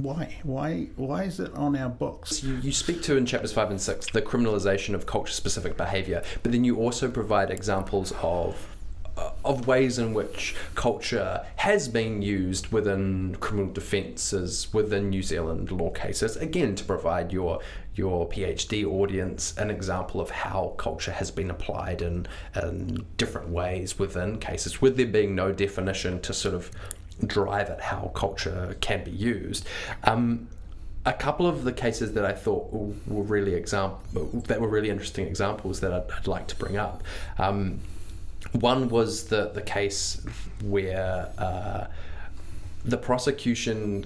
Why? 0.01 0.35
Why? 0.43 0.87
Why 0.95 1.23
is 1.23 1.39
it 1.39 1.53
on 1.53 1.75
our 1.75 1.89
books? 1.89 2.43
You, 2.43 2.55
you 2.55 2.71
speak 2.71 3.01
to 3.03 3.17
in 3.17 3.25
chapters 3.25 3.53
five 3.53 3.69
and 3.69 3.81
six 3.81 4.07
the 4.09 4.21
criminalisation 4.21 4.95
of 4.95 5.05
culture-specific 5.05 5.77
behaviour, 5.77 6.23
but 6.43 6.51
then 6.51 6.63
you 6.63 6.77
also 6.77 7.09
provide 7.09 7.51
examples 7.51 8.13
of 8.21 8.75
uh, 9.17 9.31
of 9.43 9.67
ways 9.67 9.99
in 9.99 10.13
which 10.13 10.55
culture 10.75 11.45
has 11.57 11.87
been 11.89 12.21
used 12.21 12.71
within 12.71 13.35
criminal 13.41 13.71
defences 13.71 14.73
within 14.73 15.09
New 15.09 15.21
Zealand 15.21 15.71
law 15.71 15.91
cases. 15.91 16.37
Again, 16.37 16.75
to 16.75 16.83
provide 16.83 17.31
your 17.33 17.59
your 17.93 18.27
PhD 18.29 18.85
audience 18.85 19.53
an 19.57 19.69
example 19.69 20.21
of 20.21 20.29
how 20.29 20.73
culture 20.77 21.11
has 21.11 21.29
been 21.29 21.51
applied 21.51 22.01
in, 22.01 22.25
in 22.55 23.05
different 23.17 23.49
ways 23.49 23.99
within 23.99 24.39
cases, 24.39 24.81
with 24.81 24.95
there 24.95 25.05
being 25.05 25.35
no 25.35 25.51
definition 25.51 26.21
to 26.21 26.33
sort 26.33 26.55
of 26.55 26.71
drive 27.25 27.69
at 27.69 27.81
how 27.81 28.11
culture 28.15 28.75
can 28.81 29.03
be 29.03 29.11
used. 29.11 29.67
Um, 30.03 30.47
a 31.05 31.13
couple 31.13 31.47
of 31.47 31.63
the 31.63 31.73
cases 31.73 32.13
that 32.13 32.25
I 32.25 32.33
thought 32.33 32.71
were 32.71 33.23
really 33.23 33.55
example 33.55 34.01
that 34.47 34.61
were 34.61 34.67
really 34.67 34.89
interesting 34.89 35.25
examples 35.25 35.79
that 35.79 35.91
I'd, 35.91 36.11
I'd 36.11 36.27
like 36.27 36.47
to 36.47 36.55
bring 36.55 36.77
up. 36.77 37.03
Um, 37.39 37.79
one 38.51 38.89
was 38.89 39.25
the 39.25 39.49
the 39.49 39.61
case 39.61 40.23
where 40.63 41.29
uh, 41.37 41.87
the 42.85 42.97
prosecution 42.97 44.05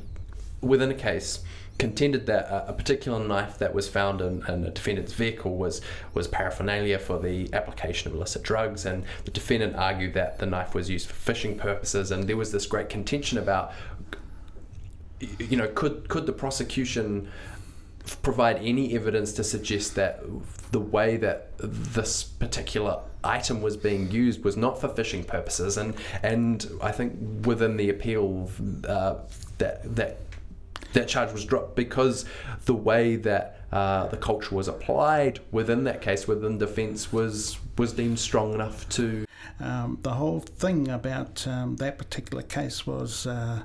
within 0.62 0.90
a 0.92 0.96
case 0.96 1.40
contended 1.78 2.26
that 2.26 2.46
a, 2.46 2.70
a 2.70 2.74
particular 2.74 3.20
knife 3.20 3.58
that 3.58 3.74
was 3.74 3.90
found 3.90 4.22
in, 4.22 4.46
in 4.48 4.64
a 4.64 4.72
defendant's 4.72 5.14
vehicle 5.14 5.56
was 5.56 5.82
was 6.14 6.28
paraphernalia 6.28 6.98
for 6.98 7.20
the 7.20 7.54
application 7.54 8.10
of 8.10 8.16
illicit 8.16 8.44
drugs, 8.44 8.86
and 8.86 9.04
the 9.26 9.32
defendant 9.32 9.76
argued 9.76 10.14
that 10.14 10.40
the 10.40 10.46
knife 10.46 10.74
was 10.74 10.90
used 10.90 11.08
for 11.08 11.16
fishing 11.16 11.58
purposes, 11.58 12.12
and 12.12 12.28
there 12.28 12.38
was 12.38 12.52
this 12.52 12.66
great 12.66 12.90
contention 12.90 13.38
about, 13.38 13.74
you 15.20 15.58
know, 15.58 15.68
could 15.68 16.08
could 16.08 16.26
the 16.26 16.34
prosecution 16.34 17.30
provide 18.22 18.58
any 18.58 18.96
evidence 18.96 19.34
to 19.34 19.44
suggest 19.44 19.96
that 19.96 20.24
the 20.72 20.80
way 20.80 21.18
that 21.18 21.58
this 21.58 22.24
particular 22.24 23.00
item 23.24 23.62
was 23.62 23.76
being 23.76 24.12
used 24.12 24.44
was 24.44 24.56
not 24.56 24.80
for 24.80 24.88
fishing 24.88 25.24
purposes, 25.24 25.78
and 25.78 25.94
and 26.24 26.70
I 26.82 26.92
think 26.92 27.46
within 27.46 27.76
the 27.76 27.90
appeal 27.90 28.50
uh, 28.88 29.16
that 29.58 29.96
that 29.96 30.20
that 30.96 31.08
charge 31.08 31.32
was 31.32 31.46
dropped 31.46 31.76
because 31.76 32.26
the 32.66 32.74
way 32.74 33.16
that 33.18 33.60
uh, 33.72 34.08
the 34.08 34.18
culture 34.18 34.56
was 34.56 34.68
applied 34.68 35.40
within 35.52 35.84
that 35.84 36.02
case, 36.02 36.28
within 36.28 36.58
defence, 36.58 37.12
was 37.14 37.58
was 37.78 37.94
deemed 37.94 38.20
strong 38.20 38.54
enough 38.54 38.88
to. 38.90 39.26
Um, 39.60 40.00
the 40.02 40.14
whole 40.14 40.40
thing 40.40 40.90
about 40.90 41.46
um, 41.48 41.76
that 41.78 41.98
particular 41.98 42.44
case 42.44 42.88
was 42.88 43.28
uh, 43.28 43.62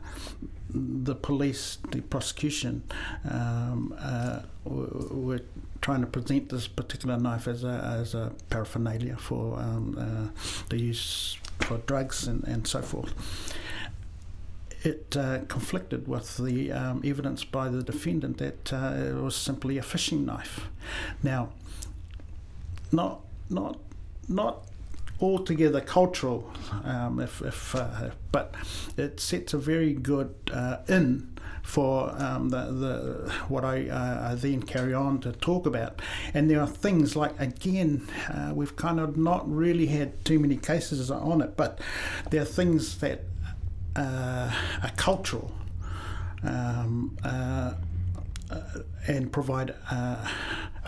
the 0.72 1.14
police, 1.14 1.78
the 1.90 2.00
prosecution, 2.00 2.82
um, 3.28 3.94
uh, 3.98 4.40
were 4.64 5.40
trying 5.80 6.00
to 6.00 6.06
present 6.06 6.48
this 6.50 6.68
particular 6.68 7.16
knife 7.16 7.48
as 7.48 7.64
a, 7.64 7.96
as 8.00 8.14
a 8.14 8.32
paraphernalia 8.50 9.16
for 9.16 9.58
um, 9.58 9.96
uh, 9.98 10.40
the 10.68 10.78
use 10.78 11.38
for 11.60 11.78
drugs 11.78 12.26
and, 12.26 12.44
and 12.44 12.66
so 12.66 12.82
forth. 12.82 13.12
It 14.82 15.16
uh, 15.16 15.40
conflicted 15.48 16.08
with 16.08 16.38
the 16.38 16.72
um, 16.72 17.02
evidence 17.04 17.44
by 17.44 17.68
the 17.68 17.82
defendant 17.82 18.38
that 18.38 18.72
uh, 18.72 18.94
it 18.96 19.14
was 19.14 19.36
simply 19.36 19.76
a 19.78 19.82
fishing 19.82 20.24
knife. 20.24 20.68
Now, 21.22 21.50
not 22.90 23.20
not 23.50 23.78
not 24.28 24.64
altogether 25.20 25.80
cultural, 25.80 26.50
um, 26.84 27.20
if, 27.20 27.42
if 27.42 27.74
uh, 27.74 28.10
but 28.32 28.54
it 28.96 29.20
sets 29.20 29.52
a 29.52 29.58
very 29.58 29.92
good 29.92 30.34
uh, 30.52 30.78
in 30.88 31.30
for 31.62 32.10
um, 32.18 32.48
the, 32.48 32.64
the 32.72 33.32
what 33.48 33.64
I, 33.64 33.88
uh, 33.88 34.30
I, 34.30 34.34
then 34.34 34.62
carry 34.62 34.94
on 34.94 35.20
to 35.20 35.32
talk 35.32 35.66
about. 35.66 36.00
And 36.34 36.50
there 36.50 36.60
are 36.60 36.66
things 36.66 37.16
like 37.16 37.38
again, 37.38 38.08
uh, 38.28 38.52
we've 38.54 38.76
kind 38.76 38.98
of 38.98 39.16
not 39.16 39.48
really 39.50 39.86
had 39.86 40.24
too 40.24 40.38
many 40.38 40.56
cases 40.56 41.10
on 41.10 41.42
it, 41.42 41.56
but 41.56 41.80
there 42.30 42.42
are 42.42 42.46
things 42.46 42.98
that 42.98 43.24
uh, 43.96 44.52
are 44.82 44.92
cultural. 44.96 45.52
Um, 46.42 47.16
uh, 47.22 47.74
uh, 48.50 48.60
and 49.06 49.30
provide 49.30 49.70
a 49.70 50.28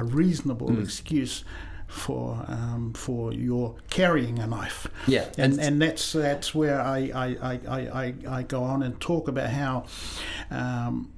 reasonable 0.01 0.69
mm. 0.69 0.83
excuse 0.83 1.45
for 1.87 2.45
um, 2.49 2.93
for 2.95 3.33
your 3.33 3.77
carrying 3.91 4.39
a 4.39 4.47
knife. 4.47 4.89
Yeah, 5.07 5.29
and 5.37 5.61
and 5.61 5.81
that's 5.81 6.13
that's 6.13 6.55
where 6.55 6.81
I 6.81 7.11
I, 7.15 7.27
I, 7.43 7.53
I, 7.69 8.15
I 8.29 8.43
go 8.43 8.65
on 8.65 8.83
and 8.83 8.99
talk 9.01 9.29
about 9.29 9.51
how. 9.51 9.85
Um, 10.51 11.13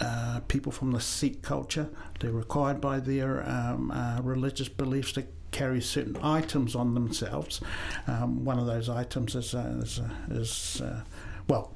uh, 0.00 0.40
people 0.48 0.72
from 0.72 0.92
the 0.92 1.00
Sikh 1.00 1.42
culture, 1.42 1.88
they're 2.20 2.30
required 2.30 2.80
by 2.80 3.00
their 3.00 3.48
um, 3.48 3.90
uh, 3.90 4.20
religious 4.22 4.68
beliefs 4.68 5.12
to 5.12 5.24
carry 5.50 5.80
certain 5.80 6.16
items 6.22 6.74
on 6.74 6.94
themselves. 6.94 7.60
Um, 8.06 8.44
one 8.44 8.58
of 8.58 8.66
those 8.66 8.88
items 8.88 9.34
is, 9.34 9.54
uh, 9.54 9.80
is, 9.82 9.98
uh, 9.98 10.10
is 10.30 10.80
uh, 10.80 11.02
well, 11.48 11.74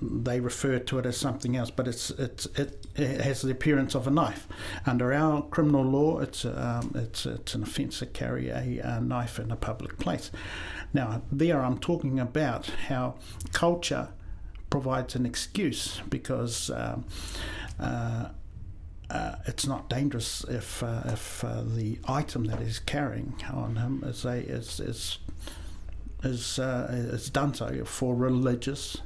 they 0.00 0.40
refer 0.40 0.78
to 0.78 0.98
it 0.98 1.06
as 1.06 1.16
something 1.16 1.56
else, 1.56 1.70
but 1.70 1.88
it's, 1.88 2.10
it's 2.10 2.46
it, 2.54 2.86
it 2.96 3.20
has 3.22 3.42
the 3.42 3.50
appearance 3.50 3.94
of 3.94 4.06
a 4.06 4.10
knife. 4.10 4.46
Under 4.84 5.12
our 5.12 5.42
criminal 5.42 5.82
law, 5.84 6.18
it's 6.18 6.44
um, 6.44 6.92
it's 6.94 7.24
it's 7.24 7.54
an 7.54 7.62
offence 7.62 8.00
to 8.00 8.06
carry 8.06 8.50
a, 8.50 8.80
a, 8.84 9.00
knife 9.00 9.38
in 9.38 9.50
a 9.50 9.56
public 9.56 9.98
place. 9.98 10.30
Now, 10.92 11.22
there 11.32 11.62
I'm 11.64 11.78
talking 11.78 12.20
about 12.20 12.66
how 12.88 13.14
culture 13.52 14.08
provides 14.76 15.14
an 15.14 15.24
excuse 15.24 16.02
because. 16.10 16.70
Um, 16.70 17.06
uh, 17.80 18.28
uh, 19.08 19.36
it's 19.46 19.66
not 19.68 19.88
dangerous 19.88 20.44
if 20.48 20.82
uh, 20.82 21.02
if 21.06 21.44
uh, 21.44 21.62
the 21.62 21.98
item 22.08 22.44
that 22.46 22.58
he's 22.58 22.80
carrying 22.80 23.34
on 23.52 23.76
him 23.76 24.02
is 24.04 24.24
a 24.24 24.38
is 24.38 24.80
is 24.80 25.18
is, 26.24 26.58
uh, 26.58 26.88
is 26.90 27.30
done 27.30 27.54
so 27.54 27.84
for 27.84 28.16
religious 28.16 29.00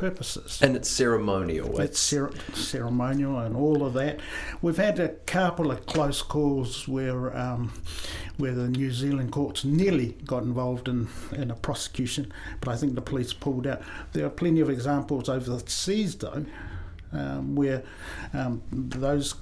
purposes. 0.00 0.60
And 0.62 0.74
it's 0.74 0.90
ceremonial. 0.90 1.68
It's, 1.78 1.90
it's 1.90 2.00
cer- 2.00 2.32
ceremonial 2.54 3.38
and 3.38 3.54
all 3.54 3.84
of 3.84 3.92
that. 3.92 4.18
We've 4.62 4.78
had 4.78 4.98
a 4.98 5.10
couple 5.10 5.70
of 5.70 5.84
close 5.84 6.22
calls 6.22 6.88
where 6.88 7.36
um, 7.36 7.72
where 8.38 8.54
the 8.54 8.68
New 8.68 8.90
Zealand 8.90 9.30
courts 9.30 9.64
nearly 9.64 10.16
got 10.24 10.42
involved 10.42 10.88
in, 10.88 11.08
in 11.32 11.50
a 11.50 11.54
prosecution, 11.54 12.32
but 12.60 12.70
I 12.70 12.76
think 12.76 12.94
the 12.94 13.02
police 13.02 13.34
pulled 13.34 13.66
out. 13.66 13.82
There 14.12 14.24
are 14.24 14.30
plenty 14.30 14.60
of 14.60 14.70
examples 14.70 15.28
overseas, 15.28 16.16
though, 16.16 16.46
um, 17.12 17.54
where 17.54 17.82
um, 18.32 18.62
those 18.72 19.34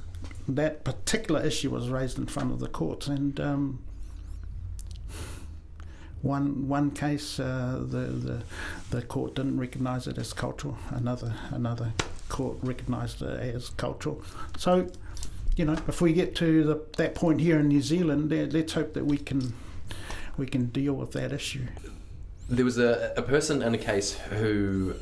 that 0.48 0.82
particular 0.82 1.40
issue 1.44 1.70
was 1.70 1.88
raised 1.88 2.18
in 2.18 2.26
front 2.26 2.50
of 2.50 2.59
the 2.59 2.68
courts 2.68 3.06
and 3.06 3.38
um, 3.38 3.78
one 6.22 6.68
one 6.68 6.90
case, 6.90 7.38
uh, 7.38 7.78
the, 7.80 7.98
the 7.98 8.42
the 8.90 9.02
court 9.02 9.34
didn't 9.34 9.58
recognise 9.58 10.06
it 10.06 10.18
as 10.18 10.32
cultural. 10.32 10.76
Another 10.90 11.34
another 11.50 11.92
court 12.28 12.58
recognised 12.62 13.22
it 13.22 13.54
as 13.54 13.70
cultural. 13.70 14.22
So, 14.56 14.90
you 15.56 15.64
know, 15.64 15.76
if 15.88 16.00
we 16.00 16.12
get 16.12 16.34
to 16.36 16.64
the, 16.64 16.80
that 16.96 17.14
point 17.14 17.40
here 17.40 17.58
in 17.60 17.68
New 17.68 17.82
Zealand, 17.82 18.30
let's 18.52 18.72
hope 18.72 18.94
that 18.94 19.06
we 19.06 19.18
can 19.18 19.54
we 20.36 20.46
can 20.46 20.66
deal 20.66 20.94
with 20.94 21.12
that 21.12 21.32
issue. 21.32 21.66
There 22.48 22.64
was 22.64 22.78
a, 22.78 23.12
a 23.16 23.22
person 23.22 23.62
in 23.62 23.74
a 23.74 23.78
case 23.78 24.14
who 24.14 24.94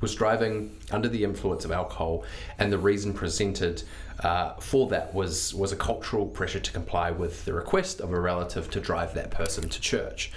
was 0.00 0.14
driving 0.14 0.76
under 0.90 1.08
the 1.08 1.24
influence 1.24 1.64
of 1.64 1.72
alcohol, 1.72 2.24
and 2.58 2.72
the 2.72 2.78
reason 2.78 3.14
presented 3.14 3.82
uh, 4.22 4.54
for 4.54 4.88
that 4.88 5.12
was 5.14 5.54
was 5.54 5.72
a 5.72 5.76
cultural 5.76 6.26
pressure 6.26 6.60
to 6.60 6.72
comply 6.72 7.10
with 7.10 7.44
the 7.44 7.52
request 7.52 8.00
of 8.00 8.12
a 8.12 8.20
relative 8.20 8.70
to 8.70 8.80
drive 8.80 9.14
that 9.14 9.30
person 9.30 9.68
to 9.68 9.80
church, 9.80 10.32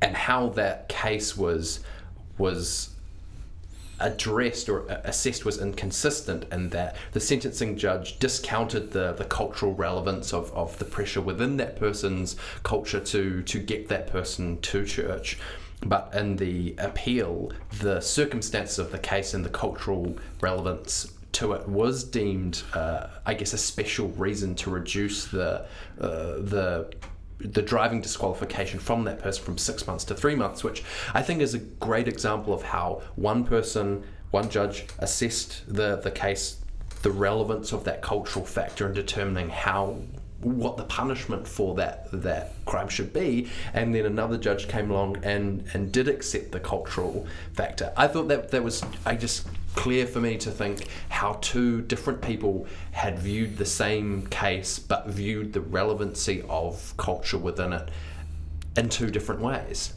and 0.00 0.16
how 0.16 0.48
that 0.50 0.88
case 0.88 1.36
was 1.36 1.80
was 2.38 2.90
addressed 4.00 4.68
or 4.68 4.86
assessed 5.04 5.44
was 5.44 5.60
inconsistent 5.60 6.44
in 6.52 6.70
that 6.70 6.96
the 7.12 7.20
sentencing 7.20 7.76
judge 7.76 8.18
discounted 8.18 8.90
the, 8.90 9.12
the 9.12 9.24
cultural 9.24 9.72
relevance 9.74 10.34
of, 10.34 10.52
of 10.54 10.76
the 10.78 10.84
pressure 10.84 11.20
within 11.20 11.56
that 11.56 11.78
person's 11.78 12.34
culture 12.64 12.98
to 12.98 13.42
to 13.42 13.58
get 13.58 13.88
that 13.88 14.08
person 14.08 14.60
to 14.60 14.84
church. 14.84 15.38
But 15.84 16.12
in 16.14 16.36
the 16.36 16.76
appeal, 16.78 17.50
the 17.80 18.00
circumstances 18.00 18.78
of 18.78 18.92
the 18.92 18.98
case 18.98 19.34
and 19.34 19.44
the 19.44 19.50
cultural 19.50 20.16
relevance 20.40 21.12
to 21.32 21.52
it 21.52 21.68
was 21.68 22.04
deemed, 22.04 22.62
uh, 22.74 23.08
I 23.24 23.34
guess, 23.34 23.52
a 23.52 23.58
special 23.58 24.08
reason 24.08 24.54
to 24.56 24.70
reduce 24.70 25.26
the 25.26 25.66
uh, 26.00 26.36
the 26.38 26.92
the 27.38 27.62
driving 27.62 28.00
disqualification 28.00 28.78
from 28.78 29.04
that 29.04 29.18
person 29.18 29.44
from 29.44 29.58
six 29.58 29.86
months 29.86 30.04
to 30.04 30.14
three 30.14 30.36
months, 30.36 30.62
which 30.62 30.84
I 31.12 31.22
think 31.22 31.40
is 31.40 31.54
a 31.54 31.58
great 31.58 32.06
example 32.06 32.54
of 32.54 32.62
how 32.62 33.02
one 33.16 33.44
person, 33.44 34.04
one 34.30 34.48
judge, 34.48 34.86
assessed 34.98 35.64
the 35.66 35.96
the 35.96 36.10
case, 36.10 36.60
the 37.02 37.10
relevance 37.10 37.72
of 37.72 37.84
that 37.84 38.02
cultural 38.02 38.44
factor 38.44 38.86
in 38.86 38.94
determining 38.94 39.48
how 39.48 39.98
what 40.42 40.76
the 40.76 40.84
punishment 40.84 41.46
for 41.46 41.74
that 41.76 42.08
that 42.12 42.52
crime 42.66 42.88
should 42.88 43.12
be. 43.12 43.48
And 43.74 43.94
then 43.94 44.06
another 44.06 44.36
judge 44.36 44.68
came 44.68 44.90
along 44.90 45.18
and 45.22 45.64
and 45.72 45.92
did 45.92 46.08
accept 46.08 46.52
the 46.52 46.60
cultural 46.60 47.26
factor. 47.54 47.92
I 47.96 48.06
thought 48.08 48.28
that 48.28 48.50
that 48.50 48.62
was 48.62 48.82
i 49.06 49.14
just 49.14 49.46
clear 49.74 50.06
for 50.06 50.20
me 50.20 50.36
to 50.36 50.50
think 50.50 50.86
how 51.08 51.38
two 51.40 51.80
different 51.82 52.20
people 52.20 52.66
had 52.90 53.18
viewed 53.18 53.56
the 53.56 53.64
same 53.64 54.26
case 54.26 54.78
but 54.78 55.06
viewed 55.06 55.52
the 55.54 55.60
relevancy 55.62 56.44
of 56.48 56.94
culture 56.98 57.38
within 57.38 57.72
it 57.72 57.88
in 58.76 58.88
two 58.88 59.10
different 59.10 59.40
ways. 59.40 59.94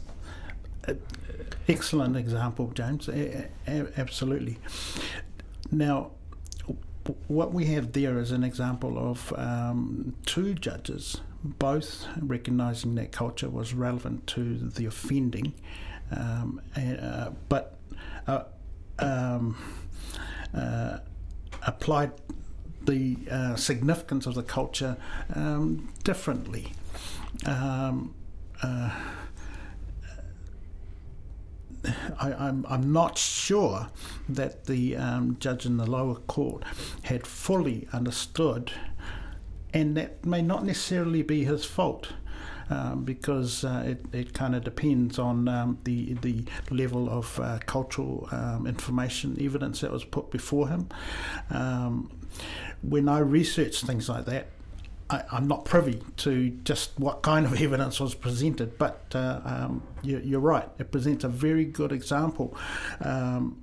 Excellent 1.68 2.16
example 2.16 2.70
james. 2.74 3.08
Absolutely. 3.66 4.58
Now 5.70 6.12
what 7.28 7.52
we 7.52 7.66
have 7.66 7.92
there 7.92 8.18
is 8.18 8.32
an 8.32 8.44
example 8.44 8.98
of 8.98 9.32
um, 9.36 10.14
two 10.24 10.54
judges, 10.54 11.20
both 11.42 12.06
recognising 12.20 12.94
that 12.96 13.12
culture 13.12 13.48
was 13.48 13.74
relevant 13.74 14.26
to 14.28 14.56
the 14.56 14.86
offending, 14.86 15.54
um, 16.10 16.60
and, 16.74 17.00
uh, 17.00 17.30
but 17.48 17.78
uh, 18.26 18.44
um, 18.98 19.56
uh, 20.54 20.98
applied 21.66 22.12
the 22.82 23.16
uh, 23.30 23.56
significance 23.56 24.26
of 24.26 24.34
the 24.34 24.42
culture 24.42 24.96
um, 25.34 25.92
differently. 26.04 26.72
I, 32.20 32.30
am 32.30 32.36
I'm, 32.38 32.66
I'm 32.68 32.92
not 32.92 33.18
sure 33.18 33.88
that 34.28 34.64
the 34.66 34.96
um, 34.96 35.36
judge 35.38 35.66
in 35.66 35.76
the 35.76 35.88
lower 35.88 36.16
court 36.16 36.64
had 37.02 37.26
fully 37.26 37.88
understood, 37.92 38.72
and 39.72 39.96
that 39.96 40.24
may 40.24 40.42
not 40.42 40.64
necessarily 40.64 41.22
be 41.22 41.44
his 41.44 41.64
fault. 41.64 42.08
Um, 42.68 43.04
because 43.04 43.62
uh, 43.62 43.84
it, 43.86 44.04
it 44.12 44.34
kind 44.34 44.56
of 44.56 44.64
depends 44.64 45.20
on 45.20 45.46
um, 45.46 45.78
the 45.84 46.14
the 46.14 46.42
level 46.72 47.08
of 47.08 47.38
uh, 47.38 47.60
cultural 47.64 48.28
um, 48.32 48.66
information 48.66 49.36
evidence 49.40 49.82
that 49.82 49.92
was 49.92 50.04
put 50.04 50.32
before 50.32 50.66
him. 50.66 50.88
Um, 51.50 52.10
when 52.82 53.08
I 53.08 53.20
research 53.20 53.82
things 53.82 54.08
like 54.08 54.24
that, 54.24 54.48
I, 55.08 55.22
am 55.32 55.46
not 55.46 55.64
privy 55.64 56.02
to 56.18 56.50
just 56.64 56.98
what 56.98 57.22
kind 57.22 57.46
of 57.46 57.60
evidence 57.60 58.00
was 58.00 58.14
presented, 58.14 58.78
but 58.78 59.04
uh, 59.14 59.40
um, 59.44 59.82
you, 60.02 60.36
are 60.36 60.40
right. 60.40 60.68
It 60.78 60.90
presents 60.90 61.24
a 61.24 61.28
very 61.28 61.64
good 61.64 61.92
example. 61.92 62.56
Um, 63.00 63.58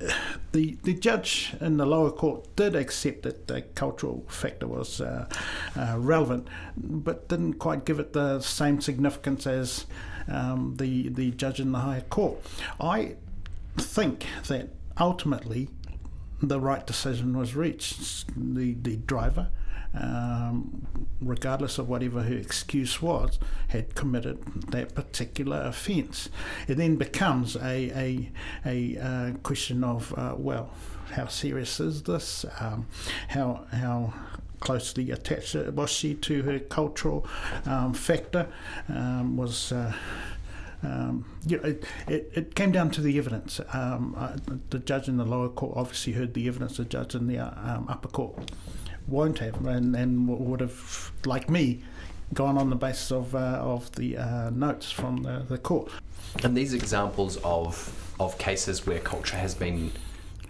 the 0.52 0.78
the 0.82 0.94
judge 0.94 1.54
in 1.60 1.76
the 1.76 1.86
lower 1.86 2.10
court 2.10 2.54
did 2.56 2.74
accept 2.74 3.22
that 3.22 3.46
the 3.46 3.62
cultural 3.62 4.24
factor 4.28 4.66
was 4.66 5.00
uh, 5.00 5.28
uh, 5.76 5.96
relevant, 5.98 6.48
but 6.76 7.28
didn't 7.28 7.54
quite 7.54 7.84
give 7.84 7.98
it 7.98 8.12
the 8.12 8.40
same 8.40 8.80
significance 8.80 9.46
as 9.46 9.86
um, 10.28 10.74
the 10.78 11.08
the 11.08 11.30
judge 11.32 11.60
in 11.60 11.72
the 11.72 11.80
higher 11.80 12.02
court. 12.02 12.38
I 12.80 13.16
think 13.76 14.26
that 14.48 14.70
ultimately 15.00 15.68
the 16.42 16.60
right 16.60 16.86
decision 16.86 17.36
was 17.36 17.54
reached. 17.54 18.26
The 18.36 18.74
the 18.74 18.96
driver 18.96 19.48
um, 19.94 20.86
regardless 21.20 21.78
of 21.78 21.88
whatever 21.88 22.22
her 22.22 22.34
excuse 22.34 23.00
was, 23.02 23.38
had 23.68 23.94
committed 23.94 24.42
that 24.70 24.94
particular 24.94 25.62
offence. 25.62 26.28
It 26.66 26.76
then 26.76 26.96
becomes 26.96 27.56
a, 27.56 27.90
a, 27.96 28.30
a 28.64 28.98
uh, 28.98 29.32
question 29.42 29.84
of, 29.84 30.16
uh, 30.16 30.34
well, 30.36 30.70
how 31.12 31.26
serious 31.26 31.80
is 31.80 32.02
this? 32.02 32.44
Um, 32.60 32.86
how, 33.28 33.66
how 33.72 34.12
closely 34.60 35.10
attached, 35.10 35.54
was 35.54 35.90
she 35.90 36.14
to 36.14 36.42
her 36.42 36.58
cultural 36.58 37.26
um, 37.64 37.94
factor? 37.94 38.48
Um, 38.88 39.36
was 39.36 39.72
uh, 39.72 39.94
um, 40.82 41.24
you 41.44 41.56
know, 41.56 41.64
it, 41.64 41.84
it, 42.06 42.32
it, 42.34 42.54
came 42.54 42.70
down 42.70 42.90
to 42.92 43.00
the 43.00 43.18
evidence. 43.18 43.60
Um, 43.72 44.14
uh, 44.16 44.36
the 44.70 44.78
judge 44.78 45.08
in 45.08 45.16
the 45.16 45.24
lower 45.24 45.48
court 45.48 45.76
obviously 45.76 46.12
heard 46.12 46.34
the 46.34 46.46
evidence. 46.46 46.76
The 46.76 46.84
judge 46.84 47.16
in 47.16 47.26
the 47.26 47.38
uh, 47.38 47.50
um, 47.56 47.86
upper 47.88 48.08
court 48.08 48.50
won't 49.08 49.38
have, 49.38 49.66
and, 49.66 49.96
and 49.96 50.28
would 50.28 50.60
have, 50.60 51.12
like 51.24 51.50
me, 51.50 51.82
gone 52.34 52.58
on 52.58 52.70
the 52.70 52.76
basis 52.76 53.10
of 53.10 53.34
uh, 53.34 53.38
of 53.38 53.90
the 53.96 54.18
uh, 54.18 54.50
notes 54.50 54.90
from 54.90 55.22
the, 55.22 55.44
the 55.48 55.58
court. 55.58 55.90
And 56.44 56.56
these 56.56 56.74
examples 56.74 57.38
of 57.42 58.14
of 58.20 58.36
cases 58.38 58.86
where 58.86 59.00
culture 59.00 59.36
has 59.36 59.54
been 59.54 59.90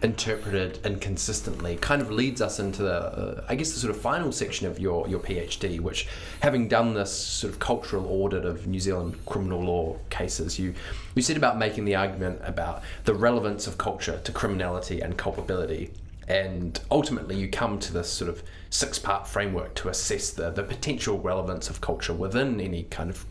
interpreted 0.00 0.78
inconsistently 0.84 1.76
kind 1.76 2.00
of 2.00 2.10
leads 2.10 2.40
us 2.40 2.60
into 2.60 2.82
the, 2.82 2.94
uh, 2.94 3.44
I 3.48 3.56
guess, 3.56 3.72
the 3.72 3.80
sort 3.80 3.94
of 3.94 4.00
final 4.00 4.30
section 4.30 4.68
of 4.68 4.78
your, 4.78 5.08
your 5.08 5.18
PhD, 5.18 5.80
which, 5.80 6.06
having 6.40 6.68
done 6.68 6.94
this 6.94 7.12
sort 7.12 7.52
of 7.52 7.58
cultural 7.58 8.06
audit 8.06 8.44
of 8.44 8.66
New 8.68 8.78
Zealand 8.78 9.16
criminal 9.26 9.60
law 9.60 9.96
cases, 10.08 10.58
you, 10.58 10.74
you 11.16 11.22
set 11.22 11.36
about 11.36 11.58
making 11.58 11.84
the 11.84 11.96
argument 11.96 12.40
about 12.44 12.82
the 13.04 13.14
relevance 13.14 13.66
of 13.66 13.76
culture 13.76 14.20
to 14.22 14.32
criminality 14.32 15.00
and 15.00 15.16
culpability. 15.16 15.90
And 16.28 16.78
ultimately, 16.90 17.36
you 17.36 17.48
come 17.48 17.78
to 17.80 17.92
this 17.92 18.08
sort 18.08 18.28
of 18.28 18.42
six 18.70 18.98
part 18.98 19.26
framework 19.26 19.74
to 19.76 19.88
assess 19.88 20.30
the, 20.30 20.50
the 20.50 20.62
potential 20.62 21.18
relevance 21.18 21.70
of 21.70 21.80
culture 21.80 22.12
within 22.12 22.60
any 22.60 22.82
kind 22.84 23.08
of 23.10 23.24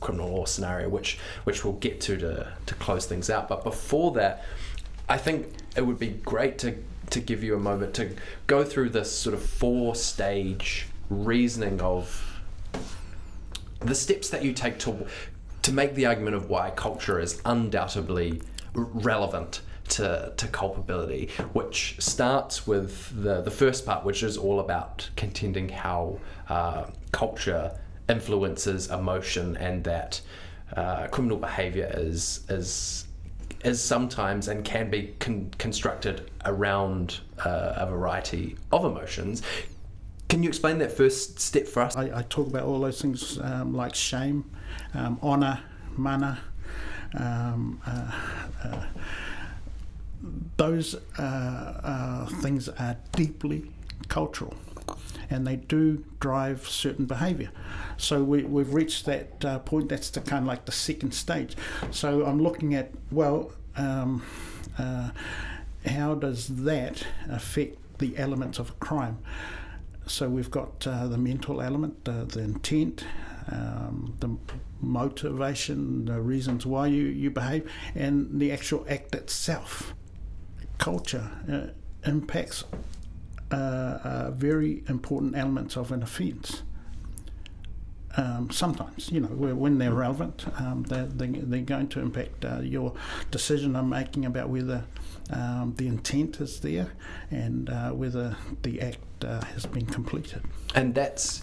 criminal 0.00 0.30
law 0.30 0.44
scenario, 0.44 0.88
which, 0.90 1.18
which 1.44 1.64
we'll 1.64 1.72
get 1.74 1.98
to, 2.02 2.18
to 2.18 2.52
to 2.66 2.74
close 2.74 3.06
things 3.06 3.30
out. 3.30 3.48
But 3.48 3.64
before 3.64 4.12
that, 4.12 4.44
I 5.08 5.16
think 5.16 5.48
it 5.76 5.86
would 5.86 5.98
be 5.98 6.08
great 6.08 6.58
to 6.58 6.76
to 7.10 7.20
give 7.20 7.42
you 7.42 7.54
a 7.54 7.60
moment 7.60 7.94
to 7.94 8.14
go 8.46 8.64
through 8.64 8.90
this 8.90 9.10
sort 9.10 9.34
of 9.34 9.42
four 9.42 9.94
stage 9.94 10.86
reasoning 11.10 11.80
of 11.80 12.40
the 13.80 13.94
steps 13.94 14.30
that 14.30 14.42
you 14.42 14.52
take 14.52 14.78
to 14.78 15.06
to 15.62 15.72
make 15.72 15.94
the 15.94 16.06
argument 16.06 16.36
of 16.36 16.48
why 16.48 16.70
culture 16.70 17.20
is 17.20 17.40
undoubtedly 17.44 18.40
relevant 18.74 19.60
to, 19.92 20.32
to 20.36 20.48
culpability, 20.48 21.28
which 21.52 21.96
starts 21.98 22.66
with 22.66 23.22
the, 23.22 23.42
the 23.42 23.50
first 23.50 23.84
part, 23.84 24.04
which 24.04 24.22
is 24.22 24.36
all 24.36 24.60
about 24.60 25.08
contending 25.16 25.68
how 25.68 26.18
uh, 26.48 26.86
culture 27.12 27.78
influences 28.08 28.90
emotion 28.90 29.56
and 29.58 29.84
that 29.84 30.20
uh, 30.76 31.06
criminal 31.08 31.36
behavior 31.36 31.90
is 31.94 32.44
is 32.48 33.06
is 33.64 33.80
sometimes 33.80 34.48
and 34.48 34.64
can 34.64 34.90
be 34.90 35.14
con- 35.20 35.50
constructed 35.58 36.30
around 36.46 37.20
uh, 37.44 37.74
a 37.76 37.86
variety 37.86 38.56
of 38.72 38.84
emotions. 38.84 39.42
Can 40.28 40.42
you 40.42 40.48
explain 40.48 40.78
that 40.78 40.90
first 40.90 41.38
step 41.38 41.68
for 41.68 41.82
us? 41.82 41.94
I, 41.96 42.20
I 42.20 42.22
talk 42.22 42.48
about 42.48 42.64
all 42.64 42.80
those 42.80 43.00
things 43.00 43.38
um, 43.40 43.74
like 43.74 43.94
shame, 43.94 44.50
um, 44.94 45.18
honour, 45.22 45.60
mana. 45.96 46.40
Um, 47.14 47.80
uh, 47.86 48.10
uh, 48.64 48.86
those 50.56 50.94
uh, 51.18 51.22
uh, 51.22 52.26
things 52.40 52.68
are 52.68 52.96
deeply 53.12 53.70
cultural 54.08 54.54
and 55.30 55.46
they 55.46 55.56
do 55.56 56.04
drive 56.20 56.68
certain 56.68 57.06
behaviour. 57.06 57.50
So 57.96 58.22
we, 58.22 58.42
we've 58.42 58.72
reached 58.72 59.06
that 59.06 59.44
uh, 59.44 59.58
point. 59.60 59.88
That's 59.88 60.10
the 60.10 60.20
kind 60.20 60.42
of 60.42 60.48
like 60.48 60.66
the 60.66 60.72
second 60.72 61.12
stage. 61.12 61.56
So 61.90 62.24
I'm 62.26 62.42
looking 62.42 62.74
at 62.74 62.90
well, 63.10 63.52
um, 63.76 64.22
uh, 64.78 65.10
how 65.86 66.14
does 66.14 66.48
that 66.48 67.04
affect 67.28 67.98
the 67.98 68.16
elements 68.18 68.58
of 68.58 68.70
a 68.70 68.74
crime? 68.74 69.18
So 70.06 70.28
we've 70.28 70.50
got 70.50 70.86
uh, 70.86 71.06
the 71.06 71.18
mental 71.18 71.62
element, 71.62 72.04
the 72.04 72.40
intent, 72.40 73.04
um, 73.50 74.14
the 74.20 74.36
motivation, 74.80 76.04
the 76.04 76.20
reasons 76.20 76.66
why 76.66 76.88
you, 76.88 77.04
you 77.04 77.30
behave, 77.30 77.70
and 77.94 78.40
the 78.40 78.52
actual 78.52 78.84
act 78.88 79.14
itself. 79.14 79.94
Culture 80.78 81.30
uh, 81.50 82.08
impacts 82.08 82.64
uh, 83.52 83.56
uh, 83.56 84.30
very 84.30 84.82
important 84.88 85.36
elements 85.36 85.76
of 85.76 85.92
an 85.92 86.02
offence. 86.02 86.62
Um, 88.16 88.50
sometimes, 88.50 89.10
you 89.10 89.20
know, 89.20 89.28
when 89.28 89.78
they're 89.78 89.94
relevant, 89.94 90.44
um, 90.60 90.82
they're, 90.82 91.06
they're, 91.06 91.60
going 91.62 91.88
to 91.88 92.00
impact 92.00 92.44
uh, 92.44 92.60
your 92.60 92.94
decision 93.30 93.74
on 93.74 93.88
making 93.88 94.26
about 94.26 94.50
whether 94.50 94.84
um, 95.30 95.74
the 95.76 95.86
intent 95.86 96.40
is 96.40 96.60
there 96.60 96.92
and 97.30 97.70
uh, 97.70 97.90
whether 97.90 98.36
the 98.62 98.82
act 98.82 99.24
uh, 99.24 99.42
has 99.44 99.64
been 99.64 99.86
completed. 99.86 100.42
And 100.74 100.94
that's 100.94 101.42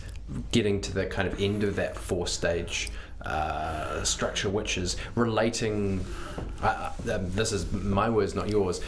getting 0.52 0.80
to 0.82 0.94
the 0.94 1.08
kind 1.08 1.28
of 1.28 1.40
end 1.42 1.64
of 1.64 1.76
that 1.78 1.96
four 1.98 2.28
stage 2.28 2.90
uh, 3.22 4.04
structure, 4.04 4.50
which 4.50 4.78
is 4.78 4.98
relating. 5.16 6.06
Uh, 6.62 6.92
um, 7.12 7.32
this 7.32 7.52
is 7.52 7.72
my 7.72 8.10
words, 8.10 8.36
not 8.36 8.50
yours 8.50 8.82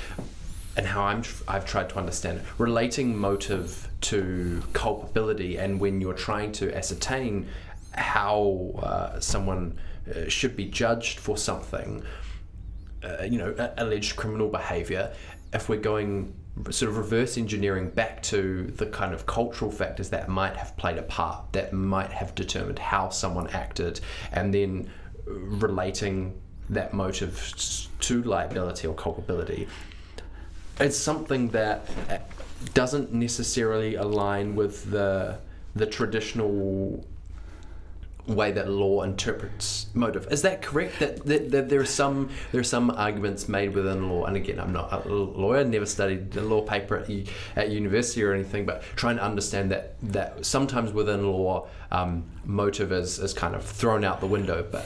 and 0.76 0.86
how 0.86 1.04
I'm 1.04 1.22
tr- 1.22 1.44
I've 1.48 1.66
tried 1.66 1.90
to 1.90 1.98
understand 1.98 2.40
it, 2.40 2.46
relating 2.58 3.18
motive 3.18 3.90
to 4.02 4.64
culpability, 4.74 5.58
and 5.58 5.80
when 5.80 6.00
you're 6.02 6.14
trying 6.14 6.52
to 6.54 6.76
ascertain 6.76 7.48
how 7.92 8.72
uh, 8.82 9.20
someone 9.20 9.78
uh, 10.10 10.30
should 10.30 10.56
be 10.56 10.66
judged 10.66 11.20
for 11.20 11.38
something, 11.38 12.04
uh, 13.04 13.24
you 13.24 13.38
know, 13.38 13.74
alleged 13.78 14.16
criminal 14.16 14.48
behaviour, 14.48 15.12
if 15.54 15.68
we're 15.68 15.80
going 15.80 16.34
sort 16.70 16.92
of 16.92 16.98
reverse 16.98 17.38
engineering 17.38 17.90
back 17.90 18.22
to 18.24 18.66
the 18.76 18.86
kind 18.86 19.14
of 19.14 19.26
cultural 19.26 19.72
factors 19.72 20.10
that 20.10 20.28
might 20.30 20.56
have 20.56 20.76
played 20.78 20.98
a 20.98 21.04
part, 21.04 21.54
that 21.54 21.74
might 21.74 22.12
have 22.12 22.36
determined 22.36 22.80
how 22.80 23.10
someone 23.10 23.48
acted, 23.48 24.00
and 24.32 24.54
then 24.54 24.90
relating 25.26 26.40
that 26.70 26.94
motive 26.94 27.54
to 28.00 28.24
liability 28.24 28.88
or 28.88 28.94
culpability. 28.96 29.68
It's 30.80 30.98
something 30.98 31.50
that 31.50 31.90
doesn't 32.74 33.14
necessarily 33.14 33.96
align 33.96 34.56
with 34.56 34.90
the 34.92 35.40
the 35.76 35.86
traditional 35.86 37.06
way 38.28 38.52
that 38.52 38.70
law 38.70 39.02
interprets 39.04 39.88
motive. 39.94 40.28
Is 40.32 40.42
that 40.44 40.62
correct? 40.62 41.00
That, 41.00 41.26
that, 41.26 41.52
that, 41.52 41.70
there 41.70 41.80
are 41.80 41.86
some 41.86 42.30
there 42.52 42.62
are 42.62 42.64
some 42.66 42.92
arguments 42.92 43.50
made 43.50 43.74
within 43.74 44.10
law, 44.10 44.26
and 44.26 44.36
again, 44.38 44.60
I'm 44.60 44.74
not 44.74 45.06
a 45.06 45.10
lawyer, 45.10 45.64
never 45.64 45.86
studied 45.86 46.36
a 46.36 46.42
law 46.42 46.62
paper 46.62 46.98
at, 46.98 47.10
at 47.56 47.70
university 47.70 48.24
or 48.24 48.34
anything, 48.34 48.66
but 48.66 48.84
trying 48.96 49.18
to 49.18 49.24
understand 49.24 49.72
that 49.72 49.96
that 50.04 50.46
sometimes 50.46 50.94
within 50.94 51.32
law, 51.32 51.68
um, 51.92 52.24
motive 52.46 52.92
is, 52.92 53.20
is 53.20 53.34
kind 53.34 53.56
of 53.56 53.64
thrown 53.66 54.04
out 54.04 54.20
the 54.20 54.28
window. 54.28 54.66
But 54.72 54.86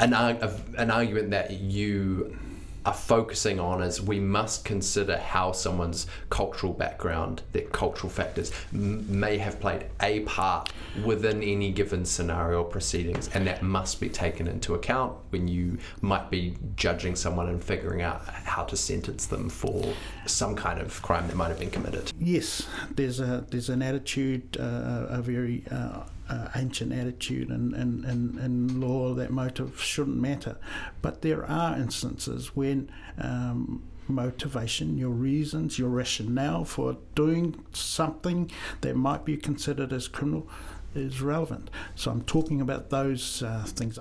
an 0.00 0.14
an 0.14 0.90
argument 0.90 1.30
that 1.30 1.52
you 1.52 2.38
are 2.86 2.94
focusing 2.94 3.60
on 3.60 3.82
is 3.82 4.00
we 4.00 4.18
must 4.18 4.64
consider 4.64 5.18
how 5.18 5.52
someone's 5.52 6.06
cultural 6.30 6.72
background, 6.72 7.42
their 7.52 7.64
cultural 7.66 8.10
factors, 8.10 8.52
m- 8.72 9.20
may 9.20 9.38
have 9.38 9.60
played 9.60 9.86
a 10.00 10.20
part 10.20 10.72
within 11.04 11.42
any 11.42 11.70
given 11.70 12.04
scenario 12.04 12.62
or 12.62 12.64
proceedings, 12.64 13.28
and 13.34 13.46
that 13.46 13.62
must 13.62 14.00
be 14.00 14.08
taken 14.08 14.46
into 14.46 14.74
account 14.74 15.16
when 15.30 15.46
you 15.46 15.78
might 16.00 16.30
be 16.30 16.56
judging 16.76 17.14
someone 17.14 17.48
and 17.48 17.62
figuring 17.62 18.02
out 18.02 18.24
how 18.26 18.64
to 18.64 18.76
sentence 18.76 19.26
them 19.26 19.48
for 19.48 19.92
some 20.26 20.54
kind 20.54 20.80
of 20.80 21.00
crime 21.02 21.26
that 21.26 21.36
might 21.36 21.48
have 21.48 21.58
been 21.58 21.70
committed. 21.70 22.10
Yes, 22.18 22.66
there's 22.92 23.20
a 23.20 23.44
there's 23.50 23.68
an 23.68 23.82
attitude, 23.82 24.56
uh, 24.58 25.06
a 25.08 25.22
very 25.22 25.64
uh, 25.70 26.00
uh, 26.30 26.48
ancient 26.54 26.92
attitude 26.92 27.50
and, 27.50 27.74
and, 27.74 28.04
and, 28.04 28.38
and 28.38 28.80
law 28.80 29.12
that 29.14 29.30
motive 29.30 29.80
shouldn't 29.82 30.16
matter. 30.16 30.56
But 31.02 31.22
there 31.22 31.44
are 31.44 31.76
instances 31.76 32.54
when 32.54 32.90
um, 33.18 33.82
motivation, 34.06 34.96
your 34.96 35.10
reasons, 35.10 35.78
your 35.78 35.88
rationale 35.88 36.64
for 36.64 36.96
doing 37.14 37.64
something 37.72 38.50
that 38.80 38.96
might 38.96 39.24
be 39.24 39.36
considered 39.36 39.92
as 39.92 40.08
criminal 40.08 40.48
is 40.94 41.20
relevant. 41.20 41.70
So 41.94 42.10
I'm 42.10 42.22
talking 42.22 42.60
about 42.60 42.90
those 42.90 43.42
uh, 43.42 43.64
things 43.66 43.98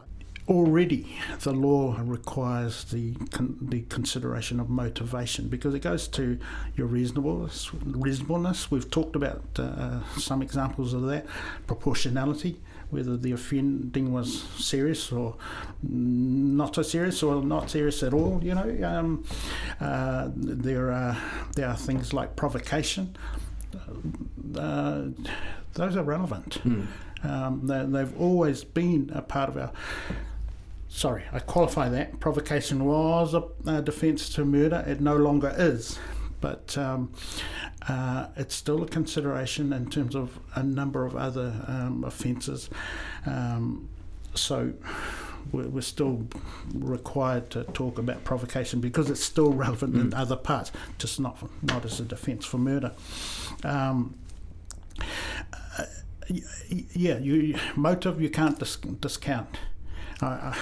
already 0.50 1.16
the 1.42 1.52
law 1.52 1.96
requires 2.02 2.86
the 2.86 3.14
con- 3.32 3.58
the 3.62 3.82
consideration 3.84 4.60
of 4.60 4.70
motivation 4.70 5.48
because 5.48 5.76
it 5.76 5.82
goes 5.82 6.08
to 6.08 6.40
your 6.76 6.88
reasonableness. 6.88 7.70
Reasonableness. 7.74 8.72
We've 8.72 8.90
talked 8.90 9.16
about 9.16 9.44
uh, 9.58 10.00
some 10.18 10.42
examples 10.42 10.94
of 10.94 11.04
that. 11.04 11.28
Proportionality, 11.68 12.60
whether 12.90 13.16
the 13.16 13.32
offending 13.32 14.12
was 14.12 14.42
serious 14.58 15.12
or 15.12 15.36
not 15.84 16.76
so 16.76 16.82
serious 16.82 17.22
or 17.22 17.44
not 17.44 17.70
serious 17.70 18.02
at 18.02 18.14
all. 18.14 18.40
You 18.44 18.56
know, 18.56 18.88
um, 18.88 19.24
uh, 19.80 20.30
there 20.34 20.92
are 20.92 21.18
there 21.56 21.68
are 21.68 21.78
things 21.78 22.12
like 22.12 22.36
provocation. 22.36 23.16
Uh, 24.56 25.10
those 25.74 25.96
are 25.96 26.04
relevant. 26.04 26.60
Mm. 26.64 26.88
Um, 27.22 27.68
they, 27.68 28.00
have 28.00 28.20
always 28.20 28.64
been 28.64 29.12
a 29.14 29.22
part 29.22 29.50
of 29.50 29.58
our 29.58 29.72
sorry, 30.90 31.24
I 31.32 31.40
qualify 31.40 31.88
that. 31.90 32.20
Provocation 32.20 32.84
was 32.86 33.34
a, 33.34 33.44
a 33.66 33.82
defence 33.82 34.30
to 34.32 34.44
murder. 34.44 34.84
It 34.86 35.00
no 35.00 35.16
longer 35.16 35.54
is. 35.58 35.98
But 36.42 36.78
um, 36.78 37.12
uh, 37.88 38.28
it's 38.36 38.56
still 38.56 38.82
a 38.84 38.88
consideration 38.88 39.74
in 39.74 39.90
terms 39.90 40.16
of 40.16 40.40
a 40.56 40.64
number 40.64 41.06
of 41.06 41.16
other 41.16 41.54
um, 41.68 42.04
offences. 42.06 42.70
Um, 43.26 43.90
so 44.36 44.74
we're, 45.52 45.68
we're 45.68 45.82
still 45.82 46.28
required 46.74 47.50
to 47.52 47.64
talk 47.66 47.98
about 47.98 48.24
provocation 48.24 48.80
because 48.80 49.10
it's 49.10 49.24
still 49.24 49.52
relevant 49.52 49.96
in 49.96 50.14
other 50.14 50.36
parts, 50.36 50.72
just 50.98 51.20
not 51.20 51.38
not 51.62 51.86
as 51.86 52.00
a 52.00 52.06
defence 52.06 52.46
for 52.46 52.58
murder. 52.58 52.94
Um, 53.64 54.16
uh, 55.78 55.84
yeah, 56.70 57.18
you 57.18 57.58
motive 57.76 58.22
you 58.22 58.30
can't 58.30 58.60
dis- 58.60 58.78
discount. 58.78 59.58
I, 60.22 60.58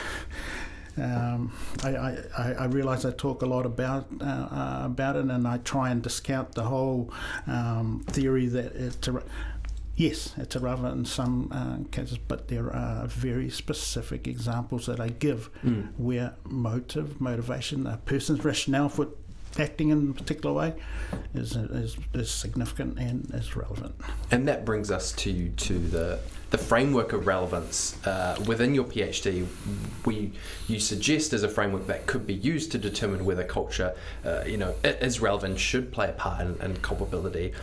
um, 0.98 1.52
I, 1.84 1.90
I, 2.38 2.54
I 2.60 2.66
realise 2.66 3.06
I 3.06 3.12
talk 3.12 3.42
a 3.42 3.46
lot 3.46 3.66
about 3.66 4.08
uh, 4.20 4.24
uh, 4.24 4.82
about 4.86 5.16
it, 5.16 5.26
and 5.26 5.48
I 5.48 5.58
try 5.58 5.90
and 5.90 6.02
discount 6.02 6.54
the 6.56 6.64
whole 6.64 7.12
um, 7.46 8.04
theory 8.08 8.48
that 8.48 8.76
it's 8.76 9.08
a, 9.08 9.22
yes, 9.96 10.34
it's 10.38 10.56
irrelevant 10.56 10.98
in 10.98 11.06
some 11.06 11.52
uh, 11.52 11.90
cases, 11.92 12.18
but 12.18 12.48
there 12.48 12.74
are 12.74 13.08
very 13.08 13.50
specific 13.50 14.28
examples 14.28 14.88
that 14.88 15.00
I 15.00 15.10
give 15.10 15.50
where 15.98 16.34
motive, 16.46 17.22
motivation, 17.22 17.86
a 17.86 17.98
person's 17.98 18.44
rationale 18.44 18.90
for 18.90 19.08
acting 19.60 19.90
in 19.90 20.12
a 20.12 20.14
particular 20.14 20.54
way 20.54 20.74
is, 21.34 21.56
is, 21.56 21.98
is 22.14 22.30
significant 22.30 23.00
and 23.00 23.30
is 23.34 23.56
relevant. 23.56 23.96
And 24.30 24.48
that 24.48 24.66
brings 24.66 24.92
us 24.92 25.12
to 25.14 25.50
to 25.50 25.80
the 25.80 26.20
the 26.50 26.58
framework 26.58 27.14
of 27.14 27.28
relevance 27.28 27.98
uh, 28.06 28.42
within 28.48 28.74
your 28.74 28.86
PhD. 28.86 29.46
We 30.06 30.32
you 30.68 30.80
suggest 30.80 31.34
as 31.34 31.44
a 31.44 31.50
framework 31.50 31.88
that 31.88 32.06
could 32.06 32.26
be 32.26 32.36
used 32.36 32.72
to 32.72 32.78
determine 32.78 33.26
whether 33.26 33.44
culture, 33.44 33.94
uh, 34.26 34.44
you 34.46 34.58
know, 34.58 34.76
is 34.84 35.20
relevant, 35.20 35.60
should 35.60 35.92
play 35.92 36.10
a 36.10 36.14
part 36.14 36.42
in, 36.42 36.56
in 36.62 36.78
culpability. 36.78 37.54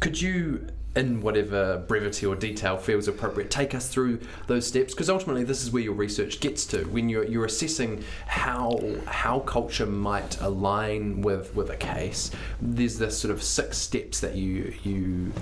Could 0.00 0.20
you? 0.20 0.68
In 0.96 1.20
whatever 1.20 1.84
brevity 1.86 2.26
or 2.26 2.34
detail 2.34 2.76
feels 2.76 3.06
appropriate, 3.06 3.48
take 3.48 3.76
us 3.76 3.88
through 3.88 4.18
those 4.48 4.66
steps 4.66 4.92
because 4.92 5.08
ultimately 5.08 5.44
this 5.44 5.62
is 5.62 5.70
where 5.70 5.84
your 5.84 5.94
research 5.94 6.40
gets 6.40 6.66
to 6.66 6.82
when 6.86 7.08
you're, 7.08 7.22
you're 7.22 7.44
assessing 7.44 8.02
how 8.26 8.80
how 9.06 9.38
culture 9.38 9.86
might 9.86 10.40
align 10.40 11.22
with, 11.22 11.54
with 11.54 11.70
a 11.70 11.76
case. 11.76 12.32
There's 12.60 12.98
this 12.98 13.16
sort 13.16 13.32
of 13.32 13.40
six 13.40 13.78
steps 13.78 14.18
that 14.18 14.34
you 14.34 14.74
you 14.82 15.32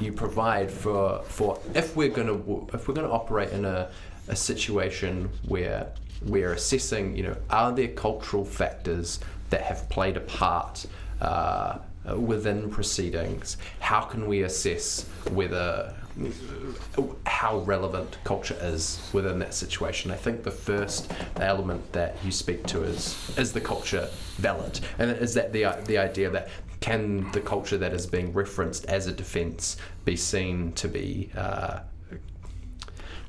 you 0.00 0.12
provide 0.12 0.70
for 0.70 1.22
for 1.24 1.58
if 1.74 1.96
we're 1.96 2.08
going 2.08 2.28
to 2.28 2.68
if 2.74 2.88
we're 2.88 2.94
going 2.94 3.06
to 3.06 3.12
operate 3.12 3.50
in 3.50 3.64
a, 3.64 3.90
a 4.28 4.36
situation 4.36 5.28
where 5.48 5.88
we're 6.26 6.52
assessing 6.52 7.16
you 7.16 7.22
know 7.22 7.36
are 7.50 7.72
there 7.72 7.88
cultural 7.88 8.44
factors 8.44 9.20
that 9.50 9.62
have 9.62 9.88
played 9.88 10.16
a 10.16 10.20
part 10.20 10.86
uh, 11.20 11.78
within 12.16 12.70
proceedings 12.70 13.56
how 13.80 14.00
can 14.00 14.26
we 14.26 14.42
assess 14.42 15.06
whether 15.30 15.94
how 17.26 17.58
relevant 17.60 18.18
culture 18.22 18.56
is 18.60 19.10
within 19.12 19.38
that 19.40 19.52
situation. 19.52 20.12
I 20.12 20.16
think 20.16 20.44
the 20.44 20.50
first 20.50 21.10
element 21.36 21.92
that 21.92 22.16
you 22.24 22.30
speak 22.30 22.66
to 22.68 22.84
is 22.84 23.36
is 23.36 23.52
the 23.52 23.60
culture 23.60 24.08
valid, 24.36 24.80
and 24.98 25.10
is 25.10 25.34
that 25.34 25.52
the 25.52 25.64
the 25.86 25.98
idea 25.98 26.30
that 26.30 26.48
can 26.84 27.30
the 27.32 27.40
culture 27.40 27.78
that 27.78 27.94
is 27.94 28.06
being 28.06 28.30
referenced 28.34 28.84
as 28.86 29.06
a 29.06 29.12
defence 29.12 29.78
be 30.04 30.16
seen 30.16 30.70
to 30.72 30.86
be 30.86 31.30
uh, 31.34 31.80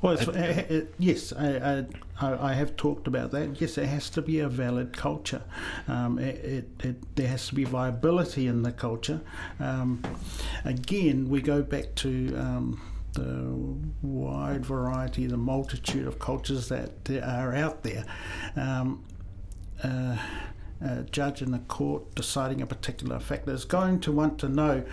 Well, 0.02 0.12
it's, 0.12 0.28
uh, 0.28 0.64
uh, 0.70 0.80
yes, 0.98 1.32
I, 1.32 1.86
I, 2.20 2.50
I 2.50 2.52
have 2.52 2.76
talked 2.76 3.06
about 3.06 3.30
that. 3.30 3.58
Yes, 3.58 3.78
it 3.78 3.86
has 3.86 4.10
to 4.10 4.20
be 4.20 4.40
a 4.40 4.48
valid 4.48 4.94
culture. 4.94 5.42
Um, 5.88 6.18
it, 6.18 6.36
it, 6.44 6.68
it, 6.84 7.16
there 7.16 7.28
has 7.28 7.48
to 7.48 7.54
be 7.54 7.64
viability 7.64 8.46
in 8.46 8.62
the 8.62 8.72
culture. 8.72 9.22
Um, 9.58 10.02
again, 10.66 11.30
we 11.30 11.40
go 11.40 11.62
back 11.62 11.94
to 11.96 12.36
um, 12.36 12.82
the 13.14 14.06
wide 14.06 14.66
variety, 14.66 15.26
the 15.26 15.38
multitude 15.38 16.06
of 16.06 16.18
cultures 16.18 16.68
that 16.68 17.06
there 17.06 17.24
are 17.24 17.54
out 17.54 17.82
there. 17.82 18.04
Um, 18.54 19.02
uh, 19.82 20.18
a 20.80 21.02
judge 21.04 21.42
in 21.42 21.54
a 21.54 21.58
court 21.60 22.14
deciding 22.14 22.60
a 22.60 22.66
particular 22.66 23.18
factor 23.18 23.52
is 23.52 23.64
going 23.64 24.00
to 24.00 24.12
want 24.12 24.38
to 24.38 24.48
know 24.48 24.84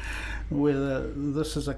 whether 0.49 1.11
this 1.11 1.57
is 1.57 1.67
a 1.67 1.77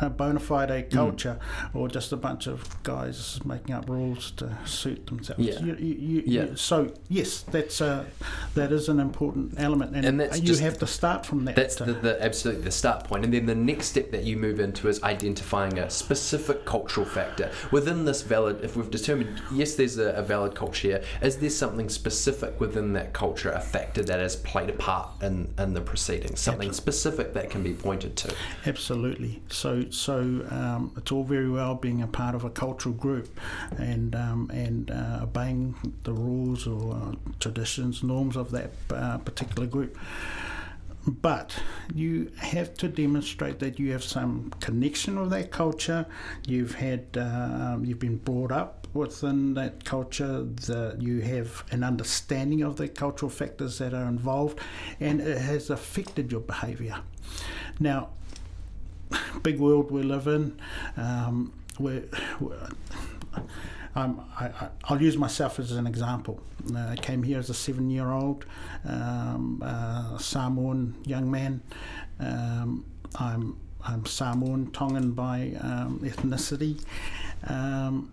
a 0.00 0.10
bona 0.10 0.40
fide 0.40 0.68
Mm. 0.70 0.90
culture 0.90 1.38
or 1.72 1.88
just 1.88 2.12
a 2.12 2.16
bunch 2.16 2.46
of 2.46 2.64
guys 2.82 3.38
making 3.44 3.74
up 3.74 3.88
rules 3.88 4.32
to 4.32 4.56
suit 4.64 5.06
themselves. 5.06 5.42
Yeah. 5.42 5.60
You, 5.60 5.74
you, 5.76 6.22
Yeah. 6.26 6.42
you- 6.46 6.56
so 6.56 6.92
yes, 7.08 7.42
that's 7.50 7.80
a, 7.80 8.06
that 8.54 8.72
is 8.72 8.88
an 8.88 8.98
important 9.00 9.54
element, 9.56 9.94
and, 9.94 10.04
And 10.04 10.20
that's 10.20 10.38
you 10.40 10.46
just- 10.46 10.60
have 10.62 10.78
to 10.78 10.86
start 10.86 11.24
from 11.26 11.44
that. 11.44 11.54
That's 11.56 11.80
uh, 11.80 11.84
the, 11.84 11.92
the 11.94 12.22
absolutely 12.24 12.62
the 12.64 12.70
start 12.70 13.04
point, 13.04 13.24
and 13.24 13.32
then 13.32 13.46
the 13.46 13.54
next 13.54 13.86
step 13.86 14.10
that 14.10 14.24
you 14.24 14.36
move 14.36 14.58
into 14.60 14.88
is 14.88 15.02
identifying 15.02 15.78
a 15.78 15.88
specific 15.90 16.64
cultural 16.64 17.06
factor 17.06 17.50
within 17.70 18.04
this 18.04 18.22
valid. 18.22 18.64
If 18.64 18.76
we've 18.76 18.90
determined 18.90 19.40
yes, 19.52 19.74
there's 19.76 19.98
a, 19.98 20.10
a 20.10 20.22
valid 20.22 20.54
culture 20.54 20.88
here, 20.88 21.02
is 21.22 21.36
there 21.38 21.50
something 21.50 21.88
specific 21.88 22.60
within 22.60 22.92
that 22.94 23.12
culture, 23.12 23.50
a 23.50 23.60
factor 23.60 24.02
that 24.02 24.18
has 24.18 24.36
played 24.36 24.70
a 24.70 24.72
part 24.74 25.08
in 25.22 25.52
in 25.58 25.74
the 25.74 25.80
proceedings, 25.80 26.40
something 26.40 26.72
specific 26.72 27.32
that 27.34 27.48
can 27.50 27.62
be 27.62 27.74
pointed 27.74 28.16
to? 28.16 28.34
Absolutely. 28.66 29.42
So, 29.48 29.83
so 29.90 30.46
um, 30.50 30.92
it's 30.96 31.12
all 31.12 31.24
very 31.24 31.50
well 31.50 31.74
being 31.74 32.02
a 32.02 32.06
part 32.06 32.34
of 32.34 32.44
a 32.44 32.50
cultural 32.50 32.94
group, 32.94 33.28
and 33.78 34.14
um, 34.14 34.50
and 34.52 34.90
uh, 34.90 35.20
obeying 35.22 35.74
the 36.04 36.12
rules 36.12 36.66
or 36.66 36.94
uh, 36.94 37.14
traditions, 37.40 38.02
norms 38.02 38.36
of 38.36 38.50
that 38.52 38.70
uh, 38.90 39.18
particular 39.18 39.66
group. 39.66 39.98
But 41.06 41.54
you 41.94 42.32
have 42.38 42.74
to 42.78 42.88
demonstrate 42.88 43.58
that 43.58 43.78
you 43.78 43.92
have 43.92 44.02
some 44.02 44.50
connection 44.60 45.20
with 45.20 45.30
that 45.30 45.50
culture. 45.50 46.06
You've 46.46 46.76
had, 46.76 47.18
um, 47.18 47.84
you've 47.84 47.98
been 47.98 48.16
brought 48.16 48.50
up 48.50 48.88
within 48.94 49.52
that 49.54 49.84
culture. 49.84 50.44
That 50.44 51.02
you 51.02 51.20
have 51.20 51.62
an 51.70 51.84
understanding 51.84 52.62
of 52.62 52.76
the 52.76 52.88
cultural 52.88 53.28
factors 53.28 53.76
that 53.78 53.92
are 53.92 54.06
involved, 54.06 54.60
and 54.98 55.20
it 55.20 55.38
has 55.38 55.68
affected 55.68 56.32
your 56.32 56.40
behaviour. 56.40 56.96
Now, 57.78 58.10
big 59.42 59.58
world 59.58 59.90
we 59.90 60.02
live 60.02 60.26
in. 60.26 60.58
Um, 60.96 61.52
um, 63.96 64.24
I, 64.38 64.46
I, 64.46 64.68
I'll 64.84 65.00
use 65.00 65.16
myself 65.16 65.58
as 65.58 65.72
an 65.72 65.86
example. 65.86 66.40
Uh, 66.74 66.88
I 66.90 66.96
came 66.96 67.22
here 67.22 67.38
as 67.38 67.50
a 67.50 67.54
seven 67.54 67.90
year 67.90 68.10
old 68.10 68.44
um, 68.84 69.62
uh, 69.64 70.18
Samoan 70.18 70.96
young 71.04 71.30
man. 71.30 71.62
Um, 72.20 72.84
I'm, 73.16 73.58
I'm 73.84 74.06
Samoan, 74.06 74.70
Tongan 74.72 75.12
by 75.12 75.52
um, 75.60 76.00
ethnicity. 76.02 76.82
Um, 77.46 78.10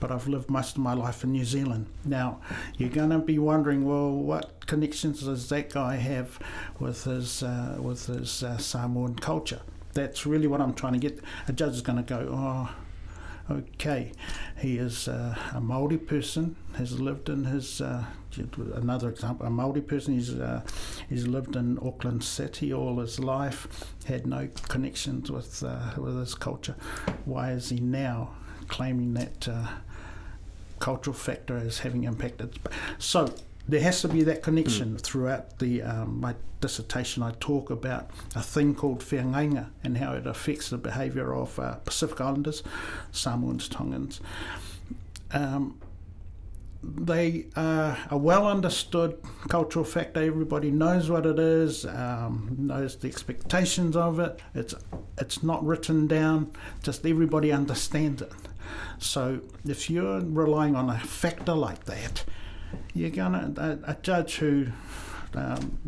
but 0.00 0.10
I've 0.10 0.26
lived 0.26 0.48
most 0.48 0.76
of 0.76 0.82
my 0.82 0.94
life 0.94 1.24
in 1.24 1.32
New 1.32 1.44
Zealand. 1.44 1.86
Now, 2.06 2.40
you're 2.78 2.88
going 2.88 3.10
to 3.10 3.18
be 3.18 3.38
wondering, 3.38 3.84
well, 3.84 4.10
what 4.10 4.66
connections 4.66 5.20
does 5.22 5.50
that 5.50 5.70
guy 5.70 5.96
have 5.96 6.38
with 6.78 7.04
his 7.04 7.42
uh, 7.42 7.76
with 7.78 8.06
his 8.06 8.42
uh, 8.42 8.56
Samoan 8.56 9.16
culture? 9.16 9.60
That's 9.94 10.26
really 10.26 10.46
what 10.46 10.60
I'm 10.60 10.74
trying 10.74 10.94
to 10.94 10.98
get. 10.98 11.20
A 11.48 11.52
judge 11.52 11.74
is 11.74 11.82
going 11.82 11.96
to 11.96 12.02
go, 12.02 12.28
oh, 12.30 12.74
okay, 13.50 14.12
he 14.58 14.78
is 14.78 15.08
uh, 15.08 15.36
a 15.52 15.60
Maori 15.60 15.98
person, 15.98 16.56
has 16.74 17.00
lived 17.00 17.28
in 17.28 17.44
his. 17.44 17.80
Uh, 17.80 18.04
another 18.74 19.08
example, 19.08 19.44
a 19.44 19.50
Maori 19.50 19.80
person, 19.80 20.14
he's 20.14 20.32
uh, 20.32 20.62
he's 21.08 21.26
lived 21.26 21.56
in 21.56 21.78
Auckland 21.78 22.22
City 22.22 22.72
all 22.72 22.98
his 23.00 23.18
life, 23.18 23.92
had 24.04 24.26
no 24.26 24.48
connections 24.68 25.30
with 25.30 25.64
uh, 25.64 25.92
with 25.96 26.16
his 26.18 26.34
culture. 26.34 26.76
Why 27.24 27.50
is 27.52 27.70
he 27.70 27.80
now 27.80 28.30
claiming 28.68 29.14
that? 29.14 29.48
Uh, 29.48 29.66
cultural 30.80 31.14
factor 31.14 31.56
as 31.58 31.80
having 31.80 32.04
impacted. 32.04 32.58
So 32.98 33.32
there 33.70 33.80
has 33.80 34.00
to 34.02 34.08
be 34.08 34.22
that 34.24 34.42
connection 34.42 34.98
throughout 34.98 35.58
the 35.58 35.82
um, 35.82 36.20
my 36.20 36.34
dissertation. 36.60 37.22
I 37.22 37.32
talk 37.40 37.70
about 37.70 38.10
a 38.34 38.42
thing 38.42 38.74
called 38.74 39.00
whiangainga 39.00 39.70
and 39.82 39.96
how 39.98 40.12
it 40.12 40.26
affects 40.26 40.70
the 40.70 40.78
behaviour 40.78 41.34
of 41.34 41.58
uh, 41.58 41.74
Pacific 41.76 42.20
Islanders, 42.20 42.62
Samoans, 43.12 43.68
Tongans. 43.68 44.20
Um, 45.32 45.80
they 46.82 47.46
are 47.56 47.96
a 48.10 48.16
well 48.16 48.46
understood 48.46 49.18
cultural 49.48 49.84
factor. 49.84 50.22
Everybody 50.22 50.70
knows 50.70 51.10
what 51.10 51.26
it 51.26 51.38
is, 51.38 51.84
um, 51.84 52.56
knows 52.58 52.96
the 52.96 53.08
expectations 53.08 53.96
of 53.96 54.18
it. 54.18 54.40
It's 54.54 54.74
it's 55.18 55.42
not 55.42 55.64
written 55.64 56.06
down. 56.06 56.52
Just 56.82 57.06
everybody 57.06 57.52
understands 57.52 58.22
it. 58.22 58.32
So 58.98 59.40
if 59.66 59.90
you're 59.90 60.20
relying 60.20 60.74
on 60.74 60.88
a 60.88 60.98
factor 60.98 61.54
like 61.54 61.84
that, 61.84 62.24
you're 62.94 63.10
gonna 63.10 63.52
a, 63.56 63.92
a 63.92 63.96
judge 64.02 64.36
who 64.36 64.66
um, 65.34 65.78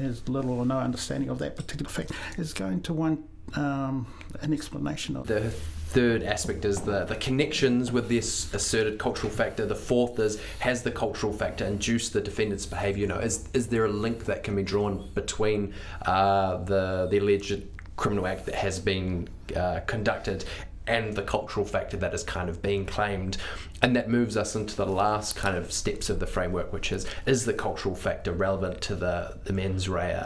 has 0.00 0.28
little 0.28 0.52
or 0.52 0.66
no 0.66 0.78
understanding 0.78 1.30
of 1.30 1.38
that 1.38 1.56
particular 1.56 1.90
fact 1.90 2.12
is 2.36 2.52
going 2.52 2.82
to 2.82 2.92
want 2.92 3.20
um, 3.54 4.06
an 4.40 4.52
explanation 4.52 5.16
of. 5.16 5.26
The 5.26 5.50
third 5.50 6.22
aspect 6.22 6.64
is 6.64 6.80
the, 6.80 7.04
the 7.04 7.16
connections 7.16 7.92
with 7.92 8.08
this 8.08 8.52
asserted 8.52 8.98
cultural 8.98 9.32
factor. 9.32 9.64
The 9.64 9.76
fourth 9.76 10.18
is 10.18 10.40
has 10.58 10.82
the 10.82 10.90
cultural 10.90 11.32
factor 11.32 11.64
induced 11.64 12.12
the 12.12 12.20
defendant's 12.20 12.66
behaviour? 12.66 13.02
You 13.02 13.06
know, 13.06 13.18
is 13.18 13.48
is 13.54 13.68
there 13.68 13.84
a 13.84 13.92
link 13.92 14.24
that 14.24 14.42
can 14.42 14.56
be 14.56 14.62
drawn 14.62 15.10
between 15.14 15.74
uh, 16.02 16.58
the 16.64 17.08
the 17.10 17.18
alleged 17.18 17.62
criminal 17.96 18.26
act 18.26 18.46
that 18.46 18.56
has 18.56 18.80
been 18.80 19.28
uh, 19.54 19.80
conducted 19.86 20.44
and 20.86 21.14
the 21.14 21.22
cultural 21.22 21.64
factor 21.64 21.96
that 21.96 22.14
is 22.14 22.22
kind 22.22 22.48
of 22.48 22.60
being 22.60 22.84
claimed. 22.84 23.36
And 23.82 23.96
that 23.96 24.08
moves 24.08 24.36
us 24.36 24.54
into 24.54 24.76
the 24.76 24.86
last 24.86 25.36
kind 25.36 25.56
of 25.56 25.72
steps 25.72 26.10
of 26.10 26.20
the 26.20 26.26
framework, 26.26 26.72
which 26.72 26.92
is 26.92 27.06
is 27.26 27.44
the 27.44 27.54
cultural 27.54 27.94
factor 27.94 28.32
relevant 28.32 28.80
to 28.82 28.94
the, 28.94 29.38
the 29.44 29.52
mens 29.52 29.88
rea? 29.88 30.24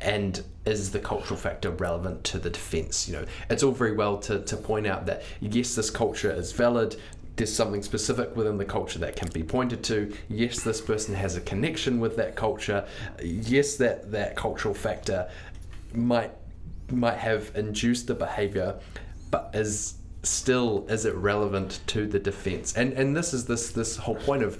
And 0.00 0.42
is 0.64 0.92
the 0.92 0.98
cultural 0.98 1.38
factor 1.38 1.70
relevant 1.70 2.24
to 2.24 2.38
the 2.38 2.50
defence? 2.50 3.08
You 3.08 3.16
know, 3.16 3.24
it's 3.50 3.62
all 3.62 3.72
very 3.72 3.92
well 3.92 4.18
to, 4.20 4.40
to 4.40 4.56
point 4.56 4.86
out 4.86 5.06
that 5.06 5.22
yes, 5.40 5.74
this 5.74 5.90
culture 5.90 6.30
is 6.30 6.52
valid, 6.52 6.96
there's 7.36 7.54
something 7.54 7.82
specific 7.82 8.36
within 8.36 8.58
the 8.58 8.64
culture 8.64 8.98
that 8.98 9.16
can 9.16 9.28
be 9.30 9.42
pointed 9.42 9.82
to. 9.84 10.12
Yes, 10.28 10.62
this 10.62 10.80
person 10.80 11.14
has 11.14 11.36
a 11.36 11.40
connection 11.40 11.98
with 11.98 12.16
that 12.16 12.36
culture. 12.36 12.86
Yes, 13.22 13.76
that, 13.76 14.10
that 14.12 14.36
cultural 14.36 14.74
factor 14.74 15.30
might 15.94 16.32
might 16.90 17.16
have 17.16 17.52
induced 17.54 18.08
the 18.08 18.14
behavior, 18.14 18.78
but 19.30 19.50
is 19.54 19.94
still 20.22 20.86
is 20.88 21.04
it 21.04 21.14
relevant 21.14 21.80
to 21.88 22.06
the 22.06 22.18
defense? 22.18 22.76
And 22.76 22.92
and 22.92 23.16
this 23.16 23.32
is 23.32 23.46
this 23.46 23.70
this 23.70 23.96
whole 23.96 24.16
point 24.16 24.42
of 24.42 24.58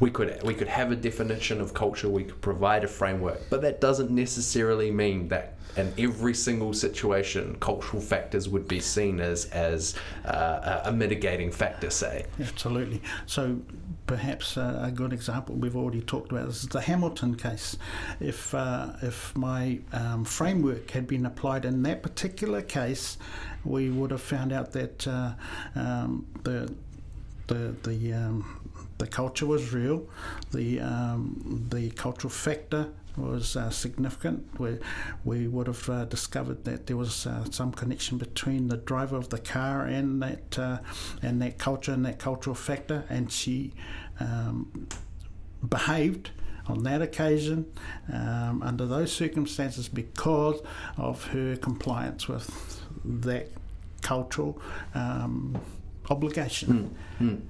we 0.00 0.10
could 0.10 0.42
we 0.42 0.54
could 0.54 0.68
have 0.68 0.90
a 0.90 0.96
definition 0.96 1.60
of 1.60 1.74
culture, 1.74 2.08
we 2.08 2.24
could 2.24 2.40
provide 2.40 2.84
a 2.84 2.88
framework, 2.88 3.40
but 3.50 3.62
that 3.62 3.80
doesn't 3.80 4.10
necessarily 4.10 4.90
mean 4.90 5.28
that 5.28 5.54
in 5.76 5.92
every 5.98 6.34
single 6.34 6.74
situation, 6.74 7.56
cultural 7.60 8.02
factors 8.02 8.48
would 8.48 8.68
be 8.68 8.80
seen 8.80 9.20
as 9.20 9.46
as 9.46 9.94
uh, 10.24 10.82
a 10.84 10.92
mitigating 10.92 11.50
factor, 11.50 11.90
say. 11.90 12.26
Absolutely. 12.40 13.00
So 13.26 13.58
perhaps 14.06 14.56
a, 14.56 14.82
a, 14.84 14.90
good 14.90 15.12
example 15.12 15.54
we've 15.54 15.76
already 15.76 16.00
talked 16.00 16.32
about 16.32 16.48
is 16.48 16.62
the 16.68 16.80
Hamilton 16.80 17.36
case. 17.36 17.76
If 18.20 18.54
uh, 18.54 18.92
if 19.02 19.34
my 19.36 19.80
um, 19.92 20.24
framework 20.24 20.90
had 20.90 21.06
been 21.06 21.26
applied 21.26 21.64
in 21.64 21.82
that 21.84 22.02
particular 22.02 22.62
case, 22.62 23.18
we 23.64 23.90
would 23.90 24.10
have 24.10 24.22
found 24.22 24.52
out 24.52 24.72
that 24.72 25.06
uh, 25.06 25.32
um, 25.74 26.26
the 26.42 26.74
the 27.46 27.74
the 27.82 28.12
um, 28.12 28.60
the 28.98 29.06
culture 29.06 29.46
was 29.46 29.72
real, 29.72 30.06
the 30.52 30.80
um, 30.80 31.66
the 31.70 31.90
cultural 31.90 32.30
factor 32.30 32.92
was 33.16 33.56
uh, 33.56 33.70
significant. 33.70 34.58
We, 34.58 34.78
we 35.24 35.48
would 35.48 35.66
have 35.66 35.88
uh, 35.88 36.04
discovered 36.06 36.64
that 36.64 36.86
there 36.86 36.96
was 36.96 37.26
uh, 37.26 37.44
some 37.50 37.72
connection 37.72 38.18
between 38.18 38.68
the 38.68 38.76
driver 38.76 39.16
of 39.16 39.28
the 39.28 39.38
car 39.38 39.84
and 39.84 40.22
that 40.22 40.58
uh, 40.58 40.78
and 41.22 41.40
that 41.42 41.58
culture 41.58 41.92
and 41.92 42.04
that 42.06 42.18
cultural 42.18 42.54
factor, 42.54 43.04
and 43.08 43.30
she 43.30 43.72
um, 44.20 44.88
behaved 45.68 46.30
on 46.66 46.84
that 46.84 47.02
occasion 47.02 47.66
um, 48.12 48.62
under 48.62 48.86
those 48.86 49.12
circumstances 49.12 49.88
because 49.88 50.60
of 50.96 51.26
her 51.28 51.56
compliance 51.56 52.28
with 52.28 52.80
that 53.04 53.48
cultural 54.00 54.60
um, 54.94 55.60
obligation. 56.10 56.94
Mm, 57.20 57.26
mm. 57.26 57.40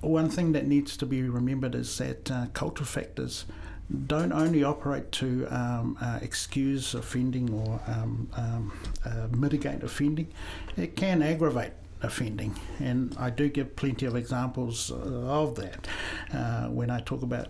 One 0.00 0.28
thing 0.28 0.52
that 0.52 0.66
needs 0.66 0.96
to 0.96 1.06
be 1.06 1.22
remembered 1.22 1.74
is 1.74 1.96
that 1.98 2.30
uh, 2.30 2.46
cultural 2.52 2.86
factors 2.86 3.44
don't 3.92 4.32
only 4.32 4.64
operate 4.64 5.12
to 5.12 5.46
um, 5.48 5.98
uh, 6.00 6.18
excuse 6.22 6.94
offending 6.94 7.52
or 7.52 7.80
um, 7.86 8.28
um, 8.36 8.72
uh, 9.04 9.28
mitigate 9.36 9.82
offending, 9.82 10.28
it 10.76 10.96
can 10.96 11.22
aggravate 11.22 11.72
offending. 12.02 12.58
And 12.80 13.14
I 13.18 13.30
do 13.30 13.48
give 13.48 13.76
plenty 13.76 14.06
of 14.06 14.16
examples 14.16 14.90
uh, 14.90 14.94
of 14.94 15.54
that 15.56 15.86
uh, 16.32 16.68
when 16.68 16.90
I 16.90 17.00
talk 17.00 17.22
about 17.22 17.48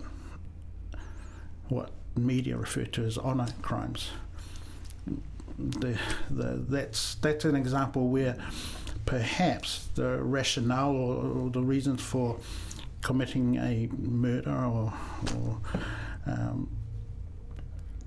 what 1.68 1.90
media 2.16 2.56
refer 2.56 2.84
to 2.84 3.04
as 3.04 3.16
honour 3.18 3.48
crimes. 3.62 4.10
The, 5.58 5.98
the, 6.30 6.64
that's, 6.68 7.16
that's 7.16 7.44
an 7.44 7.54
example 7.54 8.08
where 8.08 8.36
perhaps 9.06 9.88
the 9.94 10.22
rationale 10.22 10.90
or, 10.90 11.44
or 11.44 11.50
the 11.50 11.62
reasons 11.62 12.00
for 12.02 12.38
committing 13.02 13.56
a 13.56 13.88
murder 13.98 14.50
or, 14.50 14.92
or 15.36 15.58
um, 16.26 16.68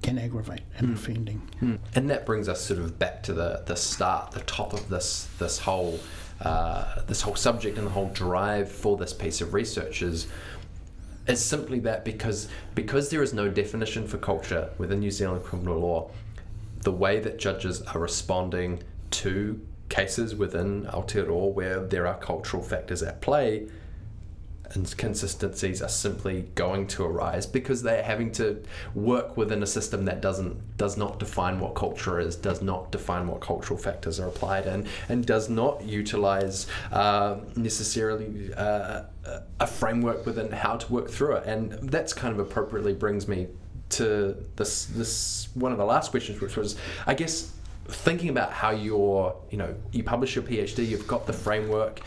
can 0.02 0.20
aggravate 0.20 0.62
an 0.78 0.88
mm. 0.88 0.94
offending. 0.94 1.42
Mm. 1.62 1.80
And 1.96 2.10
that 2.10 2.26
brings 2.26 2.48
us 2.48 2.62
sort 2.62 2.80
of 2.80 3.00
back 3.00 3.24
to 3.24 3.34
the, 3.34 3.64
the 3.66 3.76
start, 3.76 4.32
the 4.32 4.42
top 4.42 4.74
of 4.74 4.90
this 4.90 5.28
this 5.40 5.60
whole 5.60 6.00
uh, 6.42 7.02
this 7.08 7.22
whole 7.22 7.36
subject 7.36 7.78
and 7.78 7.88
the 7.88 7.92
whole 7.92 8.10
drive 8.10 8.72
for 8.72 8.98
this 8.98 9.14
piece 9.14 9.42
of 9.42 9.54
research 9.54 10.02
is 10.02 10.28
is 11.28 11.44
simply 11.44 11.80
that 11.80 12.06
because 12.06 12.48
because 12.76 13.10
there 13.10 13.24
is 13.24 13.34
no 13.34 13.50
definition 13.50 14.08
for 14.08 14.18
culture 14.18 14.70
within 14.78 15.00
New 15.00 15.12
Zealand 15.12 15.44
criminal 15.44 15.80
law, 15.80 16.12
the 16.82 16.92
way 16.92 17.20
that 17.20 17.40
judges 17.40 17.82
are 17.82 18.00
responding 18.00 18.84
to 19.12 19.60
cases 19.90 20.36
within 20.36 20.86
Aotearoa 20.86 21.54
where 21.54 21.80
there 21.80 22.06
are 22.06 22.18
cultural 22.18 22.62
factors 22.62 23.02
at 23.02 23.22
play 23.22 23.68
inconsistencies 24.76 25.82
are 25.82 25.90
simply 25.90 26.44
going 26.56 26.88
to 26.88 27.04
arise 27.04 27.46
because 27.46 27.84
they're 27.84 28.04
having 28.04 28.32
to 28.34 28.64
work 28.94 29.38
within 29.38 29.64
a 29.64 29.68
system 29.68 30.06
that 30.06 30.22
doesn't 30.22 30.78
does 30.78 30.98
not 30.98 31.20
define 31.20 31.60
what 31.60 31.76
culture 31.76 32.20
is, 32.20 32.36
does 32.36 32.62
not 32.62 32.92
define 32.92 33.28
what 33.28 33.42
cultural 33.42 33.78
factors 33.78 34.20
are 34.20 34.28
applied 34.28 34.66
in, 34.66 34.88
and 35.10 35.26
does 35.26 35.50
not 35.50 35.84
utilize 35.84 36.68
uh, 36.92 37.38
necessarily 37.56 38.54
uh, 38.56 39.04
a 39.60 39.68
framework 39.68 40.26
within 40.26 40.52
how 40.52 40.76
to 40.76 40.92
work 40.92 41.10
through 41.10 41.36
it. 41.36 41.46
And 41.46 41.72
that's 41.90 42.14
kind 42.14 42.34
of 42.34 42.40
appropriately 42.40 42.94
brings 42.94 43.28
me 43.28 43.48
to 43.88 44.36
this 44.56 44.86
this 44.86 45.48
one 45.54 45.72
of 45.72 45.78
the 45.78 45.86
last 45.86 46.12
questions, 46.12 46.42
which 46.42 46.58
was, 46.58 46.78
I 47.08 47.14
guess. 47.14 47.52
Thinking 47.88 48.30
about 48.30 48.52
how 48.52 48.72
you're, 48.72 49.36
you 49.52 49.60
know, 49.60 49.76
you 49.92 50.04
publish 50.04 50.34
your 50.36 50.44
PhD, 50.44 50.88
you've 50.88 51.06
got 51.06 51.28
the 51.28 51.34
framework 51.34 52.02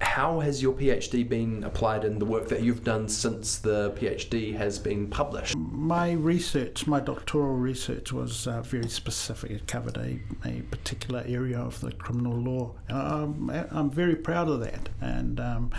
how 0.00 0.40
has 0.40 0.62
your 0.62 0.72
PhD 0.72 1.28
been 1.28 1.64
applied 1.64 2.04
in 2.04 2.18
the 2.18 2.24
work 2.24 2.48
that 2.48 2.62
you've 2.62 2.84
done 2.84 3.08
since 3.08 3.58
the 3.58 3.92
PhD 3.92 4.56
has 4.56 4.78
been 4.78 5.08
published? 5.08 5.56
My 5.56 6.12
research, 6.12 6.86
my 6.86 7.00
doctoral 7.00 7.54
research, 7.54 8.12
was 8.12 8.46
uh, 8.46 8.62
very 8.62 8.88
specific. 8.88 9.50
It 9.50 9.66
covered 9.66 9.96
a, 9.96 10.18
a 10.44 10.62
particular 10.62 11.24
area 11.26 11.58
of 11.58 11.80
the 11.80 11.92
criminal 11.92 12.34
law. 12.34 12.72
Um, 12.88 13.50
I'm 13.70 13.90
very 13.90 14.16
proud 14.16 14.48
of 14.48 14.60
that. 14.60 14.88
And 15.00 15.40
um, 15.40 15.70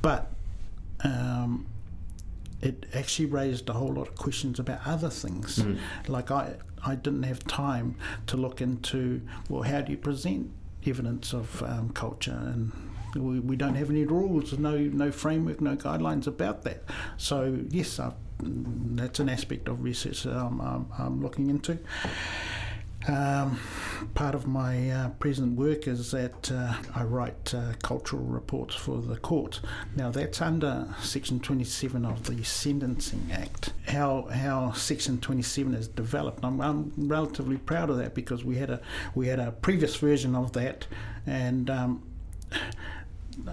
but 0.00 0.32
um, 1.04 1.66
it 2.60 2.86
actually 2.94 3.26
raised 3.26 3.68
a 3.68 3.72
whole 3.72 3.92
lot 3.92 4.08
of 4.08 4.16
questions 4.16 4.58
about 4.58 4.80
other 4.86 5.10
things. 5.10 5.58
Mm. 5.58 5.78
Like 6.08 6.30
I, 6.30 6.54
I 6.84 6.94
didn't 6.94 7.24
have 7.24 7.44
time 7.44 7.96
to 8.26 8.36
look 8.36 8.60
into 8.60 9.22
well, 9.48 9.62
how 9.62 9.80
do 9.82 9.92
you 9.92 9.98
present 9.98 10.50
evidence 10.86 11.34
of 11.34 11.62
um, 11.62 11.90
culture 11.90 12.38
and 12.42 12.72
we, 13.14 13.40
we 13.40 13.56
don't 13.56 13.74
have 13.74 13.90
any 13.90 14.04
rules, 14.04 14.58
no 14.58 14.76
no 14.76 15.10
framework, 15.10 15.60
no 15.60 15.76
guidelines 15.76 16.26
about 16.26 16.62
that. 16.64 16.84
So 17.16 17.58
yes, 17.68 18.00
that's 18.42 19.20
an 19.20 19.28
aspect 19.28 19.68
of 19.68 19.82
research 19.82 20.22
that 20.24 20.36
I'm, 20.36 20.60
I'm, 20.60 20.86
I'm 20.98 21.22
looking 21.22 21.50
into. 21.50 21.78
Um, 23.08 23.58
part 24.14 24.34
of 24.34 24.46
my 24.46 24.90
uh, 24.90 25.08
present 25.10 25.56
work 25.56 25.88
is 25.88 26.10
that 26.10 26.52
uh, 26.52 26.74
I 26.94 27.02
write 27.04 27.54
uh, 27.54 27.72
cultural 27.82 28.22
reports 28.22 28.74
for 28.74 29.00
the 29.00 29.16
court. 29.16 29.60
Now 29.96 30.10
that's 30.10 30.42
under 30.42 30.94
Section 31.00 31.40
27 31.40 32.04
of 32.04 32.24
the 32.24 32.44
Sentencing 32.44 33.30
Act. 33.32 33.72
How 33.88 34.28
how 34.30 34.72
Section 34.72 35.18
27 35.18 35.74
is 35.74 35.88
developed, 35.88 36.44
I'm, 36.44 36.60
I'm 36.60 36.92
relatively 36.96 37.56
proud 37.56 37.88
of 37.88 37.96
that 37.96 38.14
because 38.14 38.44
we 38.44 38.56
had 38.56 38.68
a 38.68 38.80
we 39.14 39.28
had 39.28 39.38
a 39.38 39.52
previous 39.52 39.96
version 39.96 40.34
of 40.34 40.52
that, 40.52 40.86
and 41.26 41.70
um, 41.70 42.02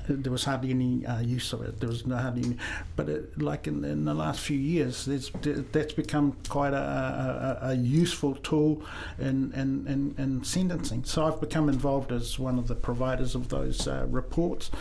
there 0.08 0.32
was 0.32 0.44
hardly 0.44 0.72
any 0.72 1.06
uh, 1.06 1.20
use 1.20 1.54
of 1.54 1.62
it. 1.62 1.80
There 1.80 1.90
was 1.90 2.04
hardly 2.04 2.44
any, 2.44 2.58
but 2.96 3.10
it, 3.10 3.42
like 3.42 3.68
in, 3.68 3.84
in, 3.84 4.06
the 4.06 4.14
last 4.14 4.40
few 4.42 4.58
years, 4.58 5.06
that's 5.06 5.94
become 5.94 6.36
quite 6.50 6.74
a, 6.74 7.60
a, 7.62 7.70
a 7.70 7.74
useful 7.76 8.36
tool 8.36 8.84
in, 9.20 9.52
in, 9.54 9.88
in, 9.88 10.16
in, 10.18 10.44
sentencing. 10.44 11.04
So 11.04 11.26
I've 11.26 11.40
become 11.40 11.70
involved 11.70 12.12
as 12.12 12.40
one 12.40 12.58
of 12.58 12.68
the 12.68 12.76
providers 12.76 13.36
of 13.36 13.50
those 13.50 13.88
uh, 13.88 14.06
reports. 14.10 14.72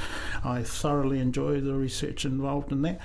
I 0.45 0.63
thoroughly 0.63 1.21
enjoy 1.21 1.61
the 1.61 1.75
research 1.75 2.25
involved 2.25 2.73
in 2.73 2.83
that. 2.83 3.01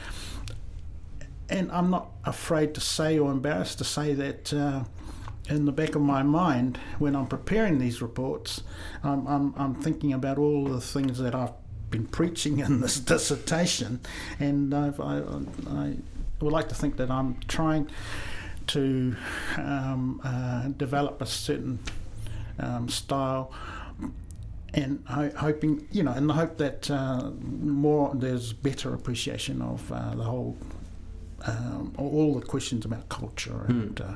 And 1.49 1.71
I'm 1.71 1.89
not 1.89 2.11
afraid 2.23 2.73
to 2.75 2.81
say 2.81 3.19
or 3.19 3.29
embarrassed 3.31 3.77
to 3.79 3.83
say 3.83 4.13
that 4.13 4.53
uh, 4.53 4.83
in 5.49 5.65
the 5.65 5.71
back 5.71 5.95
of 5.95 6.01
my 6.01 6.23
mind 6.23 6.77
when 6.99 7.15
I'm 7.15 7.27
preparing 7.27 7.77
these 7.77 8.01
reports, 8.01 8.63
I'm, 9.03 9.27
I'm, 9.27 9.53
I'm, 9.57 9.75
thinking 9.75 10.13
about 10.13 10.37
all 10.37 10.65
the 10.65 10.79
things 10.79 11.17
that 11.19 11.35
I've 11.35 11.51
been 11.91 12.07
preaching 12.07 12.59
in 12.59 12.81
this 12.81 12.99
dissertation, 12.99 13.99
and 14.39 14.73
I've, 14.73 14.99
I, 14.99 15.21
I 15.69 15.95
would 16.39 16.53
like 16.53 16.69
to 16.69 16.75
think 16.75 16.97
that 16.97 17.11
I'm 17.11 17.39
trying 17.47 17.89
to 18.67 19.15
um, 19.57 20.21
uh, 20.23 20.69
develop 20.69 21.21
a 21.21 21.25
certain 21.25 21.79
um, 22.59 22.87
style 22.89 23.51
and 24.73 25.03
ho- 25.07 25.31
hoping, 25.35 25.87
you 25.91 26.03
know, 26.03 26.13
in 26.13 26.27
the 26.27 26.33
hope 26.33 26.57
that 26.57 26.89
uh, 26.89 27.31
more 27.41 28.11
there's 28.15 28.53
better 28.53 28.93
appreciation 28.93 29.61
of 29.61 29.91
uh, 29.91 30.15
the 30.15 30.23
whole, 30.23 30.57
um, 31.45 31.93
all 31.97 32.35
the 32.39 32.45
questions 32.45 32.85
about 32.85 33.09
culture 33.09 33.65
and 33.67 33.99
uh, 33.99 34.15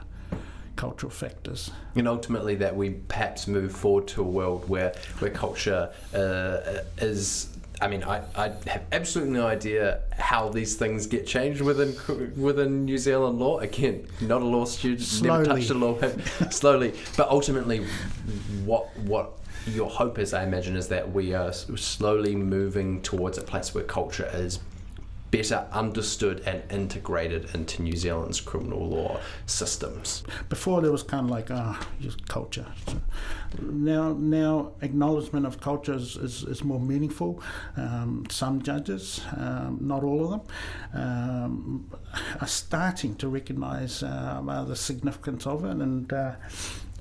cultural 0.78 1.12
factors. 1.12 1.72
And 1.96 2.08
ultimately, 2.08 2.56
that 2.56 2.76
we 2.76 2.92
perhaps 2.92 3.48
move 3.48 3.74
forward 3.76 4.08
to 4.10 4.22
a 4.22 4.26
world 4.26 4.70
where 4.70 4.94
where 5.20 5.32
culture 5.32 5.92
uh, 6.14 6.80
is. 7.00 7.50
I 7.82 7.88
mean, 7.88 8.04
I, 8.04 8.24
I 8.36 8.48
have 8.68 8.84
absolutely 8.92 9.34
no 9.34 9.48
idea 9.48 10.00
how 10.12 10.50
these 10.50 10.76
things 10.76 11.08
get 11.08 11.28
changed 11.28 11.62
within 11.62 11.96
within 12.36 12.86
New 12.86 12.98
Zealand 12.98 13.40
law. 13.40 13.60
Again, 13.60 14.08
not 14.22 14.42
a 14.42 14.46
law 14.46 14.66
student, 14.66 15.00
never 15.22 15.44
Slowly. 15.44 15.46
touched 15.46 15.70
a 15.72 15.74
law, 15.74 16.50
slowly. 16.52 16.94
But 17.18 17.30
ultimately, 17.30 17.86
what 18.64 18.96
what 19.00 19.32
your 19.68 19.90
hope 19.90 20.20
is, 20.20 20.34
I 20.34 20.44
imagine, 20.44 20.76
is 20.76 20.88
that 20.90 21.12
we 21.12 21.34
are 21.34 21.52
slowly 21.52 22.36
moving 22.36 23.02
towards 23.02 23.38
a 23.38 23.42
place 23.42 23.74
where 23.74 23.84
culture 23.84 24.30
is 24.34 24.60
better 25.36 25.68
understood 25.74 26.42
and 26.46 26.64
integrated 26.72 27.54
into 27.54 27.82
New 27.82 27.96
Zealand's 27.96 28.40
criminal 28.40 28.88
law 28.88 29.20
systems. 29.46 30.24
Before 30.48 30.82
there 30.82 30.92
was 30.92 31.04
kind 31.04 31.26
of 31.26 31.32
like 31.32 31.52
ah, 31.52 31.86
just 32.00 32.26
culture. 32.28 32.66
Now, 33.62 34.14
now 34.14 34.72
acknowledgement 34.82 35.46
of 35.46 35.60
culture 35.60 35.94
is, 35.94 36.16
is, 36.16 36.44
is 36.44 36.64
more 36.64 36.80
meaningful. 36.80 37.42
Um, 37.76 38.26
some 38.30 38.62
judges, 38.62 39.22
um, 39.36 39.78
not 39.82 40.04
all 40.04 40.24
of 40.24 40.30
them, 40.32 40.42
um, 41.04 41.92
are 42.40 42.48
starting 42.48 43.16
to 43.16 43.28
recognise 43.28 44.04
uh, 44.04 44.66
the 44.68 44.76
significance 44.76 45.46
of 45.46 45.66
it, 45.66 45.72
and 45.72 46.12
uh, 46.14 46.36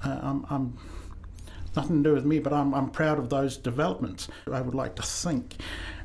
I'm, 0.02 0.44
I'm 0.50 0.76
nothing 1.76 2.02
to 2.02 2.10
do 2.10 2.14
with 2.14 2.24
me, 2.24 2.38
but 2.38 2.52
I'm, 2.52 2.74
I'm 2.74 2.90
proud 2.90 3.18
of 3.18 3.30
those 3.30 3.56
developments. 3.56 4.28
I 4.50 4.60
would 4.60 4.74
like 4.74 4.94
to 4.96 5.02
think 5.02 5.56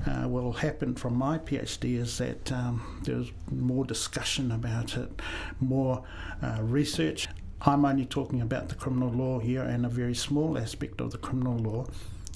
uh, 0.07 0.27
will 0.27 0.53
happen 0.53 0.95
from 0.95 1.15
my 1.15 1.37
PhD 1.37 1.97
is 1.97 2.17
that 2.17 2.51
um, 2.51 3.01
there's 3.03 3.31
more 3.51 3.85
discussion 3.85 4.51
about 4.51 4.97
it, 4.97 5.21
more 5.59 6.03
uh, 6.41 6.59
research. 6.61 7.27
I'm 7.61 7.83
only 7.85 8.05
talking 8.05 8.41
about 8.41 8.69
the 8.69 8.75
criminal 8.75 9.09
law 9.09 9.39
here 9.39 9.63
and 9.63 9.85
a 9.85 9.89
very 9.89 10.15
small 10.15 10.57
aspect 10.57 11.01
of 11.01 11.11
the 11.11 11.17
criminal 11.17 11.57
law. 11.57 11.85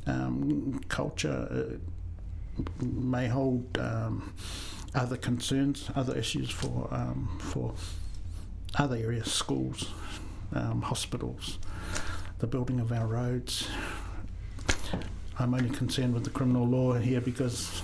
Um, 0.05 0.81
culture 0.89 1.79
uh, 2.59 2.63
may 2.81 3.27
hold 3.27 3.77
um, 3.77 4.33
other 4.93 5.15
concerns, 5.15 5.89
other 5.95 6.15
issues 6.17 6.49
for 6.49 6.89
um, 6.91 7.37
for 7.39 7.73
other 8.75 8.97
areas, 8.97 9.31
schools, 9.31 9.91
um, 10.53 10.81
hospitals 10.81 11.57
the 12.43 12.47
building 12.47 12.81
of 12.81 12.91
our 12.91 13.07
roads. 13.07 13.69
I'm 15.39 15.53
only 15.53 15.69
concerned 15.69 16.13
with 16.13 16.25
the 16.25 16.29
criminal 16.29 16.67
law 16.67 16.91
here 16.91 17.21
because 17.21 17.81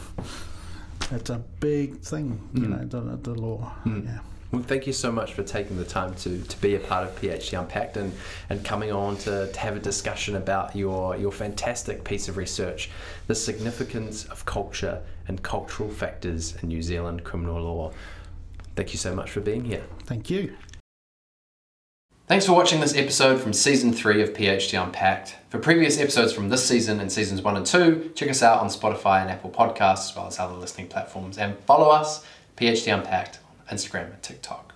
it's 1.12 1.30
a 1.30 1.38
big 1.62 2.02
thing, 2.02 2.42
you 2.54 2.66
hmm. 2.66 2.72
know, 2.72 2.86
the, 2.86 3.16
the 3.16 3.40
law. 3.40 3.60
Hmm. 3.84 4.02
Yeah. 4.06 4.20
Well, 4.52 4.62
thank 4.62 4.86
you 4.86 4.92
so 4.92 5.14
much 5.14 5.34
for 5.34 5.44
taking 5.44 5.78
the 5.78 5.86
time 5.86 6.14
to, 6.16 6.42
to 6.42 6.58
be 6.60 6.76
a 6.76 6.80
part 6.80 7.06
of 7.08 7.22
PhD 7.22 7.58
Unpacked 7.58 7.96
and, 7.96 8.12
and 8.50 8.66
coming 8.66 8.92
on 8.92 9.16
to, 9.20 9.50
to 9.50 9.60
have 9.62 9.78
a 9.78 9.80
discussion 9.80 10.36
about 10.36 10.76
your, 10.76 11.16
your 11.16 11.32
fantastic 11.32 12.04
piece 12.04 12.28
of 12.28 12.36
research, 12.36 12.90
the 13.28 13.36
significance 13.36 14.26
of 14.26 14.44
culture 14.44 15.02
and 15.30 15.42
cultural 15.42 15.90
factors 15.90 16.58
in 16.62 16.68
New 16.68 16.82
Zealand 16.82 17.24
criminal 17.24 17.62
law. 17.62 17.94
Thank 18.76 18.92
you 18.92 18.98
so 18.98 19.16
much 19.16 19.32
for 19.32 19.40
being 19.40 19.64
here. 19.64 19.86
Thank 20.04 20.30
you. 20.30 20.58
Thanks 22.30 22.46
for 22.46 22.54
watching 22.54 22.80
this 22.80 22.96
episode 22.96 23.42
from 23.42 23.54
season 23.54 23.92
3 23.92 24.22
of 24.22 24.34
PhD 24.34 24.80
Unpacked. 24.80 25.36
For 25.50 25.58
previous 25.58 26.00
episodes 26.00 26.32
from 26.32 26.50
this 26.50 26.64
season 26.64 27.00
and 27.00 27.12
seasons 27.12 27.42
1 27.42 27.58
and 27.58 27.66
2, 27.66 28.12
check 28.14 28.30
us 28.30 28.44
out 28.44 28.62
on 28.62 28.68
Spotify 28.68 29.22
and 29.22 29.32
Apple 29.32 29.50
Podcasts, 29.50 30.12
as 30.12 30.16
well 30.16 30.28
as 30.28 30.38
other 30.38 30.54
listening 30.54 30.90
platforms, 30.90 31.40
and 31.40 31.58
follow 31.62 31.90
us, 31.90 32.24
PhD 32.56 32.94
Unpacked, 32.94 33.40
on 33.68 33.76
Instagram 33.76 34.14
and 34.14 34.22
TikTok. 34.22 34.69